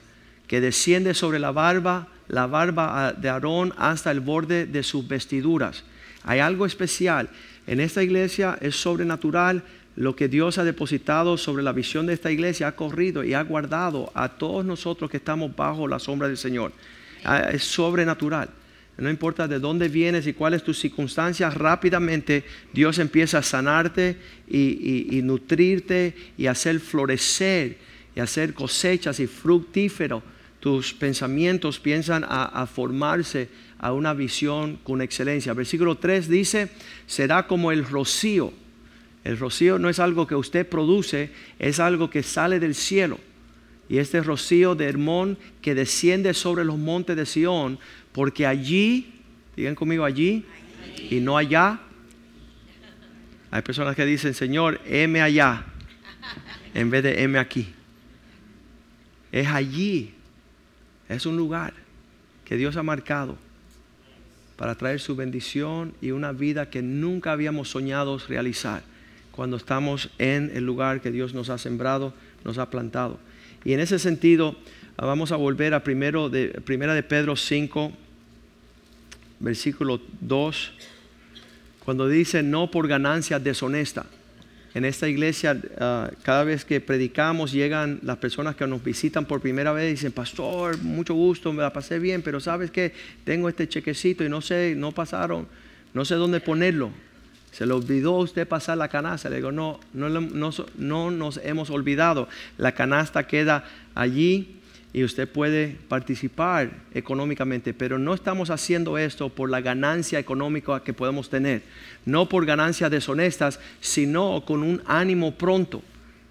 que 0.46 0.61
desciende 0.61 1.14
sobre 1.14 1.38
la 1.38 1.52
barba, 1.52 2.09
la 2.29 2.46
barba 2.46 3.14
de 3.14 3.29
Aarón 3.31 3.72
hasta 3.79 4.11
el 4.11 4.20
borde 4.20 4.66
de 4.66 4.83
sus 4.83 5.09
vestiduras. 5.09 5.85
Hay 6.24 6.40
algo 6.40 6.66
especial. 6.66 7.31
En 7.66 7.81
esta 7.81 8.02
iglesia 8.02 8.59
es 8.61 8.76
sobrenatural 8.76 9.62
lo 9.96 10.14
que 10.14 10.28
Dios 10.28 10.59
ha 10.59 10.64
depositado 10.64 11.38
sobre 11.38 11.62
la 11.62 11.72
visión 11.72 12.06
de 12.06 12.12
esta 12.12 12.30
iglesia 12.30 12.68
ha 12.68 12.76
corrido 12.76 13.24
y 13.24 13.32
ha 13.32 13.42
guardado 13.42 14.12
a 14.14 14.28
todos 14.28 14.64
nosotros 14.64 15.11
que 15.11 15.16
estamos 15.16 15.56
bajo 15.56 15.88
la 15.88 15.98
sombra 15.98 16.28
del 16.28 16.37
Señor. 16.37 16.72
Ah, 17.24 17.48
es 17.52 17.64
sobrenatural. 17.64 18.50
No 18.98 19.11
importa 19.11 19.48
de 19.48 19.59
dónde 19.59 19.88
vienes 19.88 20.26
y 20.26 20.32
cuáles 20.32 20.62
tus 20.62 20.78
circunstancias, 20.78 21.54
rápidamente 21.54 22.44
Dios 22.72 22.98
empieza 22.98 23.38
a 23.38 23.42
sanarte 23.42 24.16
y, 24.48 25.20
nutrirte 25.22 26.14
y 26.38 26.46
hacer 26.46 26.80
florecer 26.80 27.76
y 28.14 28.20
hacer 28.20 28.54
cosechas 28.54 29.20
y 29.20 29.26
fructífero. 29.26 30.22
Tus 30.61 30.94
pensamientos 30.94 31.78
piensan 31.78 32.24
a 32.26 32.66
formarse 32.66 33.48
a 33.78 33.92
una 33.92 34.14
visión 34.14 34.78
con 34.82 35.02
excelencia. 35.02 35.52
Versículo 35.52 35.96
3 35.96 36.28
dice, 36.28 36.70
será 37.06 37.46
como 37.46 37.72
el 37.72 37.85
rocío 37.85 38.52
el 39.27 39.39
rocío 39.39 39.81
no 39.81 39.89
es 39.89 39.99
algo 39.99 40.25
que 40.29 40.37
usted 40.37 40.69
produce, 40.69 41.31
es 41.59 41.81
algo 41.81 42.09
que 42.09 42.23
sale 42.23 42.61
del 42.61 42.77
cielo. 42.77 43.19
Y 43.89 43.99
este 43.99 44.23
rocío 44.23 44.77
de 44.77 44.85
Hermón 44.85 45.37
que 45.61 45.75
desciende 45.75 46.33
sobre 46.33 46.65
los 46.65 46.79
montes 46.79 47.17
de 47.17 47.27
Sión, 47.27 47.81
porque 48.12 48.47
allí, 48.47 49.15
digan 49.57 49.75
conmigo 49.75 50.05
allí, 50.05 50.45
y 51.11 51.19
no 51.19 51.37
allá. 51.37 51.81
Hay 53.51 53.62
personas 53.62 53.97
que 53.97 54.07
dicen, 54.07 54.33
Señor, 54.33 54.81
heme 54.87 55.21
allá, 55.21 55.65
en 56.75 56.89
vez 56.89 57.03
de 57.03 57.25
heme 57.25 57.41
aquí. 57.41 57.75
Es 59.33 59.49
allí, 59.49 60.15
es 61.09 61.27
un 61.27 61.37
lugar 61.37 61.75
que 62.45 62.57
Dios 62.57 62.77
ha 62.77 62.85
marcado 62.85 63.37
para 64.55 64.77
traer 64.77 65.01
su 65.01 65.17
bendición 65.17 65.95
y 66.01 66.12
una 66.12 66.31
vida 66.31 66.71
que 66.71 66.81
nunca 66.81 67.33
habíamos 67.33 67.71
soñado 67.71 68.19
realizar 68.19 68.95
cuando 69.37 69.59
estamos 69.59 70.09
en 70.18 70.51
el 70.55 70.64
lugar 70.64 71.03
que 71.03 71.12
Dios 71.12 71.35
nos 71.35 71.51
ha 71.51 71.59
sembrado, 71.59 72.14
nos 72.42 72.57
ha 72.57 72.70
plantado. 72.70 73.18
Y 73.64 73.75
en 73.75 73.81
ese 73.81 73.99
sentido, 73.99 74.57
ah, 74.96 75.05
vamos 75.05 75.31
a 75.31 75.37
volver 75.37 75.75
a 75.75 75.85
primero 75.85 76.31
primera 76.64 76.94
de 76.94 77.03
Pedro 77.03 77.37
5, 77.37 77.92
versículo 79.40 80.01
2, 80.22 80.72
cuando 81.85 82.09
dice 82.09 82.42
no 82.42 82.70
por 82.70 82.88
ganancia 82.88 83.38
deshonesta. 83.38 84.07
En 84.72 84.85
esta 84.85 85.07
iglesia, 85.09 85.61
ah, 85.79 86.11
cada 86.22 86.44
vez 86.44 86.64
que 86.64 86.81
predicamos, 86.81 87.53
llegan 87.53 88.01
las 88.03 88.16
personas 88.16 88.57
que 88.57 88.66
nos 88.66 88.83
visitan 88.83 89.27
por 89.27 89.42
primera 89.42 89.72
vez 89.72 89.88
y 89.88 89.90
dicen, 89.92 90.12
pastor, 90.12 90.83
mucho 90.83 91.12
gusto, 91.12 91.53
me 91.53 91.62
la 91.62 91.72
pasé 91.72 91.99
bien, 91.99 92.22
pero 92.22 92.40
sabes 92.40 92.70
que 92.70 92.94
tengo 93.25 93.51
este 93.51 93.68
chequecito 93.68 94.25
y 94.25 94.31
no 94.31 94.40
sé, 94.40 94.75
no 94.77 94.92
pasaron, 94.92 95.46
no 95.92 96.07
sé 96.07 96.14
dónde 96.14 96.40
ponerlo. 96.40 96.90
Se 97.52 97.64
le 97.64 97.72
olvidó 97.72 98.16
a 98.16 98.18
usted 98.18 98.46
pasar 98.46 98.76
la 98.76 98.88
canasta. 98.88 99.30
Le 99.30 99.37
digo, 99.37 99.50
no, 99.50 99.80
no, 99.94 100.09
no, 100.11 101.11
nos 101.11 101.40
hemos 101.42 101.70
olvidado. 101.70 102.28
La 102.59 102.72
canasta 102.72 103.26
queda 103.26 103.64
allí 103.94 104.61
y 104.92 105.04
usted 105.04 105.28
puede 105.28 105.76
participar 105.88 106.70
económicamente, 106.92 107.72
pero 107.74 107.98
no 107.98 108.14
estamos 108.14 108.50
haciendo 108.50 108.98
esto 108.98 109.28
por 109.28 109.50
la 109.50 109.61
ganancia 109.61 110.18
económica 110.18 110.82
que 110.82 110.92
podemos 110.92 111.28
tener, 111.28 111.62
no 112.04 112.28
por 112.28 112.46
ganancias 112.46 112.90
deshonestas, 112.90 113.61
sino 113.80 114.42
con 114.46 114.62
un 114.62 114.82
ánimo 114.87 115.35
pronto. 115.35 115.82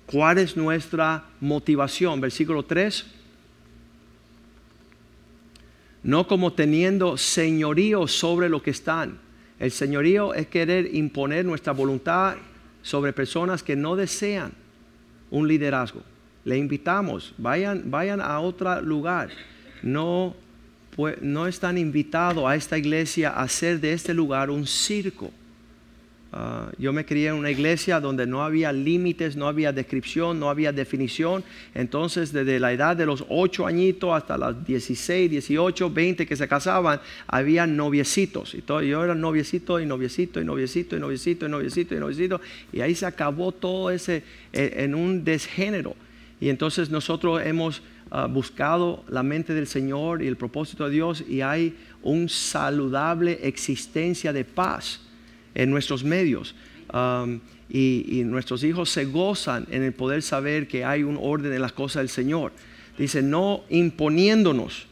¿Cuál 0.06 0.38
es 0.38 0.56
nuestra 0.56 1.26
motivación? 1.42 2.22
Versículo 2.22 2.64
3. 2.64 3.06
No 6.04 6.28
como 6.28 6.54
teniendo 6.54 7.18
señorío 7.18 8.08
sobre 8.08 8.48
lo 8.48 8.62
que 8.62 8.70
están 8.70 9.25
el 9.60 9.72
señorío 9.72 10.34
es 10.34 10.48
querer 10.48 10.94
imponer 10.94 11.46
nuestra 11.46 11.74
voluntad 11.74 12.36
sobre 12.82 13.14
personas 13.14 13.64
que 13.64 13.76
no 13.76 13.96
desean 13.96 14.52
un 15.32 15.48
liderazgo. 15.48 16.02
Le 16.44 16.58
invitamos, 16.58 17.34
vayan, 17.38 17.84
vayan 17.90 18.22
a 18.22 18.40
otro 18.40 18.82
lugar. 18.82 19.30
No, 19.82 20.36
no 21.22 21.48
están 21.48 21.78
invitados 21.78 22.46
a 22.46 22.56
esta 22.56 22.78
iglesia 22.78 23.32
a 23.32 23.44
hacer 23.44 23.80
de 23.80 23.94
este 23.94 24.14
lugar 24.14 24.50
un 24.50 24.68
circo. 24.68 25.32
Ah, 26.38 26.70
yo 26.78 26.92
me 26.92 27.06
crié 27.06 27.30
en 27.30 27.36
una 27.36 27.50
iglesia 27.50 28.02
donde 28.02 28.28
no 28.28 28.44
había 28.44 28.74
límites, 28.74 29.38
no 29.38 29.48
había 29.48 29.72
descripción, 29.72 30.38
no 30.38 30.50
había 30.50 30.74
definición. 30.74 31.46
Entonces, 31.74 32.34
desde 32.34 32.60
la 32.60 32.74
edad 32.74 32.98
de 32.98 33.06
los 33.06 33.24
8 33.30 33.66
añitos 33.66 34.12
hasta 34.14 34.38
los 34.38 34.66
16, 34.66 35.32
18, 35.32 35.90
20 35.90 36.26
que 36.26 36.36
se 36.36 36.46
casaban, 36.46 37.00
había 37.26 37.66
noviecitos. 37.66 38.54
Y 38.54 38.62
todo, 38.62 38.82
yo 38.82 39.02
era 39.02 39.16
noviecito 39.16 39.80
y 39.80 39.86
noviecito 39.86 40.42
y 40.42 40.44
noviecito 40.44 40.98
y 40.98 41.00
noviecito 41.00 41.46
y 41.46 41.50
noviecito 41.50 41.96
y 41.96 42.00
noviecito. 42.00 42.42
Y 42.74 42.82
ahí 42.82 42.96
se 42.96 43.06
acabó 43.06 43.54
todo 43.54 43.90
ese 43.90 44.24
e, 44.52 44.84
en 44.84 44.94
un 44.94 45.24
desgénero. 45.24 45.96
Y 46.42 46.50
entonces 46.50 46.90
nosotros 46.90 47.44
hemos 47.46 47.82
ah, 48.12 48.28
buscado 48.28 49.06
la 49.08 49.24
mente 49.24 49.54
del 49.54 49.68
Señor 49.68 50.22
y 50.22 50.28
el 50.28 50.36
propósito 50.36 50.84
de 50.84 50.92
Dios 50.92 51.24
y 51.30 51.40
hay 51.40 51.78
un 52.04 52.28
saludable 52.28 53.40
existencia 53.42 54.34
de 54.34 54.44
paz 54.44 55.00
en 55.56 55.72
nuestros 55.72 56.04
medios. 56.04 56.54
Um, 56.94 57.40
y, 57.70 58.22
nuestros 58.26 58.64
hijos 58.64 58.90
se 58.90 59.06
gozan 59.06 59.66
en 59.72 59.84
el 59.84 59.94
poder 59.94 60.22
saber 60.22 60.68
que 60.68 60.86
hay 60.86 61.04
un 61.04 61.18
orden 61.20 61.52
en 61.52 61.62
las 61.62 61.72
cosas 61.72 62.02
del 62.02 62.10
Señor. 62.10 62.52
Dice, 62.98 63.22
no 63.22 63.64
imponiéndonos 63.70 64.86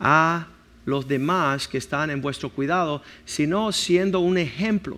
a 0.00 0.46
los 0.86 1.06
demás 1.06 1.68
que 1.68 1.78
están 1.78 2.10
en 2.10 2.22
vuestro 2.22 2.50
cuidado, 2.50 3.02
sino 3.24 3.70
siendo 3.72 4.20
un 4.20 4.38
ejemplo. 4.38 4.96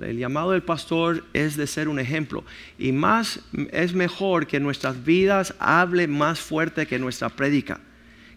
El 0.00 0.18
llamado 0.18 0.52
del 0.52 0.62
pastor 0.62 1.24
es 1.34 1.56
de 1.56 1.66
ser 1.66 1.88
un 1.88 1.98
ejemplo. 1.98 2.44
Y 2.78 2.92
más 2.92 3.40
es 3.70 3.92
mejor 3.92 4.46
que 4.46 4.60
nuestras 4.60 5.04
vidas 5.04 5.54
hable 5.58 6.06
más 6.06 6.40
fuerte 6.40 6.86
que 6.86 6.98
nuestra 6.98 7.28
prédica. 7.28 7.80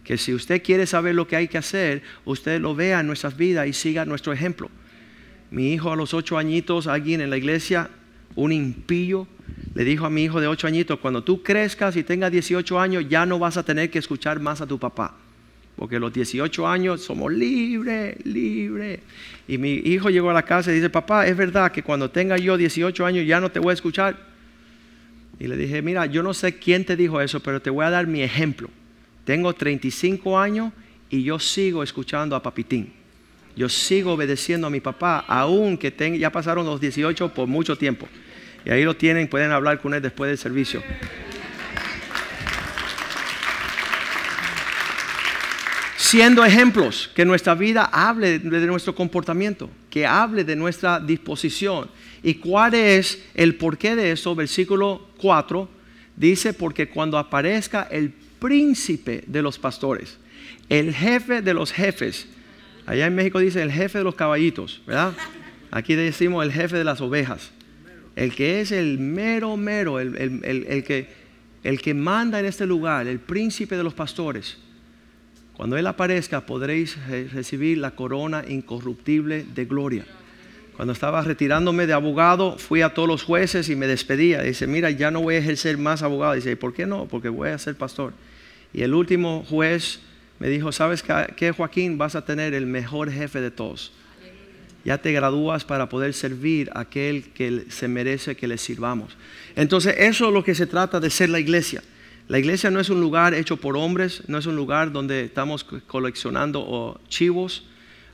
Que 0.02 0.18
si 0.18 0.34
usted 0.34 0.62
quiere 0.62 0.86
saber 0.86 1.14
lo 1.14 1.26
que 1.26 1.36
hay 1.36 1.48
que 1.48 1.56
hacer, 1.56 2.02
usted 2.26 2.60
lo 2.60 2.74
vea 2.74 3.00
en 3.00 3.06
nuestras 3.06 3.36
vidas 3.36 3.66
y 3.66 3.72
siga 3.72 4.04
nuestro 4.04 4.32
ejemplo. 4.32 4.70
Mi 5.54 5.72
hijo 5.72 5.92
a 5.92 5.96
los 5.96 6.14
ocho 6.14 6.36
añitos, 6.36 6.88
alguien 6.88 7.20
en 7.20 7.30
la 7.30 7.36
iglesia, 7.36 7.88
un 8.34 8.50
impío, 8.50 9.28
le 9.72 9.84
dijo 9.84 10.04
a 10.04 10.10
mi 10.10 10.24
hijo 10.24 10.40
de 10.40 10.48
ocho 10.48 10.66
añitos, 10.66 10.98
cuando 10.98 11.22
tú 11.22 11.44
crezcas 11.44 11.94
y 11.94 12.02
tengas 12.02 12.32
18 12.32 12.80
años, 12.80 13.04
ya 13.08 13.24
no 13.24 13.38
vas 13.38 13.56
a 13.56 13.62
tener 13.62 13.88
que 13.88 14.00
escuchar 14.00 14.40
más 14.40 14.60
a 14.60 14.66
tu 14.66 14.80
papá. 14.80 15.14
Porque 15.76 16.00
los 16.00 16.12
18 16.12 16.66
años 16.66 17.02
somos 17.02 17.32
libres, 17.32 18.16
libres. 18.26 18.98
Y 19.46 19.56
mi 19.56 19.74
hijo 19.74 20.10
llegó 20.10 20.30
a 20.30 20.34
la 20.34 20.42
casa 20.42 20.72
y 20.72 20.74
dice, 20.74 20.90
papá, 20.90 21.24
es 21.28 21.36
verdad 21.36 21.70
que 21.70 21.84
cuando 21.84 22.10
tenga 22.10 22.36
yo 22.36 22.56
18 22.56 23.06
años 23.06 23.24
ya 23.24 23.38
no 23.38 23.52
te 23.52 23.60
voy 23.60 23.70
a 23.70 23.74
escuchar. 23.74 24.16
Y 25.38 25.46
le 25.46 25.56
dije, 25.56 25.82
mira, 25.82 26.06
yo 26.06 26.24
no 26.24 26.34
sé 26.34 26.58
quién 26.58 26.84
te 26.84 26.96
dijo 26.96 27.20
eso, 27.20 27.38
pero 27.38 27.62
te 27.62 27.70
voy 27.70 27.84
a 27.84 27.90
dar 27.90 28.08
mi 28.08 28.22
ejemplo. 28.22 28.70
Tengo 29.24 29.52
35 29.52 30.36
años 30.36 30.72
y 31.10 31.22
yo 31.22 31.38
sigo 31.38 31.84
escuchando 31.84 32.34
a 32.34 32.42
Papitín. 32.42 33.03
Yo 33.56 33.68
sigo 33.68 34.12
obedeciendo 34.12 34.66
a 34.66 34.70
mi 34.70 34.80
papá, 34.80 35.24
aunque 35.28 35.92
ya 36.18 36.30
pasaron 36.30 36.66
los 36.66 36.80
18 36.80 37.32
por 37.32 37.46
mucho 37.46 37.76
tiempo. 37.76 38.08
Y 38.64 38.70
ahí 38.70 38.82
lo 38.82 38.96
tienen, 38.96 39.28
pueden 39.28 39.52
hablar 39.52 39.80
con 39.80 39.94
él 39.94 40.02
después 40.02 40.28
del 40.28 40.38
servicio. 40.38 40.82
Siendo 45.96 46.44
ejemplos, 46.44 47.10
que 47.14 47.24
nuestra 47.24 47.54
vida 47.54 47.88
hable 47.92 48.38
de 48.38 48.66
nuestro 48.66 48.94
comportamiento, 48.94 49.70
que 49.90 50.06
hable 50.06 50.44
de 50.44 50.54
nuestra 50.54 51.00
disposición. 51.00 51.90
¿Y 52.22 52.34
cuál 52.34 52.74
es 52.74 53.22
el 53.34 53.56
porqué 53.56 53.96
de 53.96 54.12
eso? 54.12 54.34
Versículo 54.34 55.08
4 55.18 55.68
dice, 56.16 56.52
porque 56.52 56.88
cuando 56.88 57.18
aparezca 57.18 57.88
el 57.90 58.10
príncipe 58.38 59.24
de 59.26 59.42
los 59.42 59.58
pastores, 59.58 60.16
el 60.68 60.94
jefe 60.94 61.42
de 61.42 61.54
los 61.54 61.72
jefes, 61.72 62.28
allá 62.86 63.06
en 63.06 63.14
México 63.14 63.38
dice 63.38 63.62
el 63.62 63.72
jefe 63.72 63.98
de 63.98 64.04
los 64.04 64.14
caballitos, 64.14 64.82
¿verdad? 64.86 65.14
Aquí 65.70 65.94
decimos 65.94 66.44
el 66.44 66.52
jefe 66.52 66.76
de 66.76 66.84
las 66.84 67.00
ovejas 67.00 67.52
el 68.16 68.34
que 68.34 68.60
es 68.60 68.72
el 68.72 68.98
mero, 68.98 69.56
mero, 69.56 69.98
el, 69.98 70.84
que, 70.86 71.08
el 71.62 71.80
que 71.80 71.94
manda 71.94 72.38
en 72.38 72.46
este 72.46 72.66
lugar, 72.66 73.06
el 73.06 73.18
príncipe 73.18 73.76
de 73.76 73.82
los 73.82 73.94
pastores, 73.94 74.58
cuando 75.56 75.76
Él 75.76 75.86
aparezca 75.86 76.46
podréis 76.46 76.96
recibir 77.32 77.78
la 77.78 77.92
corona 77.92 78.44
incorruptible 78.46 79.44
de 79.54 79.64
gloria. 79.64 80.04
Cuando 80.76 80.92
estaba 80.92 81.22
retirándome 81.22 81.86
de 81.86 81.92
abogado, 81.92 82.58
fui 82.58 82.82
a 82.82 82.94
todos 82.94 83.08
los 83.08 83.22
jueces 83.22 83.68
y 83.68 83.76
me 83.76 83.86
despedía. 83.86 84.42
Dice, 84.42 84.66
mira, 84.66 84.90
ya 84.90 85.12
no 85.12 85.22
voy 85.22 85.36
a 85.36 85.38
ejercer 85.38 85.78
más 85.78 86.02
abogado. 86.02 86.34
Dice, 86.34 86.56
¿por 86.56 86.74
qué 86.74 86.84
no? 86.84 87.06
Porque 87.06 87.28
voy 87.28 87.50
a 87.50 87.58
ser 87.58 87.76
pastor. 87.76 88.12
Y 88.72 88.82
el 88.82 88.92
último 88.92 89.44
juez 89.48 90.00
me 90.38 90.48
dijo, 90.48 90.72
¿sabes 90.72 91.04
qué, 91.36 91.52
Joaquín? 91.52 91.98
Vas 91.98 92.14
a 92.16 92.24
tener 92.24 92.54
el 92.54 92.66
mejor 92.66 93.10
jefe 93.10 93.40
de 93.40 93.50
todos 93.50 93.92
ya 94.84 94.98
te 94.98 95.12
gradúas 95.12 95.64
para 95.64 95.88
poder 95.88 96.12
servir 96.12 96.70
a 96.74 96.80
aquel 96.80 97.30
que 97.32 97.64
se 97.70 97.88
merece 97.88 98.36
que 98.36 98.46
le 98.46 98.58
sirvamos. 98.58 99.16
Entonces, 99.56 99.94
eso 99.98 100.28
es 100.28 100.34
lo 100.34 100.44
que 100.44 100.54
se 100.54 100.66
trata 100.66 101.00
de 101.00 101.10
ser 101.10 101.30
la 101.30 101.40
iglesia. 101.40 101.82
La 102.28 102.38
iglesia 102.38 102.70
no 102.70 102.80
es 102.80 102.90
un 102.90 103.00
lugar 103.00 103.34
hecho 103.34 103.56
por 103.56 103.76
hombres, 103.76 104.22
no 104.28 104.38
es 104.38 104.46
un 104.46 104.56
lugar 104.56 104.92
donde 104.92 105.24
estamos 105.24 105.64
coleccionando 105.64 107.00
chivos, 107.08 107.64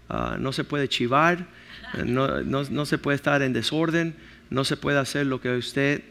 ah, 0.08 0.36
no 0.38 0.52
se 0.52 0.64
puede 0.64 0.88
chivar, 0.88 1.46
eh, 1.94 2.04
no, 2.04 2.84
se 2.86 2.98
puede 2.98 3.16
estar 3.16 3.42
en 3.42 3.52
desorden, 3.52 4.14
no 4.48 4.64
se 4.64 4.76
puede 4.76 4.98
hacer 4.98 5.26
lo 5.26 5.40
que 5.40 5.48
a 5.48 5.56
usted 5.56 6.02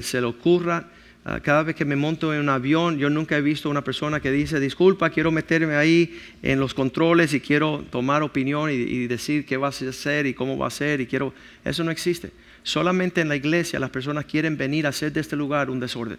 se 0.00 0.20
le 0.20 0.26
ocurra. 0.26 0.88
Ah, 1.24 1.40
cada 1.40 1.62
vez 1.62 1.76
que 1.76 1.84
me 1.84 1.96
monto 1.96 2.32
en 2.32 2.40
un 2.40 2.48
avión, 2.48 2.96
yo 2.96 3.10
nunca 3.10 3.36
he 3.36 3.42
visto 3.42 3.68
una 3.68 3.84
persona 3.84 4.20
que 4.20 4.30
dice, 4.30 4.60
disculpa, 4.60 5.10
quiero 5.10 5.30
meterme 5.30 5.76
ahí 5.76 6.18
en 6.42 6.58
los 6.58 6.72
controles 6.74 7.34
y 7.34 7.40
quiero 7.40 7.84
tomar 7.90 8.22
opinión 8.22 8.70
y, 8.70 9.06
decir 9.06 9.44
qué 9.44 9.56
va 9.56 9.66
a 9.66 9.70
hacer 9.70 10.26
y 10.26 10.34
cómo 10.34 10.56
va 10.56 10.68
a 10.68 10.70
ser 10.70 11.00
y 11.00 11.06
quiero... 11.06 11.34
Eso 11.64 11.84
no 11.84 11.90
existe. 11.90 12.30
Solamente 12.62 13.20
en 13.20 13.28
la 13.28 13.36
iglesia 13.36 13.78
las 13.78 13.90
personas 13.90 14.24
quieren 14.24 14.56
venir 14.56 14.86
a 14.86 14.90
hacer 14.90 15.12
de 15.12 15.20
este 15.20 15.36
lugar 15.36 15.70
un 15.70 15.80
desorden. 15.80 16.18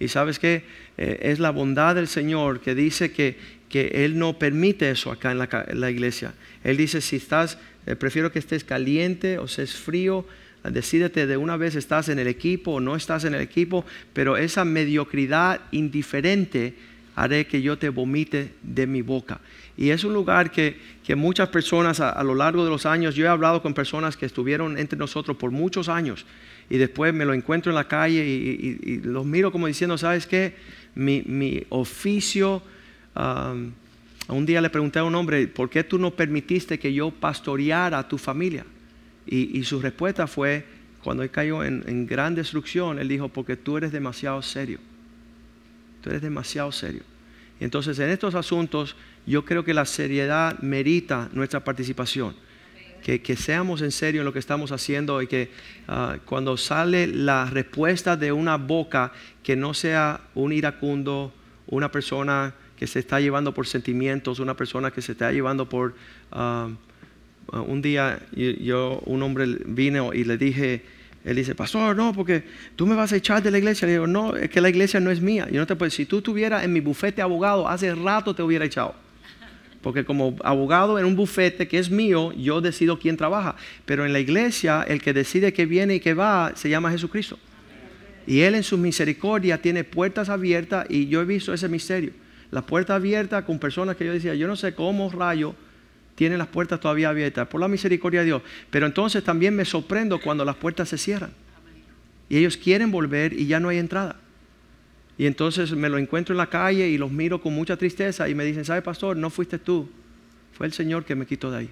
Y 0.00 0.08
sabes 0.08 0.38
que 0.38 0.62
eh, 0.96 1.18
es 1.22 1.40
la 1.40 1.50
bondad 1.50 1.96
del 1.96 2.08
Señor 2.08 2.60
que 2.60 2.74
dice 2.74 3.10
que, 3.10 3.36
que 3.68 4.04
Él 4.04 4.18
no 4.18 4.38
permite 4.38 4.90
eso 4.90 5.10
acá 5.10 5.32
en 5.32 5.38
la, 5.80 5.90
iglesia. 5.90 6.34
Él 6.64 6.76
dice, 6.76 7.00
si 7.00 7.16
estás, 7.16 7.58
eh, 7.86 7.96
prefiero 7.96 8.30
que 8.30 8.38
estés 8.38 8.64
caliente 8.64 9.38
o 9.38 9.48
seas 9.48 9.74
frío, 9.74 10.24
Decídete 10.70 11.26
de 11.26 11.36
una 11.36 11.56
vez 11.56 11.74
estás 11.74 12.08
en 12.08 12.18
el 12.18 12.26
equipo 12.26 12.72
o 12.72 12.80
no 12.80 12.96
estás 12.96 13.24
en 13.24 13.34
el 13.34 13.40
equipo, 13.40 13.84
pero 14.12 14.36
esa 14.36 14.64
mediocridad 14.64 15.60
indiferente 15.70 16.74
haré 17.18 17.46
que 17.46 17.60
yo 17.60 17.76
te 17.76 17.88
vomite 17.88 18.52
de 18.62 18.86
mi 18.86 19.02
boca. 19.02 19.40
Y 19.76 19.90
es 19.90 20.04
un 20.04 20.12
lugar 20.12 20.50
que, 20.52 20.76
muchas 21.16 21.48
personas 21.48 22.00
a, 22.00 22.22
lo 22.22 22.34
largo 22.34 22.64
de 22.64 22.70
los 22.70 22.86
años, 22.86 23.14
yo 23.14 23.24
he 23.24 23.28
hablado 23.28 23.60
con 23.62 23.74
personas 23.74 24.16
que 24.16 24.26
estuvieron 24.26 24.78
entre 24.78 24.98
nosotros 24.98 25.36
por 25.36 25.50
muchos 25.50 25.88
años 25.88 26.26
y 26.68 26.76
después 26.76 27.14
me 27.14 27.24
lo 27.24 27.32
encuentro 27.32 27.72
en 27.72 27.76
la 27.76 27.88
calle 27.88 28.24
y, 28.24 29.00
los 29.02 29.24
miro 29.24 29.50
como 29.50 29.66
diciendo, 29.66 29.98
¿sabes 29.98 30.26
qué? 30.26 30.54
Mi, 30.94 31.64
oficio... 31.70 32.62
un 34.28 34.46
día 34.46 34.60
le 34.60 34.70
pregunté 34.70 34.98
a 34.98 35.04
un 35.04 35.14
hombre, 35.14 35.48
¿por 35.48 35.70
qué 35.70 35.82
tú 35.82 35.98
no 35.98 36.10
permitiste 36.10 36.78
que 36.78 36.92
yo 36.92 37.10
pastoreara 37.10 37.98
a 37.98 38.06
tu 38.06 38.18
familia? 38.18 38.64
Y, 39.30 39.62
su 39.64 39.80
respuesta 39.80 40.26
fue, 40.26 40.64
cuando 41.02 41.22
él 41.22 41.30
cayó 41.30 41.62
en, 41.62 42.06
gran 42.06 42.34
destrucción, 42.34 42.98
él 42.98 43.08
dijo, 43.08 43.28
porque 43.28 43.56
tú 43.56 43.76
eres 43.76 43.92
demasiado 43.92 44.40
serio. 44.40 44.78
Tú 46.00 46.08
eres 46.08 46.22
demasiado 46.22 46.72
serio. 46.72 47.02
Entonces 47.60 47.98
en 47.98 48.08
estos 48.08 48.34
asuntos 48.34 48.96
yo 49.26 49.44
creo 49.44 49.64
que 49.64 49.74
la 49.74 49.84
seriedad 49.84 50.58
merita 50.60 51.28
nuestra 51.32 51.62
participación. 51.62 52.34
Que, 53.02 53.36
seamos 53.36 53.80
en 53.82 53.90
serio 53.90 54.20
en 54.20 54.24
lo 54.24 54.32
que 54.32 54.38
estamos 54.38 54.72
haciendo 54.72 55.22
y 55.22 55.26
que 55.26 55.50
ah, 55.86 56.18
cuando 56.24 56.56
sale 56.56 57.06
la 57.06 57.46
respuesta 57.46 58.16
de 58.16 58.32
una 58.32 58.56
boca 58.56 59.12
que 59.42 59.56
no 59.56 59.72
sea 59.72 60.20
un 60.34 60.52
iracundo, 60.52 61.32
una 61.68 61.90
persona 61.90 62.54
que 62.76 62.86
se 62.86 62.98
está 62.98 63.18
llevando 63.20 63.54
por 63.54 63.66
sentimientos, 63.66 64.40
una 64.40 64.56
persona 64.56 64.90
que 64.90 65.02
se 65.02 65.12
está 65.12 65.32
llevando 65.32 65.68
por... 65.68 65.94
Ah, 66.32 66.70
un 67.52 67.82
día 67.82 68.20
yo, 68.32 69.02
un 69.06 69.22
hombre 69.22 69.46
vino 69.66 70.12
y 70.12 70.24
le 70.24 70.36
dije, 70.36 70.82
él 71.24 71.36
dice, 71.36 71.54
pastor, 71.54 71.96
no, 71.96 72.12
porque 72.12 72.44
tú 72.76 72.86
me 72.86 72.94
vas 72.94 73.12
a 73.12 73.16
echar 73.16 73.42
de 73.42 73.50
la 73.50 73.58
iglesia. 73.58 73.86
Le 73.86 73.92
digo, 73.92 74.06
no, 74.06 74.36
es 74.36 74.50
que 74.50 74.60
la 74.60 74.68
iglesia 74.68 75.00
no 75.00 75.10
es 75.10 75.20
mía. 75.20 75.48
Yo 75.50 75.60
no 75.60 75.66
te 75.66 75.76
puedo, 75.76 75.90
si 75.90 76.06
tú 76.06 76.18
estuvieras 76.18 76.64
en 76.64 76.72
mi 76.72 76.80
bufete 76.80 77.20
abogado, 77.20 77.68
hace 77.68 77.94
rato 77.94 78.34
te 78.34 78.42
hubiera 78.42 78.64
echado. 78.64 78.94
Porque 79.82 80.04
como 80.04 80.36
abogado 80.42 80.98
en 80.98 81.04
un 81.04 81.16
bufete 81.16 81.68
que 81.68 81.78
es 81.78 81.90
mío, 81.90 82.32
yo 82.32 82.60
decido 82.60 82.98
quién 82.98 83.16
trabaja. 83.16 83.56
Pero 83.84 84.06
en 84.06 84.12
la 84.12 84.20
iglesia, 84.20 84.84
el 84.86 85.02
que 85.02 85.12
decide 85.12 85.52
que 85.52 85.66
viene 85.66 85.96
y 85.96 86.00
que 86.00 86.14
va, 86.14 86.52
se 86.54 86.68
llama 86.68 86.90
Jesucristo. 86.90 87.38
Y 88.26 88.40
Él 88.40 88.54
en 88.54 88.62
su 88.62 88.76
misericordia 88.76 89.62
tiene 89.62 89.84
puertas 89.84 90.28
abiertas 90.28 90.86
y 90.88 91.08
yo 91.08 91.22
he 91.22 91.24
visto 91.24 91.54
ese 91.54 91.68
misterio. 91.68 92.12
La 92.50 92.62
puerta 92.62 92.94
abierta 92.94 93.44
con 93.44 93.58
personas 93.58 93.96
que 93.96 94.04
yo 94.04 94.12
decía, 94.12 94.34
yo 94.34 94.48
no 94.48 94.56
sé 94.56 94.74
cómo 94.74 95.10
rayo 95.10 95.54
tiene 96.18 96.36
las 96.36 96.48
puertas 96.48 96.80
todavía 96.80 97.10
abiertas, 97.10 97.46
por 97.46 97.60
la 97.60 97.68
misericordia 97.68 98.20
de 98.20 98.26
Dios. 98.26 98.42
Pero 98.70 98.86
entonces 98.86 99.22
también 99.22 99.54
me 99.54 99.64
sorprendo 99.64 100.20
cuando 100.20 100.44
las 100.44 100.56
puertas 100.56 100.88
se 100.88 100.98
cierran. 100.98 101.30
Y 102.28 102.38
ellos 102.38 102.56
quieren 102.56 102.90
volver 102.90 103.32
y 103.34 103.46
ya 103.46 103.60
no 103.60 103.68
hay 103.68 103.78
entrada. 103.78 104.16
Y 105.16 105.26
entonces 105.26 105.70
me 105.70 105.88
lo 105.88 105.96
encuentro 105.96 106.32
en 106.32 106.38
la 106.38 106.48
calle 106.48 106.88
y 106.88 106.98
los 106.98 107.12
miro 107.12 107.40
con 107.40 107.54
mucha 107.54 107.76
tristeza 107.76 108.28
y 108.28 108.34
me 108.34 108.44
dicen, 108.44 108.64
¿sabe 108.64 108.82
pastor? 108.82 109.16
No 109.16 109.30
fuiste 109.30 109.60
tú, 109.60 109.88
fue 110.54 110.66
el 110.66 110.72
Señor 110.72 111.04
que 111.04 111.14
me 111.14 111.24
quitó 111.24 111.52
de 111.52 111.58
ahí. 111.58 111.70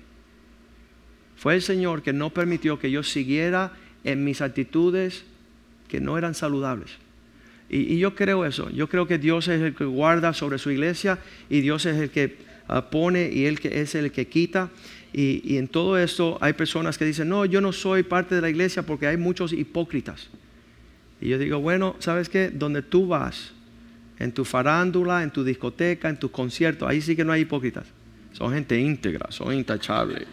Fue 1.34 1.56
el 1.56 1.62
Señor 1.62 2.02
que 2.02 2.12
no 2.12 2.30
permitió 2.30 2.78
que 2.78 2.92
yo 2.92 3.02
siguiera 3.02 3.72
en 4.04 4.22
mis 4.22 4.42
actitudes 4.42 5.24
que 5.88 6.00
no 6.00 6.18
eran 6.18 6.36
saludables. 6.36 6.92
Y, 7.68 7.94
y, 7.94 7.98
yo 7.98 8.14
creo 8.14 8.44
eso, 8.44 8.70
yo 8.70 8.88
creo 8.88 9.08
que 9.08 9.18
Dios 9.18 9.48
es 9.48 9.60
el 9.60 9.74
que 9.74 9.86
guarda 9.86 10.32
sobre 10.34 10.58
su 10.58 10.70
iglesia 10.70 11.18
y 11.50 11.62
Dios 11.62 11.84
es 11.84 11.96
el 11.96 12.10
que 12.10 12.45
pone 12.90 13.30
y 13.32 13.46
Él 13.46 13.58
es 13.62 13.94
el 13.94 14.12
que 14.12 14.26
quita. 14.28 14.70
Y, 15.12 15.56
en 15.56 15.68
todo 15.68 15.98
esto 15.98 16.36
hay 16.40 16.52
personas 16.52 16.98
que 16.98 17.04
dicen, 17.04 17.28
no, 17.28 17.44
yo 17.44 17.60
no 17.60 17.72
soy 17.72 18.02
parte 18.02 18.34
de 18.34 18.40
la 18.40 18.50
iglesia 18.50 18.82
porque 18.82 19.06
hay 19.06 19.16
muchos 19.16 19.52
hipócritas. 19.52 20.28
Y 21.20 21.28
yo 21.28 21.38
digo, 21.38 21.58
bueno, 21.60 21.96
¿sabes 22.00 22.28
qué? 22.28 22.50
Donde 22.50 22.82
tú 22.82 23.06
vas, 23.06 23.52
en 24.18 24.32
tu 24.32 24.44
farándula, 24.44 25.22
en 25.22 25.30
tu 25.30 25.44
discoteca, 25.44 26.08
en 26.08 26.18
tus 26.18 26.30
conciertos, 26.30 26.88
ahí 26.88 27.00
sí 27.00 27.16
que 27.16 27.24
no 27.24 27.32
hay 27.32 27.42
hipócritas. 27.42 27.86
Son 28.32 28.52
gente 28.52 28.78
íntegra, 28.78 29.30
son 29.30 29.54
intachables. 29.54 30.26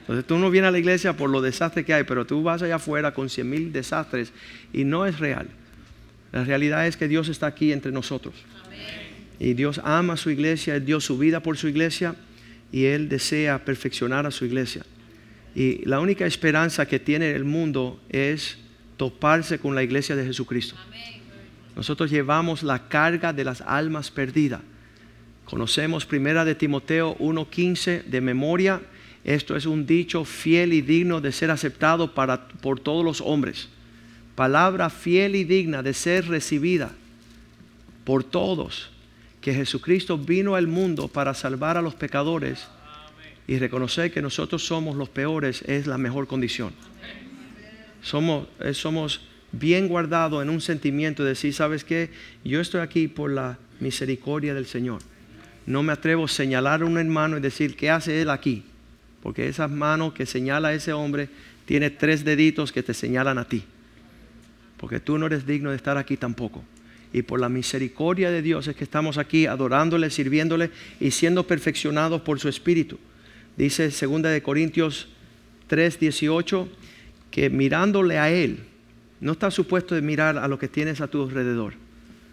Entonces 0.00 0.26
tú 0.26 0.38
no 0.38 0.50
vienes 0.50 0.68
a 0.68 0.70
la 0.70 0.78
iglesia 0.78 1.16
por 1.16 1.28
los 1.28 1.42
desastres 1.42 1.84
que 1.84 1.92
hay, 1.92 2.04
pero 2.04 2.24
tú 2.24 2.42
vas 2.42 2.62
allá 2.62 2.76
afuera 2.76 3.12
con 3.12 3.28
cien 3.28 3.50
mil 3.50 3.72
desastres 3.72 4.32
y 4.72 4.84
no 4.84 5.04
es 5.04 5.18
real. 5.18 5.48
La 6.32 6.44
realidad 6.44 6.86
es 6.86 6.96
que 6.96 7.08
Dios 7.08 7.28
está 7.28 7.46
aquí 7.46 7.72
entre 7.72 7.92
nosotros. 7.92 8.34
Y 9.38 9.54
Dios 9.54 9.80
ama 9.84 10.14
a 10.14 10.16
su 10.16 10.30
iglesia, 10.30 10.76
Él 10.76 10.84
dio 10.84 11.00
su 11.00 11.18
vida 11.18 11.40
por 11.40 11.56
su 11.56 11.68
iglesia 11.68 12.14
y 12.72 12.84
Él 12.86 13.08
desea 13.08 13.64
perfeccionar 13.64 14.26
a 14.26 14.30
su 14.30 14.44
iglesia. 14.44 14.84
Y 15.54 15.84
la 15.84 16.00
única 16.00 16.26
esperanza 16.26 16.86
que 16.86 16.98
tiene 16.98 17.30
el 17.30 17.44
mundo 17.44 18.00
es 18.08 18.58
toparse 18.96 19.58
con 19.58 19.74
la 19.74 19.82
iglesia 19.82 20.16
de 20.16 20.24
Jesucristo. 20.24 20.76
Nosotros 21.76 22.10
llevamos 22.10 22.62
la 22.62 22.88
carga 22.88 23.32
de 23.32 23.44
las 23.44 23.60
almas 23.60 24.10
perdidas. 24.10 24.60
Conocemos 25.44 26.04
primera 26.04 26.44
de 26.44 26.54
Timoteo 26.54 27.16
1.15 27.18 28.04
de 28.04 28.20
memoria 28.20 28.82
esto 29.28 29.56
es 29.56 29.66
un 29.66 29.86
dicho 29.86 30.24
fiel 30.24 30.72
y 30.72 30.80
digno 30.80 31.20
de 31.20 31.32
ser 31.32 31.50
aceptado 31.50 32.14
para, 32.14 32.48
por 32.48 32.80
todos 32.80 33.04
los 33.04 33.20
hombres. 33.20 33.68
Palabra 34.34 34.88
fiel 34.88 35.36
y 35.36 35.44
digna 35.44 35.82
de 35.82 35.92
ser 35.92 36.28
recibida 36.28 36.92
por 38.04 38.24
todos. 38.24 38.90
Que 39.40 39.54
Jesucristo 39.54 40.18
vino 40.18 40.54
al 40.54 40.66
mundo 40.66 41.08
para 41.08 41.34
salvar 41.34 41.76
a 41.76 41.82
los 41.82 41.94
pecadores 41.94 42.68
y 43.46 43.58
reconocer 43.58 44.12
que 44.12 44.22
nosotros 44.22 44.64
somos 44.64 44.96
los 44.96 45.08
peores 45.08 45.62
es 45.62 45.86
la 45.86 45.98
mejor 45.98 46.26
condición. 46.26 46.72
Somos, 48.02 48.46
eh, 48.60 48.74
somos 48.74 49.22
bien 49.52 49.88
guardados 49.88 50.42
en 50.42 50.50
un 50.50 50.60
sentimiento 50.60 51.22
de 51.22 51.30
decir, 51.30 51.54
¿sabes 51.54 51.82
qué? 51.82 52.10
Yo 52.44 52.60
estoy 52.60 52.80
aquí 52.80 53.08
por 53.08 53.30
la 53.30 53.58
misericordia 53.80 54.54
del 54.54 54.66
Señor. 54.66 55.00
No 55.66 55.82
me 55.82 55.92
atrevo 55.92 56.24
a 56.24 56.28
señalar 56.28 56.82
a 56.82 56.84
un 56.84 56.98
hermano 56.98 57.38
y 57.38 57.40
decir, 57.40 57.76
¿qué 57.76 57.90
hace 57.90 58.20
él 58.20 58.30
aquí? 58.30 58.64
Porque 59.22 59.48
esas 59.48 59.70
manos 59.70 60.12
que 60.12 60.26
señala 60.26 60.72
ese 60.72 60.92
hombre 60.92 61.28
tiene 61.66 61.90
tres 61.90 62.24
deditos 62.24 62.72
que 62.72 62.82
te 62.82 62.94
señalan 62.94 63.38
a 63.38 63.46
ti. 63.46 63.64
Porque 64.76 65.00
tú 65.00 65.18
no 65.18 65.26
eres 65.26 65.46
digno 65.46 65.70
de 65.70 65.76
estar 65.76 65.98
aquí 65.98 66.16
tampoco. 66.16 66.64
Y 67.12 67.22
por 67.22 67.40
la 67.40 67.48
misericordia 67.48 68.30
de 68.30 68.42
Dios 68.42 68.66
es 68.68 68.76
que 68.76 68.84
estamos 68.84 69.18
aquí 69.18 69.46
adorándole, 69.46 70.10
sirviéndole 70.10 70.70
y 71.00 71.10
siendo 71.10 71.46
perfeccionados 71.46 72.20
por 72.20 72.38
su 72.38 72.48
Espíritu. 72.48 72.98
Dice 73.56 73.88
2 73.88 74.22
de 74.22 74.42
Corintios 74.42 75.08
3, 75.68 75.98
18, 75.98 76.68
que 77.30 77.50
mirándole 77.50 78.18
a 78.18 78.30
Él, 78.30 78.60
no 79.20 79.32
estás 79.32 79.54
supuesto 79.54 79.94
de 79.94 80.02
mirar 80.02 80.38
a 80.38 80.48
lo 80.48 80.58
que 80.58 80.68
tienes 80.68 81.00
a 81.00 81.08
tu 81.08 81.22
alrededor. 81.22 81.74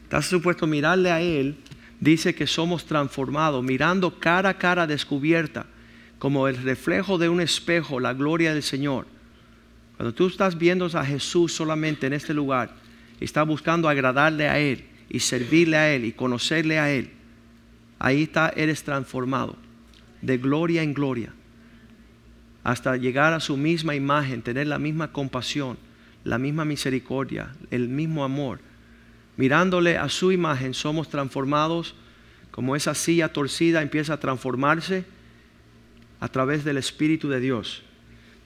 Estás 0.04 0.26
supuesto 0.28 0.68
mirarle 0.68 1.12
a 1.12 1.22
Él. 1.22 1.56
Dice 2.00 2.36
que 2.36 2.46
somos 2.46 2.86
transformados, 2.86 3.64
mirando 3.64 4.20
cara 4.20 4.50
a 4.50 4.58
cara 4.58 4.86
descubierta 4.86 5.66
como 6.20 6.48
el 6.48 6.58
reflejo 6.58 7.18
de 7.18 7.30
un 7.30 7.42
espejo, 7.42 8.00
la 8.00 8.14
gloria 8.14 8.54
del 8.54 8.64
Señor. 8.64 9.08
Cuando 9.98 10.14
tú 10.14 10.28
estás 10.28 10.58
viendo 10.58 10.86
a 10.86 11.06
Jesús 11.06 11.54
solamente 11.54 12.08
en 12.08 12.14
este 12.14 12.34
lugar 12.34 12.85
y 13.20 13.26
estás 13.26 13.48
buscando 13.48 13.90
agradarle 13.90 14.50
a 14.50 14.60
Él 14.60 14.86
y 15.10 15.20
servirle 15.20 15.78
a 15.78 15.94
Él 15.94 16.06
y 16.06 16.12
conocerle 16.12 16.80
a 16.80 16.92
Él, 16.92 17.12
ahí 18.00 18.24
está, 18.24 18.50
eres 18.56 18.84
transformado 18.84 19.56
de 20.22 20.38
gloria 20.38 20.84
en 20.84 20.94
gloria 20.94 21.34
hasta 22.66 22.98
llegar 22.98 23.32
a 23.34 23.40
su 23.40 23.58
misma 23.58 23.94
imagen, 23.94 24.42
tener 24.42 24.66
la 24.66 24.80
misma 24.80 25.12
compasión, 25.12 25.78
la 26.24 26.40
misma 26.40 26.66
misericordia, 26.66 27.56
el 27.70 27.88
mismo 27.88 28.24
amor. 28.24 28.60
Mirándole 29.38 30.00
a 30.00 30.10
su 30.10 30.32
imagen 30.32 30.74
somos 30.74 31.08
transformados 31.08 31.94
como 32.50 32.76
esa 32.76 32.96
silla 32.96 33.32
torcida 33.32 33.84
empieza 33.84 34.14
a 34.14 34.20
transformarse 34.20 35.06
a 36.20 36.28
través 36.28 36.64
del 36.64 36.78
Espíritu 36.78 37.30
de 37.30 37.40
Dios. 37.40 37.84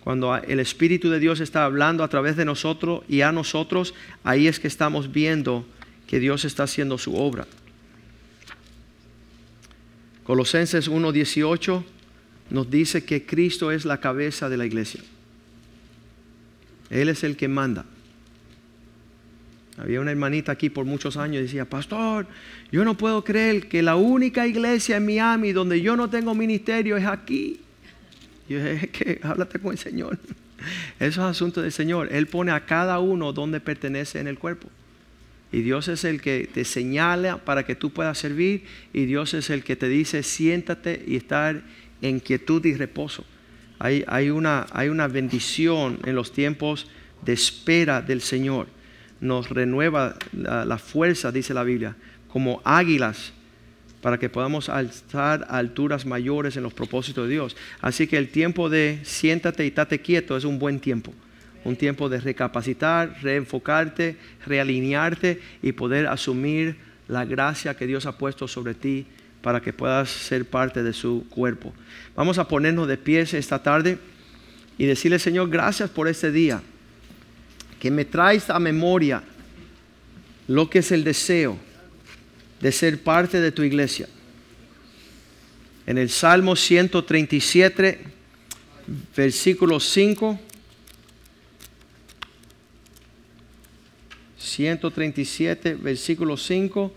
Cuando 0.09 0.35
el 0.35 0.59
Espíritu 0.59 1.11
de 1.11 1.19
Dios 1.19 1.39
está 1.39 1.65
hablando 1.65 2.03
a 2.03 2.07
través 2.07 2.35
de 2.35 2.43
nosotros 2.43 3.03
y 3.07 3.21
a 3.21 3.31
nosotros, 3.31 3.93
ahí 4.23 4.47
es 4.47 4.59
que 4.59 4.67
estamos 4.67 5.11
viendo 5.11 5.67
que 6.07 6.19
Dios 6.19 6.45
está 6.45 6.63
haciendo 6.63 6.97
su 6.97 7.15
obra. 7.15 7.45
Colosenses 10.23 10.89
1.18 10.89 11.83
nos 12.49 12.71
dice 12.71 13.05
que 13.05 13.23
Cristo 13.23 13.71
es 13.71 13.85
la 13.85 13.99
cabeza 13.99 14.49
de 14.49 14.57
la 14.57 14.65
iglesia. 14.65 15.01
Él 16.89 17.09
es 17.09 17.23
el 17.23 17.37
que 17.37 17.47
manda. 17.47 17.85
Había 19.77 20.01
una 20.01 20.09
hermanita 20.09 20.51
aquí 20.51 20.71
por 20.71 20.85
muchos 20.85 21.17
años 21.17 21.41
y 21.41 21.43
decía, 21.43 21.65
pastor, 21.65 22.25
yo 22.71 22.83
no 22.83 22.97
puedo 22.97 23.23
creer 23.23 23.69
que 23.69 23.83
la 23.83 23.95
única 23.95 24.47
iglesia 24.47 24.97
en 24.97 25.05
Miami 25.05 25.51
donde 25.51 25.81
yo 25.81 25.95
no 25.95 26.09
tengo 26.09 26.33
ministerio 26.33 26.97
es 26.97 27.05
aquí. 27.05 27.59
Yo 28.49 28.63
dije, 28.63 28.89
que 28.89 29.19
háblate 29.23 29.59
con 29.59 29.71
el 29.71 29.77
Señor. 29.77 30.17
Eso 30.99 31.21
es 31.21 31.31
asunto 31.31 31.61
del 31.61 31.71
Señor. 31.71 32.09
Él 32.11 32.27
pone 32.27 32.51
a 32.51 32.65
cada 32.65 32.99
uno 32.99 33.31
donde 33.31 33.59
pertenece 33.59 34.19
en 34.19 34.27
el 34.27 34.37
cuerpo. 34.37 34.69
Y 35.51 35.61
Dios 35.61 35.87
es 35.87 36.03
el 36.03 36.21
que 36.21 36.49
te 36.51 36.65
señala 36.65 37.37
para 37.37 37.65
que 37.65 37.75
tú 37.75 37.91
puedas 37.91 38.17
servir. 38.17 38.65
Y 38.91 39.05
Dios 39.05 39.33
es 39.33 39.49
el 39.49 39.63
que 39.63 39.75
te 39.75 39.87
dice, 39.87 40.23
siéntate 40.23 41.03
y 41.07 41.15
estar 41.15 41.61
en 42.01 42.19
quietud 42.19 42.65
y 42.65 42.75
reposo. 42.75 43.23
Hay, 43.79 44.29
una, 44.29 44.65
hay 44.71 44.89
una 44.89 45.07
bendición 45.07 45.99
en 46.03 46.13
los 46.13 46.33
tiempos 46.33 46.87
de 47.23 47.31
espera 47.31 48.01
del 48.01 48.19
Señor 48.19 48.67
nos 49.21 49.49
renueva 49.49 50.15
la, 50.31 50.77
fuerza, 50.77 51.31
dice 51.31 51.53
la 51.53 51.63
Biblia, 51.63 51.95
como 52.31 52.61
águilas 52.63 53.33
para 54.01 54.17
que 54.17 54.29
podamos 54.29 54.69
alzar 54.69 55.45
a 55.49 55.57
alturas 55.57 56.05
mayores 56.05 56.55
en 56.55 56.63
los 56.63 56.73
propósitos 56.73 57.27
de 57.27 57.33
Dios. 57.33 57.57
Así 57.81 58.07
que 58.07 58.17
el 58.17 58.29
tiempo 58.29 58.69
de 58.69 58.99
siéntate 59.03 59.65
y 59.65 59.71
tate 59.71 59.99
quieto 59.99 60.37
es 60.37 60.45
un 60.45 60.59
buen 60.59 60.79
tiempo. 60.79 61.13
Un 61.65 61.75
tiempo 61.75 62.07
de 62.07 62.21
recapacitar, 62.21 63.17
reenfocarte, 63.21 64.15
realinearte 64.45 65.41
y 65.61 65.73
poder 65.73 66.07
asumir 66.07 66.77
la 67.07 67.25
gracia 67.25 67.75
que 67.75 67.87
Dios 67.87 68.05
ha 68.05 68.17
puesto 68.17 68.47
sobre 68.47 68.73
ti 68.73 69.05
para 69.41 69.61
que 69.61 69.73
puedas 69.73 70.09
ser 70.09 70.45
parte 70.45 70.83
de 70.83 70.93
su 70.93 71.25
cuerpo. 71.29 71.73
Vamos 72.15 72.37
a 72.37 72.47
ponernos 72.47 72.87
de 72.87 72.97
pies 72.97 73.33
esta 73.33 73.61
tarde 73.61 73.97
y 74.77 74.85
decirle, 74.85 75.19
Señor, 75.19 75.49
gracias 75.49 75.89
por 75.89 76.07
este 76.07 76.31
día 76.31 76.61
que 77.79 77.91
me 77.91 78.05
traes 78.05 78.49
a 78.49 78.59
memoria 78.59 79.23
lo 80.47 80.69
que 80.69 80.79
es 80.79 80.91
el 80.91 81.03
deseo 81.03 81.59
de 82.61 82.71
ser 82.71 83.01
parte 83.01 83.39
de 83.39 83.51
tu 83.51 83.63
iglesia. 83.63 84.07
En 85.85 85.97
el 85.97 86.09
Salmo 86.09 86.55
137, 86.55 87.99
versículo 89.15 89.79
5. 89.79 90.39
137, 94.37 95.75
versículo 95.75 96.37
5. 96.37 96.93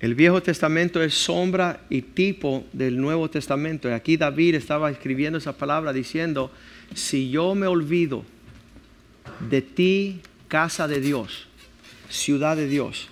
El 0.00 0.14
Viejo 0.14 0.42
Testamento 0.42 1.02
es 1.02 1.14
sombra 1.14 1.80
y 1.88 2.02
tipo 2.02 2.66
del 2.72 3.00
Nuevo 3.00 3.30
Testamento. 3.30 3.88
Y 3.88 3.92
aquí 3.92 4.16
David 4.16 4.56
estaba 4.56 4.90
escribiendo 4.90 5.38
esa 5.38 5.56
palabra 5.56 5.92
diciendo, 5.92 6.50
si 6.94 7.30
yo 7.30 7.54
me 7.54 7.66
olvido 7.66 8.24
de 9.48 9.62
ti, 9.62 10.20
casa 10.48 10.86
de 10.88 11.00
Dios, 11.00 11.46
ciudad 12.10 12.56
de 12.56 12.68
Dios, 12.68 13.08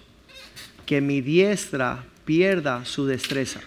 que 0.87 1.01
mi 1.01 1.21
diestra 1.21 2.05
pierda 2.25 2.85
su 2.85 3.07
destreza. 3.07 3.61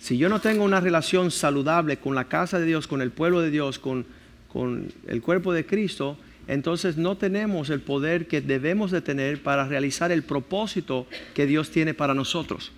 Si 0.00 0.16
yo 0.16 0.28
no 0.28 0.40
tengo 0.40 0.64
una 0.64 0.80
relación 0.80 1.30
saludable 1.30 1.98
con 1.98 2.14
la 2.14 2.24
casa 2.24 2.58
de 2.58 2.66
Dios, 2.66 2.86
con 2.86 3.02
el 3.02 3.10
pueblo 3.10 3.40
de 3.40 3.50
Dios, 3.50 3.78
con, 3.78 4.06
con 4.48 4.92
el 5.06 5.20
cuerpo 5.20 5.52
de 5.52 5.66
Cristo, 5.66 6.16
entonces 6.46 6.96
no 6.96 7.16
tenemos 7.16 7.70
el 7.70 7.80
poder 7.80 8.26
que 8.26 8.40
debemos 8.40 8.90
de 8.90 9.02
tener 9.02 9.42
para 9.42 9.68
realizar 9.68 10.10
el 10.10 10.22
propósito 10.22 11.06
que 11.34 11.46
Dios 11.46 11.70
tiene 11.70 11.94
para 11.94 12.14
nosotros. 12.14 12.72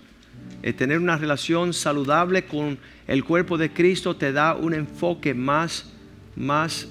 El 0.62 0.74
tener 0.74 0.98
una 0.98 1.16
relación 1.16 1.72
saludable 1.72 2.44
con 2.44 2.78
el 3.06 3.24
cuerpo 3.24 3.56
de 3.56 3.72
Cristo 3.72 4.16
te 4.16 4.32
da 4.32 4.54
un 4.54 4.74
enfoque 4.74 5.32
más, 5.32 5.86
más 6.34 6.88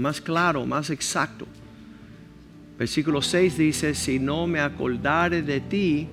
más 0.00 0.20
claro, 0.20 0.66
más 0.66 0.90
exacto. 0.90 1.46
Versículo 2.80 3.20
6 3.20 3.58
dice, 3.58 3.94
si 3.94 4.18
no 4.18 4.46
me 4.46 4.58
acordare 4.58 5.42
de 5.42 5.60
ti, 5.60 6.08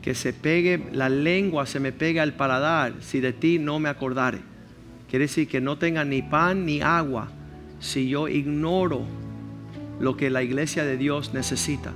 que 0.00 0.14
se 0.14 0.32
pegue 0.32 0.80
la 0.92 1.08
lengua, 1.08 1.66
se 1.66 1.80
me 1.80 1.90
pegue 1.90 2.20
al 2.20 2.34
paladar, 2.34 2.94
si 3.00 3.18
de 3.18 3.32
ti 3.32 3.58
no 3.58 3.80
me 3.80 3.88
acordare. 3.88 4.38
Quiere 5.10 5.24
decir 5.24 5.48
que 5.48 5.60
no 5.60 5.76
tenga 5.76 6.04
ni 6.04 6.22
pan 6.22 6.64
ni 6.64 6.82
agua 6.82 7.32
si 7.80 8.08
yo 8.08 8.28
ignoro 8.28 9.02
lo 9.98 10.16
que 10.16 10.30
la 10.30 10.44
iglesia 10.44 10.84
de 10.84 10.96
Dios 10.96 11.34
necesita. 11.34 11.92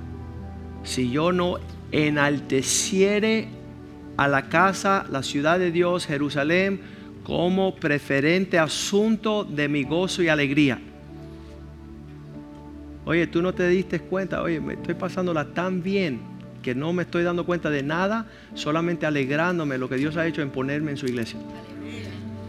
Si 0.83 1.09
yo 1.09 1.31
no 1.31 1.59
enalteciere 1.93 3.47
a 4.17 4.27
la 4.27 4.49
casa, 4.49 5.05
la 5.09 5.23
ciudad 5.23 5.59
de 5.59 5.71
Dios, 5.71 6.07
Jerusalén, 6.07 6.81
como 7.23 7.77
preferente 7.77 8.59
asunto 8.59 9.45
de 9.45 9.69
mi 9.69 9.83
gozo 9.83 10.21
y 10.23 10.27
alegría. 10.27 10.81
Oye, 13.09 13.25
tú 13.25 13.41
no 13.41 13.55
te 13.55 13.67
diste 13.67 14.01
cuenta, 14.01 14.43
oye, 14.43 14.61
me 14.61 14.75
estoy 14.75 14.93
pasándola 14.93 15.45
tan 15.55 15.81
bien 15.81 16.19
que 16.61 16.75
no 16.75 16.93
me 16.93 17.01
estoy 17.01 17.23
dando 17.23 17.43
cuenta 17.43 17.71
de 17.71 17.81
nada, 17.81 18.27
solamente 18.53 19.07
alegrándome 19.07 19.79
lo 19.79 19.89
que 19.89 19.95
Dios 19.95 20.15
ha 20.15 20.27
hecho 20.27 20.43
en 20.43 20.51
ponerme 20.51 20.91
en 20.91 20.97
su 20.97 21.07
iglesia. 21.07 21.39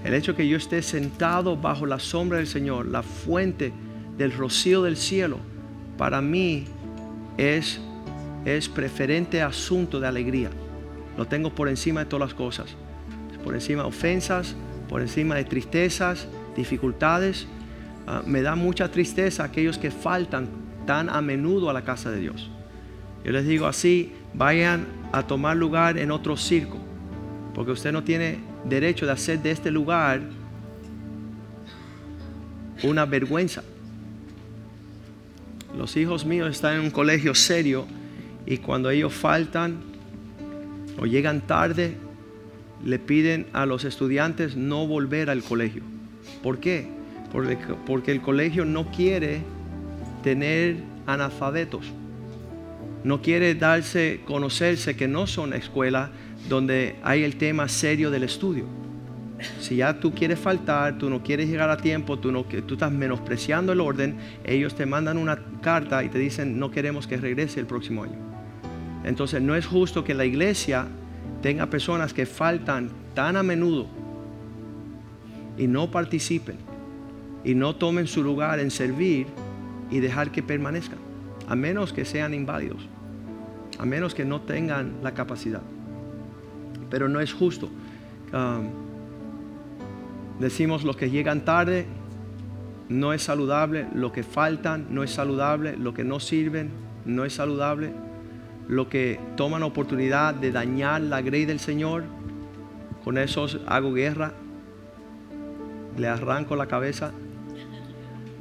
El 0.04 0.12
hecho 0.12 0.36
que 0.36 0.46
yo 0.46 0.58
esté 0.58 0.82
sentado 0.82 1.56
bajo 1.56 1.86
la 1.86 1.98
sombra 1.98 2.36
del 2.36 2.46
Señor, 2.46 2.84
la 2.88 3.02
fuente 3.02 3.72
del 4.18 4.32
rocío 4.32 4.82
del 4.82 4.98
cielo, 4.98 5.38
para 5.96 6.20
mí 6.20 6.66
es, 7.38 7.80
es 8.44 8.68
preferente 8.68 9.40
asunto 9.40 9.98
de 9.98 10.08
alegría. 10.08 10.50
Lo 11.16 11.26
tengo 11.26 11.54
por 11.54 11.70
encima 11.70 12.00
de 12.00 12.06
todas 12.06 12.28
las 12.28 12.34
cosas. 12.34 12.76
Por 13.42 13.54
encima 13.54 13.84
de 13.84 13.88
ofensas, 13.88 14.54
por 14.90 15.00
encima 15.00 15.36
de 15.36 15.44
tristezas, 15.44 16.28
dificultades. 16.54 17.46
Ah, 18.11 18.24
me 18.26 18.42
da 18.42 18.56
mucha 18.56 18.90
tristeza 18.90 19.44
aquellos 19.44 19.78
que 19.78 19.92
faltan 19.92 20.48
tan 20.84 21.08
a 21.08 21.20
menudo 21.20 21.70
a 21.70 21.72
la 21.72 21.82
casa 21.82 22.11
de 22.11 22.18
Dios. 22.18 22.50
Yo 23.24 23.30
les 23.30 23.46
digo 23.46 23.68
así, 23.68 24.12
vayan 24.34 24.84
a 25.12 25.22
tomar 25.22 25.56
lugar 25.56 25.96
en 25.96 26.11
otro 26.11 26.36
circo, 26.36 26.76
Porque 27.54 27.70
usted 27.70 27.92
no 27.92 28.02
tiene 28.02 28.40
derecho 28.64 29.06
de 29.06 29.12
hacer 29.12 29.40
de 29.40 29.52
este 29.52 29.70
lugar 29.70 30.22
una 32.82 33.06
vergüenza. 33.06 33.62
Los 35.78 35.96
hijos 35.96 36.26
míos 36.26 36.50
están 36.50 36.78
en 36.78 36.80
un 36.80 36.90
colegio 36.90 37.32
serio 37.32 37.86
y 38.44 38.56
cuando 38.56 38.90
ellos 38.90 39.14
faltan 39.14 39.82
o 40.98 41.06
llegan 41.06 41.42
tarde, 41.42 41.96
le 42.84 42.98
piden 42.98 43.46
a 43.52 43.66
los 43.66 43.84
estudiantes 43.84 44.56
no 44.56 44.88
volver 44.88 45.30
al 45.30 45.44
colegio. 45.44 45.84
¿Por 46.42 46.58
qué? 46.58 46.99
Porque, 47.33 48.12
el 48.12 48.20
colegio 48.20 48.64
no 48.64 48.91
quiere 48.91 49.43
tener 50.22 50.76
analfabetos. 51.07 51.87
No 53.05 53.22
quiere 53.22 53.55
darse, 53.55 54.20
conocerse 54.26 54.97
que 54.97 55.09
no 55.09 55.26
son 55.26 55.55
escuelas 55.55 56.11
donde 56.49 56.97
hay 57.03 57.22
el 57.22 57.37
tema 57.37 57.68
serio 57.68 58.11
del 58.11 58.24
estudio. 58.24 58.64
Si 59.59 59.76
ya 59.76 59.99
tú 59.99 60.12
quieres 60.12 60.39
faltar, 60.39 60.99
tú 60.99 61.09
no 61.09 61.22
quieres 61.22 61.49
llegar 61.49 61.70
a 61.70 61.78
tiempo, 61.78 62.18
tú, 62.18 62.31
no, 62.31 62.45
tú 62.45 62.74
estás 62.74 62.93
menospreciando 62.93 63.72
el 63.72 63.81
orden, 63.81 64.18
ellos 64.45 64.74
te 64.74 64.85
mandan 64.85 65.16
una 65.16 65.39
carta 65.62 66.05
y 66.05 66.11
te 66.11 66.18
dicen 66.18 66.59
no 66.59 66.70
queremos 66.70 67.07
que 67.07 67.16
regrese 67.16 67.59
el 67.59 67.66
próximo 67.66 68.03
año. 68.03 68.18
Entonces 69.03 69.41
no 69.41 69.55
es 69.55 69.64
justo 69.64 70.05
que 70.05 70.12
la 70.12 70.26
iglesia 70.26 70.87
tenga 71.41 71.66
personas 71.66 72.12
que 72.12 72.26
faltan 72.26 72.91
tan 73.14 73.37
a 73.37 73.43
menudo 73.43 73.87
y 75.57 75.66
no 75.66 75.91
participen 75.91 76.69
y 77.45 77.55
no 77.55 77.76
tomen 77.76 78.07
su 78.07 78.22
lugar 78.22 78.61
en 78.61 78.70
servir 78.70 79.26
y 79.91 80.01
dejar 80.01 80.30
que 80.30 80.43
permanezcan, 80.43 80.99
a 81.49 81.55
menos 81.55 81.93
que 81.93 82.05
sean 82.05 82.34
inválidos, 82.34 82.88
a 83.78 83.84
menos 83.84 84.14
que 84.14 84.24
no 84.24 84.41
tengan 84.43 84.97
la 85.03 85.14
capacidad. 85.14 85.62
Pero 86.91 87.09
no 87.09 87.20
es 87.20 87.32
justo. 87.32 87.68
Um, 88.32 88.91
Decimos 90.41 90.84
los 90.84 90.97
que 90.97 91.11
llegan 91.11 91.45
tarde 91.45 91.84
no 92.88 93.12
es 93.12 93.22
saludable, 93.22 93.86
lo 93.95 94.11
que 94.11 94.22
faltan 94.22 94.86
no 94.88 95.03
es 95.03 95.11
saludable, 95.11 95.76
lo 95.76 95.93
que 95.93 96.03
no 96.03 96.18
sirven 96.18 96.70
no 97.05 97.26
es 97.26 97.34
saludable, 97.34 97.93
lo 98.66 98.88
que 98.88 99.20
toman 99.36 99.62
oportunidad 99.62 100.32
de 100.32 100.51
dañar 100.51 101.03
la 101.03 101.20
grey 101.20 101.45
del 101.45 101.61
Señor, 101.61 102.05
con 103.05 103.18
esos 103.18 103.61
hago 103.66 103.93
guerra, 103.93 104.32
le 105.99 106.09
arranco 106.09 106.57
la 106.57 106.66
cabeza, 106.66 107.12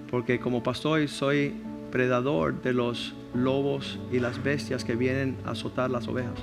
porque 0.10 0.40
como 0.40 0.64
pastor 0.64 1.08
soy 1.08 1.54
predador 1.92 2.62
de 2.62 2.74
los 2.74 3.14
lobos 3.34 4.00
y 4.12 4.20
las 4.20 4.42
bestias 4.44 4.84
que 4.84 4.96
vienen 4.96 5.38
a 5.46 5.52
azotar 5.52 5.90
las 5.90 6.08
ovejas. 6.08 6.40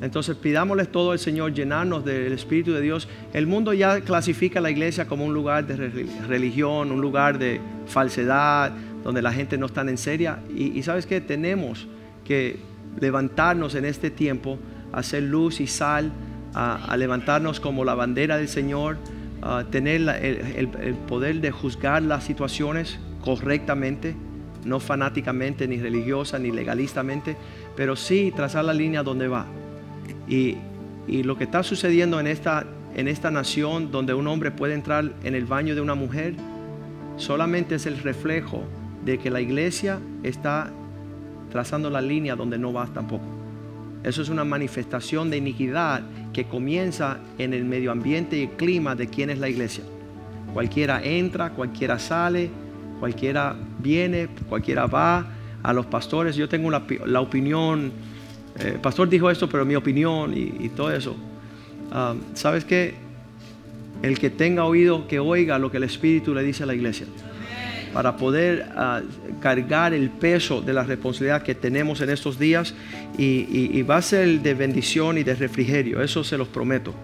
Entonces 0.00 0.36
pidámosle 0.36 0.86
todo 0.86 1.12
al 1.12 1.18
Señor, 1.18 1.52
llenarnos 1.52 2.04
del 2.04 2.32
Espíritu 2.32 2.72
de 2.72 2.80
Dios. 2.80 3.06
El 3.34 3.46
mundo 3.46 3.74
ya 3.74 4.00
clasifica 4.00 4.58
a 4.58 4.62
la 4.62 4.70
iglesia 4.70 5.06
como 5.06 5.26
un 5.26 5.34
lugar 5.34 5.66
de 5.66 5.76
religión, 6.26 6.90
un 6.90 7.00
lugar 7.02 7.38
de 7.38 7.60
falsedad, 7.86 8.72
donde 9.04 9.20
la 9.20 9.32
gente 9.32 9.58
no 9.58 9.66
está 9.66 9.82
en 9.82 9.98
seria. 9.98 10.38
Y, 10.54 10.82
sabes 10.82 11.04
que 11.04 11.20
tenemos 11.20 11.86
que 12.24 12.58
levantarnos 12.98 13.74
en 13.74 13.84
este 13.84 14.10
tiempo, 14.10 14.58
hacer 14.92 15.24
luz 15.24 15.60
y 15.60 15.66
sal, 15.66 16.12
a, 16.54 16.96
levantarnos 16.96 17.60
como 17.60 17.84
la 17.84 17.94
bandera 17.94 18.38
del 18.38 18.48
Señor, 18.48 18.96
a 19.42 19.64
tener 19.64 20.02
el, 20.22 20.94
poder 21.08 21.40
de 21.40 21.50
juzgar 21.50 22.02
las 22.02 22.24
situaciones 22.24 22.98
correctamente, 23.24 24.14
no 24.64 24.80
fanáticamente, 24.80 25.66
ni 25.66 25.78
religiosa, 25.78 26.38
ni 26.38 26.50
legalistamente, 26.50 27.36
pero 27.76 27.96
sí 27.96 28.32
trazar 28.34 28.64
la 28.64 28.74
línea 28.74 29.02
donde 29.02 29.28
va. 29.28 29.46
Y, 30.28 30.56
lo 31.24 31.36
que 31.36 31.42
está 31.44 31.64
sucediendo 31.64 32.20
en 32.20 32.28
esta, 32.28 32.64
en 32.94 33.08
esta 33.08 33.32
nación 33.32 33.90
donde 33.90 34.14
un 34.14 34.28
hombre 34.28 34.52
puede 34.52 34.74
entrar 34.74 35.12
en 35.24 35.34
el 35.34 35.44
baño 35.44 35.74
de 35.74 35.80
una 35.80 35.96
mujer, 35.96 36.34
solamente 37.16 37.74
es 37.74 37.86
el 37.86 37.98
reflejo 37.98 38.62
de 39.04 39.18
que 39.18 39.28
la 39.28 39.40
iglesia 39.40 39.98
está 40.22 40.70
trazando 41.50 41.90
la 41.90 42.00
línea 42.00 42.36
donde 42.36 42.58
no 42.58 42.72
va 42.72 42.86
tampoco. 42.86 43.39
Eso 44.02 44.22
es 44.22 44.28
una 44.28 44.44
manifestación 44.44 45.30
de 45.30 45.36
iniquidad 45.36 46.02
que 46.32 46.46
comienza 46.46 47.18
en 47.38 47.52
el 47.52 47.64
medio 47.64 47.92
ambiente 47.92 48.38
y 48.38 48.42
el 48.42 48.50
clima 48.50 48.94
de 48.94 49.08
quién 49.08 49.30
es 49.30 49.38
la 49.38 49.48
iglesia. 49.48 49.84
Cualquiera 50.54 51.02
entra, 51.02 51.50
cualquiera 51.50 51.98
sale, 51.98 52.50
cualquiera 52.98 53.56
viene, 53.78 54.28
cualquiera 54.48 54.86
va. 54.86 55.26
A 55.62 55.74
los 55.74 55.84
pastores 55.86 56.36
yo 56.36 56.48
tengo 56.48 56.70
la 56.70 57.20
opinión 57.20 57.92
el 58.58 58.66
eh, 58.66 58.78
pastor 58.80 59.08
dijo 59.08 59.30
esto, 59.30 59.48
pero 59.48 59.64
mi 59.64 59.76
opinión 59.76 60.34
y, 60.36 60.68
todo 60.70 60.92
eso. 60.92 61.16
Ah, 61.92 62.14
¿Sabes 62.34 62.64
qué? 62.64 62.94
El 64.02 64.18
que 64.18 64.30
tenga 64.30 64.64
oído, 64.64 65.06
que 65.06 65.18
oiga 65.18 65.58
lo 65.58 65.70
que 65.70 65.76
el 65.76 65.84
Espíritu 65.84 66.34
le 66.34 66.42
dice 66.42 66.62
a 66.64 66.66
la 66.66 66.74
iglesia. 66.74 67.06
Para 67.92 68.16
poder 68.16 68.66
ah, 68.76 69.00
cargar 69.40 69.94
el 69.94 70.10
peso 70.10 70.62
de 70.62 70.72
la 70.72 70.84
responsabilidad 70.84 71.42
que 71.42 71.54
tenemos 71.54 72.00
en 72.00 72.10
estos 72.10 72.38
días 72.38 72.74
y, 73.18 73.82
va 73.82 73.96
a 73.96 74.02
ser 74.02 74.40
de 74.40 74.54
bendición 74.54 75.18
y 75.18 75.24
de 75.24 75.34
refrigerio, 75.34 76.02
eso 76.02 76.22
se 76.22 76.38
los 76.38 76.48
prometo. 76.48 76.94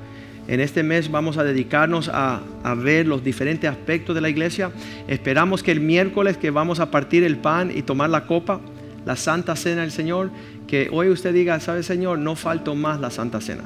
En 0.48 0.60
este 0.60 0.84
mes 0.84 1.10
vamos 1.10 1.38
a 1.38 1.44
dedicarnos 1.44 2.08
a, 2.08 2.40
a, 2.62 2.74
ver 2.74 3.08
los 3.08 3.24
diferentes 3.24 3.68
aspectos 3.68 4.14
de 4.14 4.20
la 4.20 4.28
iglesia. 4.28 4.70
Esperamos 5.08 5.64
que 5.64 5.72
el 5.72 5.80
miércoles 5.80 6.36
que 6.36 6.50
vamos 6.50 6.78
a 6.78 6.92
partir 6.92 7.24
el 7.24 7.36
pan 7.36 7.72
y 7.74 7.82
tomar 7.82 8.10
la 8.10 8.26
copa, 8.26 8.60
la 9.04 9.16
santa 9.16 9.56
cena 9.56 9.80
del 9.80 9.90
Señor, 9.90 10.30
que 10.66 10.88
hoy 10.92 11.08
usted 11.08 11.32
diga, 11.32 11.58
¿sabe 11.60 11.82
Señor? 11.82 12.18
No 12.18 12.36
falto 12.36 12.74
más 12.74 13.00
la 13.00 13.10
Santa 13.10 13.40
Cena. 13.40 13.64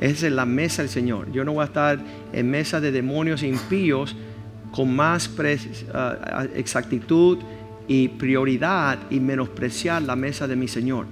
Esa 0.00 0.26
es 0.26 0.32
la 0.32 0.46
mesa 0.46 0.82
del 0.82 0.90
Señor. 0.90 1.32
Yo 1.32 1.44
no 1.44 1.52
voy 1.52 1.62
a 1.62 1.66
estar 1.66 1.98
en 2.32 2.50
mesa 2.50 2.80
de 2.80 2.92
demonios 2.92 3.42
impíos 3.42 4.14
con 4.72 4.94
más 4.94 5.30
ah, 5.94 6.46
exactitud 6.54 7.38
y 7.88 8.08
prioridad 8.08 8.98
y 9.10 9.20
menospreciar 9.20 10.02
la 10.02 10.16
mesa 10.16 10.46
de 10.46 10.56
mi 10.56 10.68
Señor, 10.68 11.06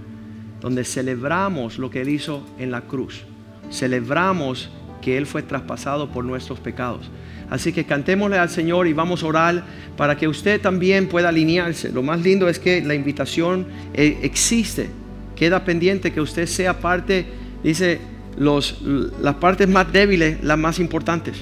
donde 0.61 0.85
celebramos 0.85 1.79
lo 1.79 1.91
que 1.91 2.03
Él 2.03 2.09
hizo 2.09 2.45
en 2.59 2.71
la 2.71 2.83
cruz. 2.83 3.23
Celebramos 3.71 4.71
que 5.01 5.17
Él 5.17 5.27
fue 5.27 5.43
traspasado 5.43 6.11
por 6.11 6.25
nuestros 6.25 6.61
pecados. 6.61 7.11
Así 7.51 7.73
que 7.73 7.85
cantémosle 7.85 8.39
al 8.39 8.49
Señor 8.49 8.87
y 8.87 8.93
vamos 8.93 9.23
a 9.23 9.27
orar 9.27 9.65
para 9.97 10.17
que 10.17 10.27
usted 10.27 10.61
también 10.61 11.09
pueda 11.09 11.29
alinearse. 11.29 11.93
Lo 11.93 12.03
más 12.03 12.23
lindo 12.23 12.49
es 12.49 12.59
que 12.59 12.83
la 12.83 12.95
invitación 12.95 13.67
eh, 13.93 14.19
existe 14.23 14.89
queda 15.35 15.65
pendiente 15.65 16.13
que 16.13 16.21
usted 16.21 16.47
sea 16.47 16.81
parte, 16.81 17.27
dice, 17.63 18.01
las 18.37 19.35
partes 19.37 19.69
más 19.69 19.93
débiles, 19.93 20.43
las 20.43 20.59
más 20.59 20.79
importantes. 20.79 21.37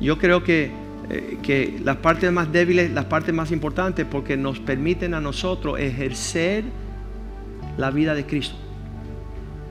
Yo 0.00 0.18
creo 0.18 0.42
que, 0.42 0.70
eh, 1.10 1.38
que 1.42 1.80
las 1.82 1.96
partes 1.96 2.30
más 2.32 2.50
débiles, 2.52 2.90
las 2.90 3.06
partes 3.06 3.34
más 3.34 3.50
importantes, 3.50 4.06
porque 4.10 4.36
nos 4.36 4.60
permiten 4.60 5.14
a 5.14 5.20
nosotros 5.20 5.78
ejercer 5.78 6.64
la 7.76 7.90
vida 7.90 8.14
de 8.14 8.24
Cristo. 8.26 8.56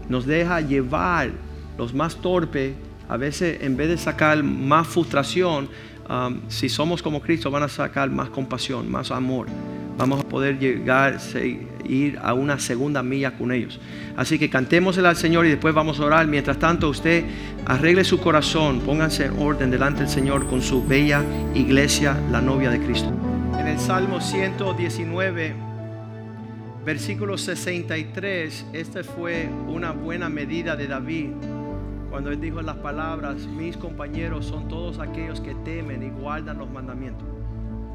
Nos 0.09 0.25
deja 0.25 0.61
llevar 0.61 1.31
los 1.77 1.93
más 1.93 2.17
torpes, 2.17 2.73
a 3.09 3.17
veces 3.17 3.61
en 3.61 3.77
vez 3.77 3.89
de 3.89 3.97
sacar 3.97 4.43
más 4.43 4.87
frustración, 4.87 5.69
um, 6.09 6.41
si 6.47 6.69
somos 6.69 7.01
como 7.01 7.21
Cristo, 7.21 7.49
van 7.51 7.63
a 7.63 7.69
sacar 7.69 8.09
más 8.09 8.29
compasión, 8.29 8.89
más 8.91 9.11
amor 9.11 9.47
vamos 9.97 10.21
a 10.21 10.23
poder 10.23 10.59
llegar, 10.59 11.17
ir 11.85 12.19
a 12.21 12.33
una 12.33 12.59
segunda 12.59 13.03
milla 13.03 13.31
con 13.31 13.51
ellos. 13.51 13.79
Así 14.15 14.39
que 14.39 14.49
cantémosle 14.49 15.07
al 15.07 15.15
Señor 15.15 15.45
y 15.45 15.49
después 15.49 15.73
vamos 15.73 15.99
a 15.99 16.05
orar. 16.05 16.27
Mientras 16.27 16.57
tanto, 16.57 16.89
usted 16.89 17.23
arregle 17.65 18.03
su 18.03 18.19
corazón, 18.19 18.81
pónganse 18.81 19.25
en 19.25 19.39
orden 19.39 19.71
delante 19.71 20.01
del 20.01 20.09
Señor 20.09 20.47
con 20.47 20.61
su 20.61 20.85
bella 20.85 21.23
iglesia, 21.53 22.17
la 22.31 22.41
novia 22.41 22.69
de 22.69 22.79
Cristo. 22.79 23.11
En 23.59 23.67
el 23.67 23.79
Salmo 23.79 24.19
119, 24.19 25.53
versículo 26.85 27.37
63, 27.37 28.65
esta 28.73 29.03
fue 29.03 29.49
una 29.67 29.91
buena 29.91 30.29
medida 30.29 30.75
de 30.75 30.87
David. 30.87 31.29
Cuando 32.09 32.29
él 32.29 32.39
dijo 32.39 32.61
las 32.61 32.77
palabras, 32.77 33.47
mis 33.47 33.75
compañeros 33.77 34.45
son 34.45 34.67
todos 34.67 34.99
aquellos 34.99 35.41
que 35.41 35.55
temen 35.65 36.03
y 36.03 36.09
guardan 36.09 36.59
los 36.59 36.69
mandamientos. 36.69 37.32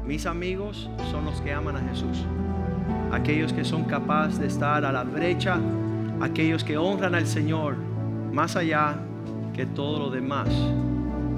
Mis 0.09 0.25
amigos 0.25 0.89
son 1.11 1.25
los 1.25 1.39
que 1.39 1.53
aman 1.53 1.75
a 1.75 1.81
Jesús. 1.81 2.25
Aquellos 3.11 3.53
que 3.53 3.63
son 3.63 3.83
capaces 3.83 4.39
de 4.39 4.47
estar 4.47 4.83
a 4.83 4.91
la 4.91 5.03
brecha. 5.03 5.59
Aquellos 6.19 6.63
que 6.63 6.79
honran 6.79 7.13
al 7.13 7.27
Señor 7.27 7.75
más 8.33 8.55
allá 8.55 8.95
que 9.53 9.67
todo 9.67 9.99
lo 9.99 10.09
demás. 10.09 10.49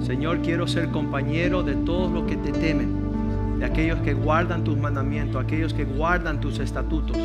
Señor, 0.00 0.40
quiero 0.40 0.66
ser 0.66 0.88
compañero 0.88 1.62
de 1.62 1.74
todos 1.74 2.10
los 2.10 2.24
que 2.24 2.38
te 2.38 2.50
temen. 2.50 3.58
De 3.58 3.66
aquellos 3.66 4.00
que 4.00 4.14
guardan 4.14 4.64
tus 4.64 4.78
mandamientos. 4.78 5.44
Aquellos 5.44 5.74
que 5.74 5.84
guardan 5.84 6.40
tus 6.40 6.58
estatutos. 6.58 7.18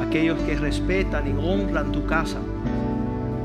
Aquellos 0.00 0.40
que 0.40 0.56
respetan 0.56 1.28
y 1.28 1.32
honran 1.32 1.92
tu 1.92 2.06
casa. 2.06 2.38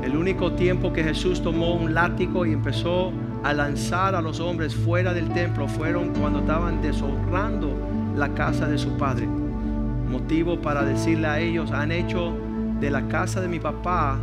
El 0.02 0.16
único 0.16 0.52
tiempo 0.52 0.94
que 0.94 1.04
Jesús 1.04 1.42
tomó 1.42 1.74
un 1.74 1.92
látigo 1.92 2.46
y 2.46 2.54
empezó 2.54 3.12
a 3.44 3.52
lanzar 3.52 4.14
a 4.14 4.22
los 4.22 4.40
hombres 4.40 4.74
fuera 4.74 5.12
del 5.12 5.28
templo 5.34 5.68
fueron 5.68 6.14
cuando 6.14 6.40
estaban 6.40 6.80
deshonrando 6.80 7.76
la 8.16 8.30
casa 8.30 8.66
de 8.66 8.78
su 8.78 8.96
padre. 8.96 9.26
Motivo 9.26 10.60
para 10.62 10.82
decirle 10.82 11.26
a 11.26 11.38
ellos, 11.38 11.70
han 11.70 11.92
hecho 11.92 12.32
de 12.80 12.90
la 12.90 13.06
casa 13.06 13.42
de 13.42 13.48
mi 13.48 13.60
papá 13.60 14.18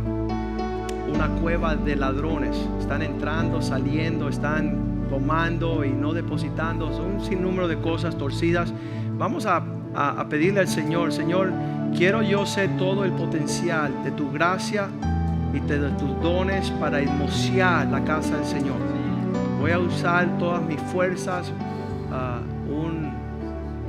una 1.14 1.28
cueva 1.40 1.76
de 1.76 1.94
ladrones. 1.94 2.56
Están 2.80 3.02
entrando, 3.02 3.62
saliendo, 3.62 4.28
están 4.28 5.06
tomando 5.08 5.84
y 5.84 5.92
no 5.92 6.12
depositando. 6.12 6.92
Son 6.92 7.12
un 7.12 7.24
sinnúmero 7.24 7.68
de 7.68 7.78
cosas 7.78 8.18
torcidas. 8.18 8.74
Vamos 9.18 9.46
a, 9.46 9.62
a 9.94 10.28
pedirle 10.28 10.60
al 10.60 10.68
Señor, 10.68 11.12
Señor, 11.12 11.52
quiero 11.96 12.22
yo 12.22 12.44
ser 12.44 12.76
todo 12.76 13.04
el 13.04 13.12
potencial 13.12 14.02
de 14.02 14.10
tu 14.10 14.32
gracia 14.32 14.88
y 15.54 15.60
de 15.60 15.90
tus 15.90 16.20
dones 16.22 16.70
para 16.72 17.00
hermosear 17.00 17.86
la 17.86 18.02
casa 18.02 18.36
del 18.36 18.46
Señor. 18.46 19.01
Voy 19.62 19.70
a 19.70 19.78
usar 19.78 20.38
todas 20.38 20.60
mis 20.60 20.80
fuerzas, 20.80 21.52
ah, 22.10 22.40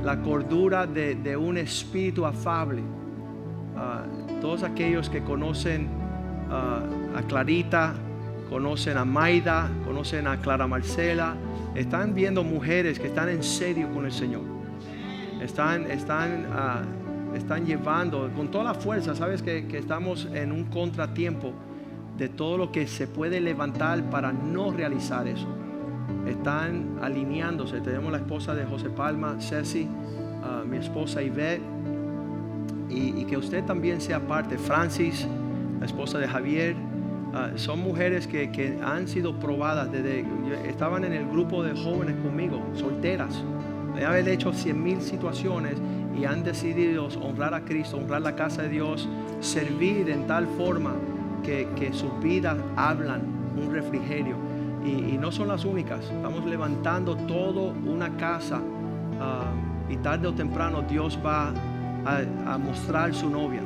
la 0.04 0.22
cordura 0.22 0.86
de, 0.86 1.36
un 1.36 1.58
espíritu 1.58 2.24
afable. 2.24 2.80
Ah, 3.76 4.04
todos 4.40 4.62
aquellos 4.62 5.10
que 5.10 5.24
conocen 5.24 5.88
ah, 6.48 6.80
a 7.16 7.22
Clarita, 7.22 7.92
conocen 8.48 8.96
a 8.96 9.04
Maida, 9.04 9.68
conocen 9.84 10.28
a 10.28 10.36
Clara 10.36 10.68
Marcela, 10.68 11.34
están 11.74 12.14
viendo 12.14 12.44
mujeres 12.44 13.00
que 13.00 13.08
están 13.08 13.28
en 13.28 13.42
serio 13.42 13.88
con 13.92 14.04
el 14.04 14.12
Señor. 14.12 14.42
Están, 15.42 15.90
están 15.90 16.46
están 17.34 17.66
llevando 17.66 18.30
con 18.36 18.48
toda 18.48 18.62
la 18.62 18.74
fuerza, 18.74 19.16
sabes 19.16 19.42
que, 19.42 19.66
estamos 19.76 20.28
en 20.34 20.52
un 20.52 20.66
contratiempo 20.66 21.52
de 22.16 22.28
todo 22.28 22.58
lo 22.58 22.70
que 22.70 22.86
se 22.86 23.08
puede 23.08 23.40
levantar 23.40 24.08
para 24.08 24.32
no 24.32 24.70
realizar 24.70 25.26
eso. 25.26 25.63
Están 26.26 26.98
alineándose. 27.02 27.80
Tenemos 27.80 28.12
la 28.12 28.18
esposa 28.18 28.54
de 28.54 28.64
José 28.64 28.90
Palma, 28.90 29.36
Ceci, 29.40 29.82
uh, 29.86 30.66
mi 30.66 30.78
esposa 30.78 31.22
Ivette, 31.22 31.62
y, 32.88 33.24
que 33.24 33.36
usted 33.36 33.64
también 33.64 34.00
sea 34.00 34.20
parte. 34.20 34.58
Francis, 34.58 35.26
la 35.80 35.86
esposa 35.86 36.18
de 36.18 36.28
Javier, 36.28 36.74
uh, 36.74 37.58
son 37.58 37.80
mujeres 37.80 38.26
que, 38.26 38.78
han 38.82 39.08
sido 39.08 39.38
probadas 39.38 39.90
desde, 39.90 40.24
estaban 40.68 41.04
en 41.04 41.12
el 41.12 41.26
grupo 41.26 41.62
de 41.62 41.74
jóvenes 41.74 42.16
conmigo, 42.22 42.62
solteras, 42.74 43.42
de 43.94 44.04
haber 44.04 44.28
hecho 44.28 44.52
cien 44.52 44.82
mil 44.82 45.00
situaciones 45.00 45.74
y 46.18 46.24
han 46.24 46.44
decidido 46.44 47.08
honrar 47.22 47.54
a 47.54 47.64
Cristo, 47.64 47.96
honrar 47.96 48.22
la 48.22 48.34
casa 48.34 48.62
de 48.62 48.68
Dios, 48.68 49.08
servir 49.40 50.08
en 50.10 50.26
tal 50.26 50.46
forma 50.46 50.94
que, 51.42 51.90
sus 51.92 52.18
vidas 52.22 52.56
hablan 52.76 53.22
un 53.56 53.72
refrigerio. 53.72 54.36
Y, 54.84 55.16
no 55.18 55.32
son 55.32 55.48
las 55.48 55.64
únicas. 55.64 56.00
Estamos 56.04 56.44
levantando 56.44 57.16
toda 57.16 57.72
una 57.72 58.16
casa 58.16 58.60
ah, 59.20 59.52
y 59.88 59.96
tarde 59.96 60.28
o 60.28 60.34
temprano 60.34 60.82
Dios 60.82 61.18
va 61.24 61.52
a, 62.04 62.58
mostrar 62.58 63.14
su 63.14 63.30
novia. 63.30 63.62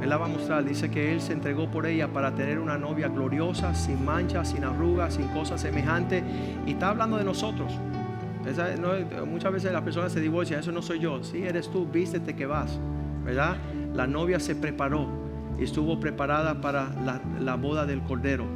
Él 0.00 0.08
la 0.08 0.16
va 0.16 0.26
a 0.26 0.28
mostrar. 0.28 0.64
Dice 0.64 0.90
que 0.90 1.12
Él 1.12 1.20
se 1.20 1.32
entregó 1.32 1.68
por 1.68 1.86
ella 1.86 2.08
para 2.08 2.34
tener 2.34 2.60
una 2.60 2.78
novia 2.78 3.08
gloriosa, 3.08 3.74
sin 3.74 4.04
manchas, 4.04 4.50
sin 4.50 4.64
arrugas, 4.64 5.14
sin 5.14 5.26
cosas 5.28 5.60
semejantes. 5.60 6.22
Y 6.66 6.72
está 6.72 6.90
hablando 6.90 7.16
de 7.16 7.24
nosotros 7.24 7.72
muchas 9.26 9.52
veces 9.52 9.72
las 9.72 9.82
personas 9.82 10.12
se 10.12 10.20
divorcian, 10.20 10.60
eso 10.60 10.72
no 10.72 10.82
soy 10.82 10.98
yo, 10.98 11.22
si 11.22 11.42
eres 11.42 11.70
tú, 11.70 11.86
vístete 11.86 12.34
que 12.34 12.46
vas, 12.46 12.78
¿verdad? 13.24 13.56
La 13.94 14.06
novia 14.06 14.40
se 14.40 14.54
preparó 14.54 15.06
y 15.58 15.64
estuvo 15.64 16.00
preparada 16.00 16.60
para 16.60 16.90
la, 17.40 17.54
boda 17.56 17.84
del 17.84 18.02
Cordero. 18.02 18.46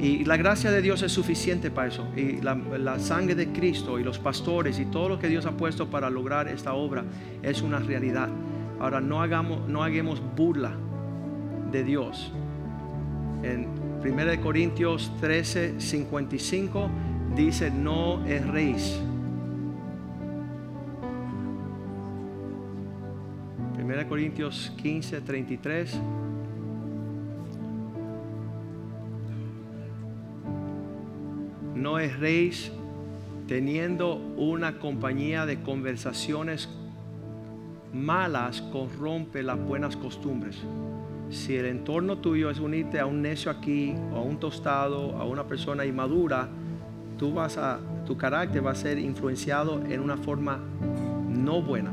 Y 0.00 0.24
la 0.24 0.36
gracia 0.38 0.70
de 0.70 0.80
Dios 0.80 1.02
es 1.02 1.12
suficiente 1.12 1.70
para 1.70 1.88
eso. 1.88 2.08
Y 2.16 2.40
la, 2.40 2.98
sangre 2.98 3.34
de 3.34 3.48
Cristo 3.48 3.98
y 3.98 4.02
los 4.02 4.18
pastores 4.18 4.78
y 4.78 4.86
todo 4.86 5.10
lo 5.10 5.18
que 5.18 5.28
Dios 5.28 5.44
ha 5.44 5.52
puesto 5.52 5.88
para 5.88 6.08
lograr 6.08 6.48
esta 6.48 6.72
obra 6.72 7.04
es 7.42 7.60
una 7.60 7.78
realidad. 7.78 8.28
Ahora 8.78 9.00
no 9.00 9.20
hagamos, 9.20 9.68
no 9.68 9.82
hagamos 9.82 10.22
burla 10.34 10.72
de 11.70 11.84
Dios. 11.84 12.32
En 13.42 13.68
1 14.02 14.42
Corintios 14.42 15.12
13, 15.20 15.80
55 15.80 16.90
dice, 17.36 17.70
no 17.70 18.24
erréis 18.26 19.00
1 23.90 24.08
Corintios 24.08 24.72
15, 24.76 25.20
33. 25.20 26.00
No 31.80 31.98
erréis 31.98 32.70
teniendo 33.48 34.16
una 34.36 34.78
compañía 34.78 35.46
de 35.46 35.62
conversaciones 35.62 36.68
malas 37.94 38.60
corrompe 38.60 39.42
las 39.42 39.58
buenas 39.58 39.96
costumbres. 39.96 40.58
Si 41.30 41.56
el 41.56 41.64
entorno 41.64 42.18
tuyo 42.18 42.50
es 42.50 42.60
unirte 42.60 43.00
a 43.00 43.06
un 43.06 43.22
necio 43.22 43.50
aquí, 43.50 43.94
o 44.12 44.16
a 44.16 44.20
un 44.20 44.38
tostado, 44.38 45.16
a 45.16 45.24
una 45.24 45.44
persona 45.44 45.86
inmadura, 45.86 46.50
tu 47.16 48.14
carácter 48.18 48.66
va 48.66 48.72
a 48.72 48.74
ser 48.74 48.98
influenciado 48.98 49.82
en 49.88 50.00
una 50.00 50.18
forma 50.18 50.58
no 51.30 51.62
buena. 51.62 51.92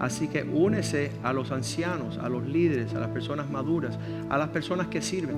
Así 0.00 0.28
que 0.28 0.42
únese 0.42 1.12
a 1.22 1.34
los 1.34 1.52
ancianos, 1.52 2.16
a 2.16 2.30
los 2.30 2.46
líderes, 2.46 2.94
a 2.94 2.98
las 2.98 3.10
personas 3.10 3.50
maduras, 3.50 3.98
a 4.30 4.38
las 4.38 4.48
personas 4.48 4.86
que 4.86 5.02
sirven, 5.02 5.36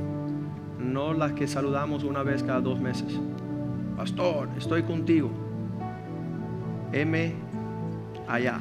no 0.78 1.12
las 1.12 1.32
que 1.32 1.48
saludamos 1.48 2.04
una 2.04 2.22
vez 2.22 2.44
cada 2.44 2.60
dos 2.60 2.80
meses. 2.80 3.18
Pastor, 4.00 4.48
estoy 4.56 4.82
contigo. 4.82 5.30
M 6.90 7.34
allá. 8.26 8.58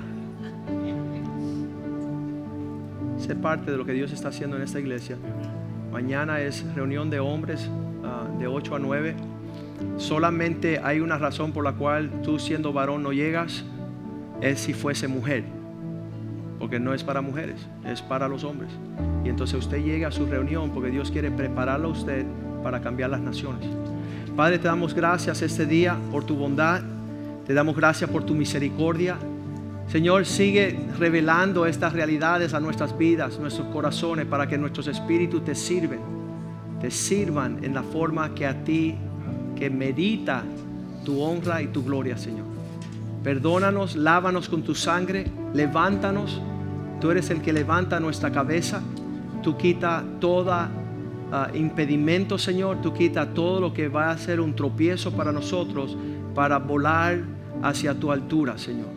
Sé 3.17 3.37
parte 3.37 3.71
de 3.71 3.77
lo 3.77 3.85
que 3.85 3.93
Dios 3.93 4.11
está 4.11 4.27
haciendo 4.27 4.57
en 4.57 4.63
esta 4.63 4.81
iglesia. 4.81 5.15
Mañana 5.93 6.41
es 6.41 6.65
reunión 6.75 7.09
de 7.09 7.21
hombres 7.21 7.69
ah, 8.03 8.27
de 8.37 8.47
8 8.47 8.75
a 8.75 8.79
9. 8.79 9.15
Solamente 9.95 10.81
hay 10.83 10.99
una 10.99 11.17
razón 11.17 11.53
por 11.53 11.63
la 11.63 11.71
cual 11.71 12.21
tú 12.21 12.37
siendo 12.37 12.73
varón 12.73 13.01
no 13.01 13.13
llegas, 13.13 13.63
es 14.41 14.59
si 14.59 14.73
fuese 14.73 15.07
mujer 15.07 15.45
porque 16.59 16.81
no 16.81 16.93
es 16.93 17.05
para 17.05 17.21
mujeres, 17.21 17.65
es 17.85 18.01
para 18.01 18.27
los 18.27 18.43
hombres. 18.43 18.71
Y 19.23 19.29
entonces 19.29 19.57
usted 19.57 19.81
llega 19.81 20.09
a 20.09 20.11
su 20.11 20.25
reunión 20.25 20.71
porque 20.71 20.89
Dios 20.89 21.09
quiere 21.11 21.31
prepararlo 21.31 21.87
a 21.87 21.91
usted 21.91 22.25
para 22.61 22.81
cambiar 22.81 23.11
las 23.11 23.21
naciones. 23.21 23.65
Padre, 24.39 24.57
te 24.57 24.69
damos 24.69 24.93
gracias 24.93 25.41
este 25.41 25.65
día 25.65 25.97
por 26.11 26.23
tu 26.23 26.33
bondad, 26.33 26.81
te 27.45 27.53
damos 27.53 27.75
gracias 27.75 28.09
por 28.09 28.23
tu 28.23 28.33
misericordia. 28.33 29.17
Señor, 29.89 30.25
sigue 30.25 30.79
revelando 30.97 31.65
estas 31.65 31.91
realidades 31.91 32.53
a 32.53 32.61
nuestras 32.61 32.97
vidas, 32.97 33.37
nuestros 33.37 33.67
corazones, 33.67 34.27
para 34.27 34.47
que 34.47 34.57
nuestros 34.57 34.87
espíritus 34.87 35.43
te 35.43 35.55
sirven, 35.55 35.99
te 36.79 36.89
sirvan 36.89 37.61
en 37.65 37.73
la 37.73 37.83
forma 37.83 38.33
que 38.33 38.47
a 38.47 38.63
ti, 38.63 38.95
que 39.57 39.69
medita 39.69 40.45
tu 41.03 41.21
honra 41.21 41.61
y 41.61 41.67
tu 41.67 41.83
gloria, 41.83 42.17
Señor. 42.17 42.45
Perdónanos, 43.21 43.97
lávanos 43.97 44.47
con 44.47 44.63
tu 44.63 44.73
sangre, 44.73 45.25
levántanos 45.53 46.41
Tú 47.01 47.11
eres 47.11 47.29
el 47.29 47.41
que 47.41 47.51
levanta 47.51 47.99
nuestra 47.99 48.31
cabeza. 48.31 48.81
Tú 49.43 49.57
quita 49.57 50.01
toda 50.21 50.69
impedimento, 51.53 52.37
Señor. 52.37 52.81
Tú 52.81 52.93
quita 52.93 53.33
todo 53.33 53.59
lo 53.59 53.73
que 53.73 53.87
va 53.87 54.11
a 54.11 54.17
ser 54.17 54.39
un 54.39 54.55
tropiezo 54.55 55.11
para 55.11 55.31
nosotros 55.31 55.97
para 56.33 56.57
volar 56.57 57.19
hacia 57.61 57.93
tu 57.93 58.11
altura, 58.11 58.57
Señor. 58.57 58.89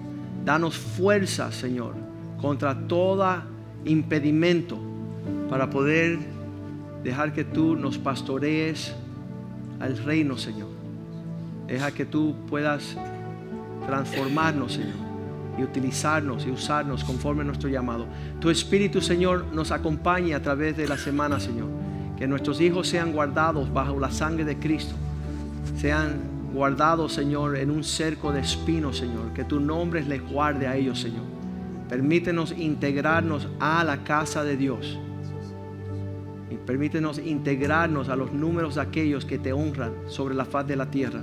Danos 0.44 0.76
fuerza, 0.76 1.52
Señor, 1.52 1.94
contra 2.40 2.74
todo 2.86 3.42
impedimento 3.84 4.78
para 5.50 5.70
poder 5.70 6.18
dejar 7.02 7.32
que 7.32 7.44
tú 7.44 7.76
nos 7.76 7.98
pastorees 7.98 8.94
al 9.80 9.98
reino, 9.98 10.38
Señor. 10.38 10.68
Deja 11.66 11.90
que 11.92 12.04
tú 12.04 12.34
puedas 12.48 12.96
transformarnos, 13.86 14.74
Señor 14.74 15.12
y 15.58 15.62
utilizarnos 15.62 16.46
y 16.46 16.50
usarnos 16.50 17.04
conforme 17.04 17.42
a 17.42 17.44
nuestro 17.44 17.68
llamado. 17.68 18.06
Tu 18.40 18.50
Espíritu, 18.50 19.00
Señor, 19.00 19.46
nos 19.52 19.70
acompañe 19.70 20.34
a 20.34 20.42
través 20.42 20.76
de 20.76 20.88
la 20.88 20.96
semana, 20.96 21.40
Señor. 21.40 21.81
Que 22.22 22.28
nuestros 22.28 22.60
hijos 22.60 22.86
sean 22.86 23.10
guardados 23.10 23.72
bajo 23.72 23.98
la 23.98 24.12
sangre 24.12 24.44
de 24.44 24.56
Cristo. 24.56 24.94
Sean 25.76 26.20
guardados, 26.54 27.12
Señor, 27.12 27.56
en 27.56 27.68
un 27.68 27.82
cerco 27.82 28.30
de 28.30 28.38
espinos, 28.38 28.98
Señor. 28.98 29.32
Que 29.34 29.42
tu 29.42 29.58
nombre 29.58 30.04
les 30.04 30.22
guarde 30.30 30.68
a 30.68 30.76
ellos, 30.76 31.00
Señor. 31.00 31.24
Permítenos 31.88 32.54
integrarnos 32.56 33.48
a 33.58 33.82
la 33.82 34.04
casa 34.04 34.44
de 34.44 34.56
Dios. 34.56 35.00
Y 36.48 36.54
permítenos 36.58 37.18
integrarnos 37.18 38.08
a 38.08 38.14
los 38.14 38.32
números 38.32 38.76
de 38.76 38.82
aquellos 38.82 39.24
que 39.24 39.38
te 39.38 39.52
honran 39.52 39.92
sobre 40.06 40.36
la 40.36 40.44
faz 40.44 40.64
de 40.68 40.76
la 40.76 40.88
tierra. 40.92 41.22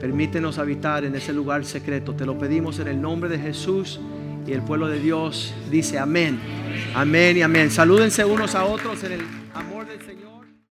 Permítenos 0.00 0.58
habitar 0.58 1.04
en 1.04 1.16
ese 1.16 1.34
lugar 1.34 1.66
secreto. 1.66 2.14
Te 2.14 2.24
lo 2.24 2.38
pedimos 2.38 2.78
en 2.78 2.88
el 2.88 2.98
nombre 2.98 3.28
de 3.28 3.38
Jesús 3.38 4.00
y 4.46 4.52
el 4.52 4.62
pueblo 4.62 4.88
de 4.88 4.98
Dios 5.00 5.54
dice 5.70 5.98
amén. 5.98 6.40
Amén 6.94 7.36
y 7.36 7.42
amén. 7.42 7.70
Salúdense 7.70 8.24
unos 8.24 8.54
a 8.54 8.64
otros 8.64 9.02
en 9.04 9.12
el 9.12 9.20
amor 9.54 9.86
del 9.86 10.00
Señor. 10.00 10.23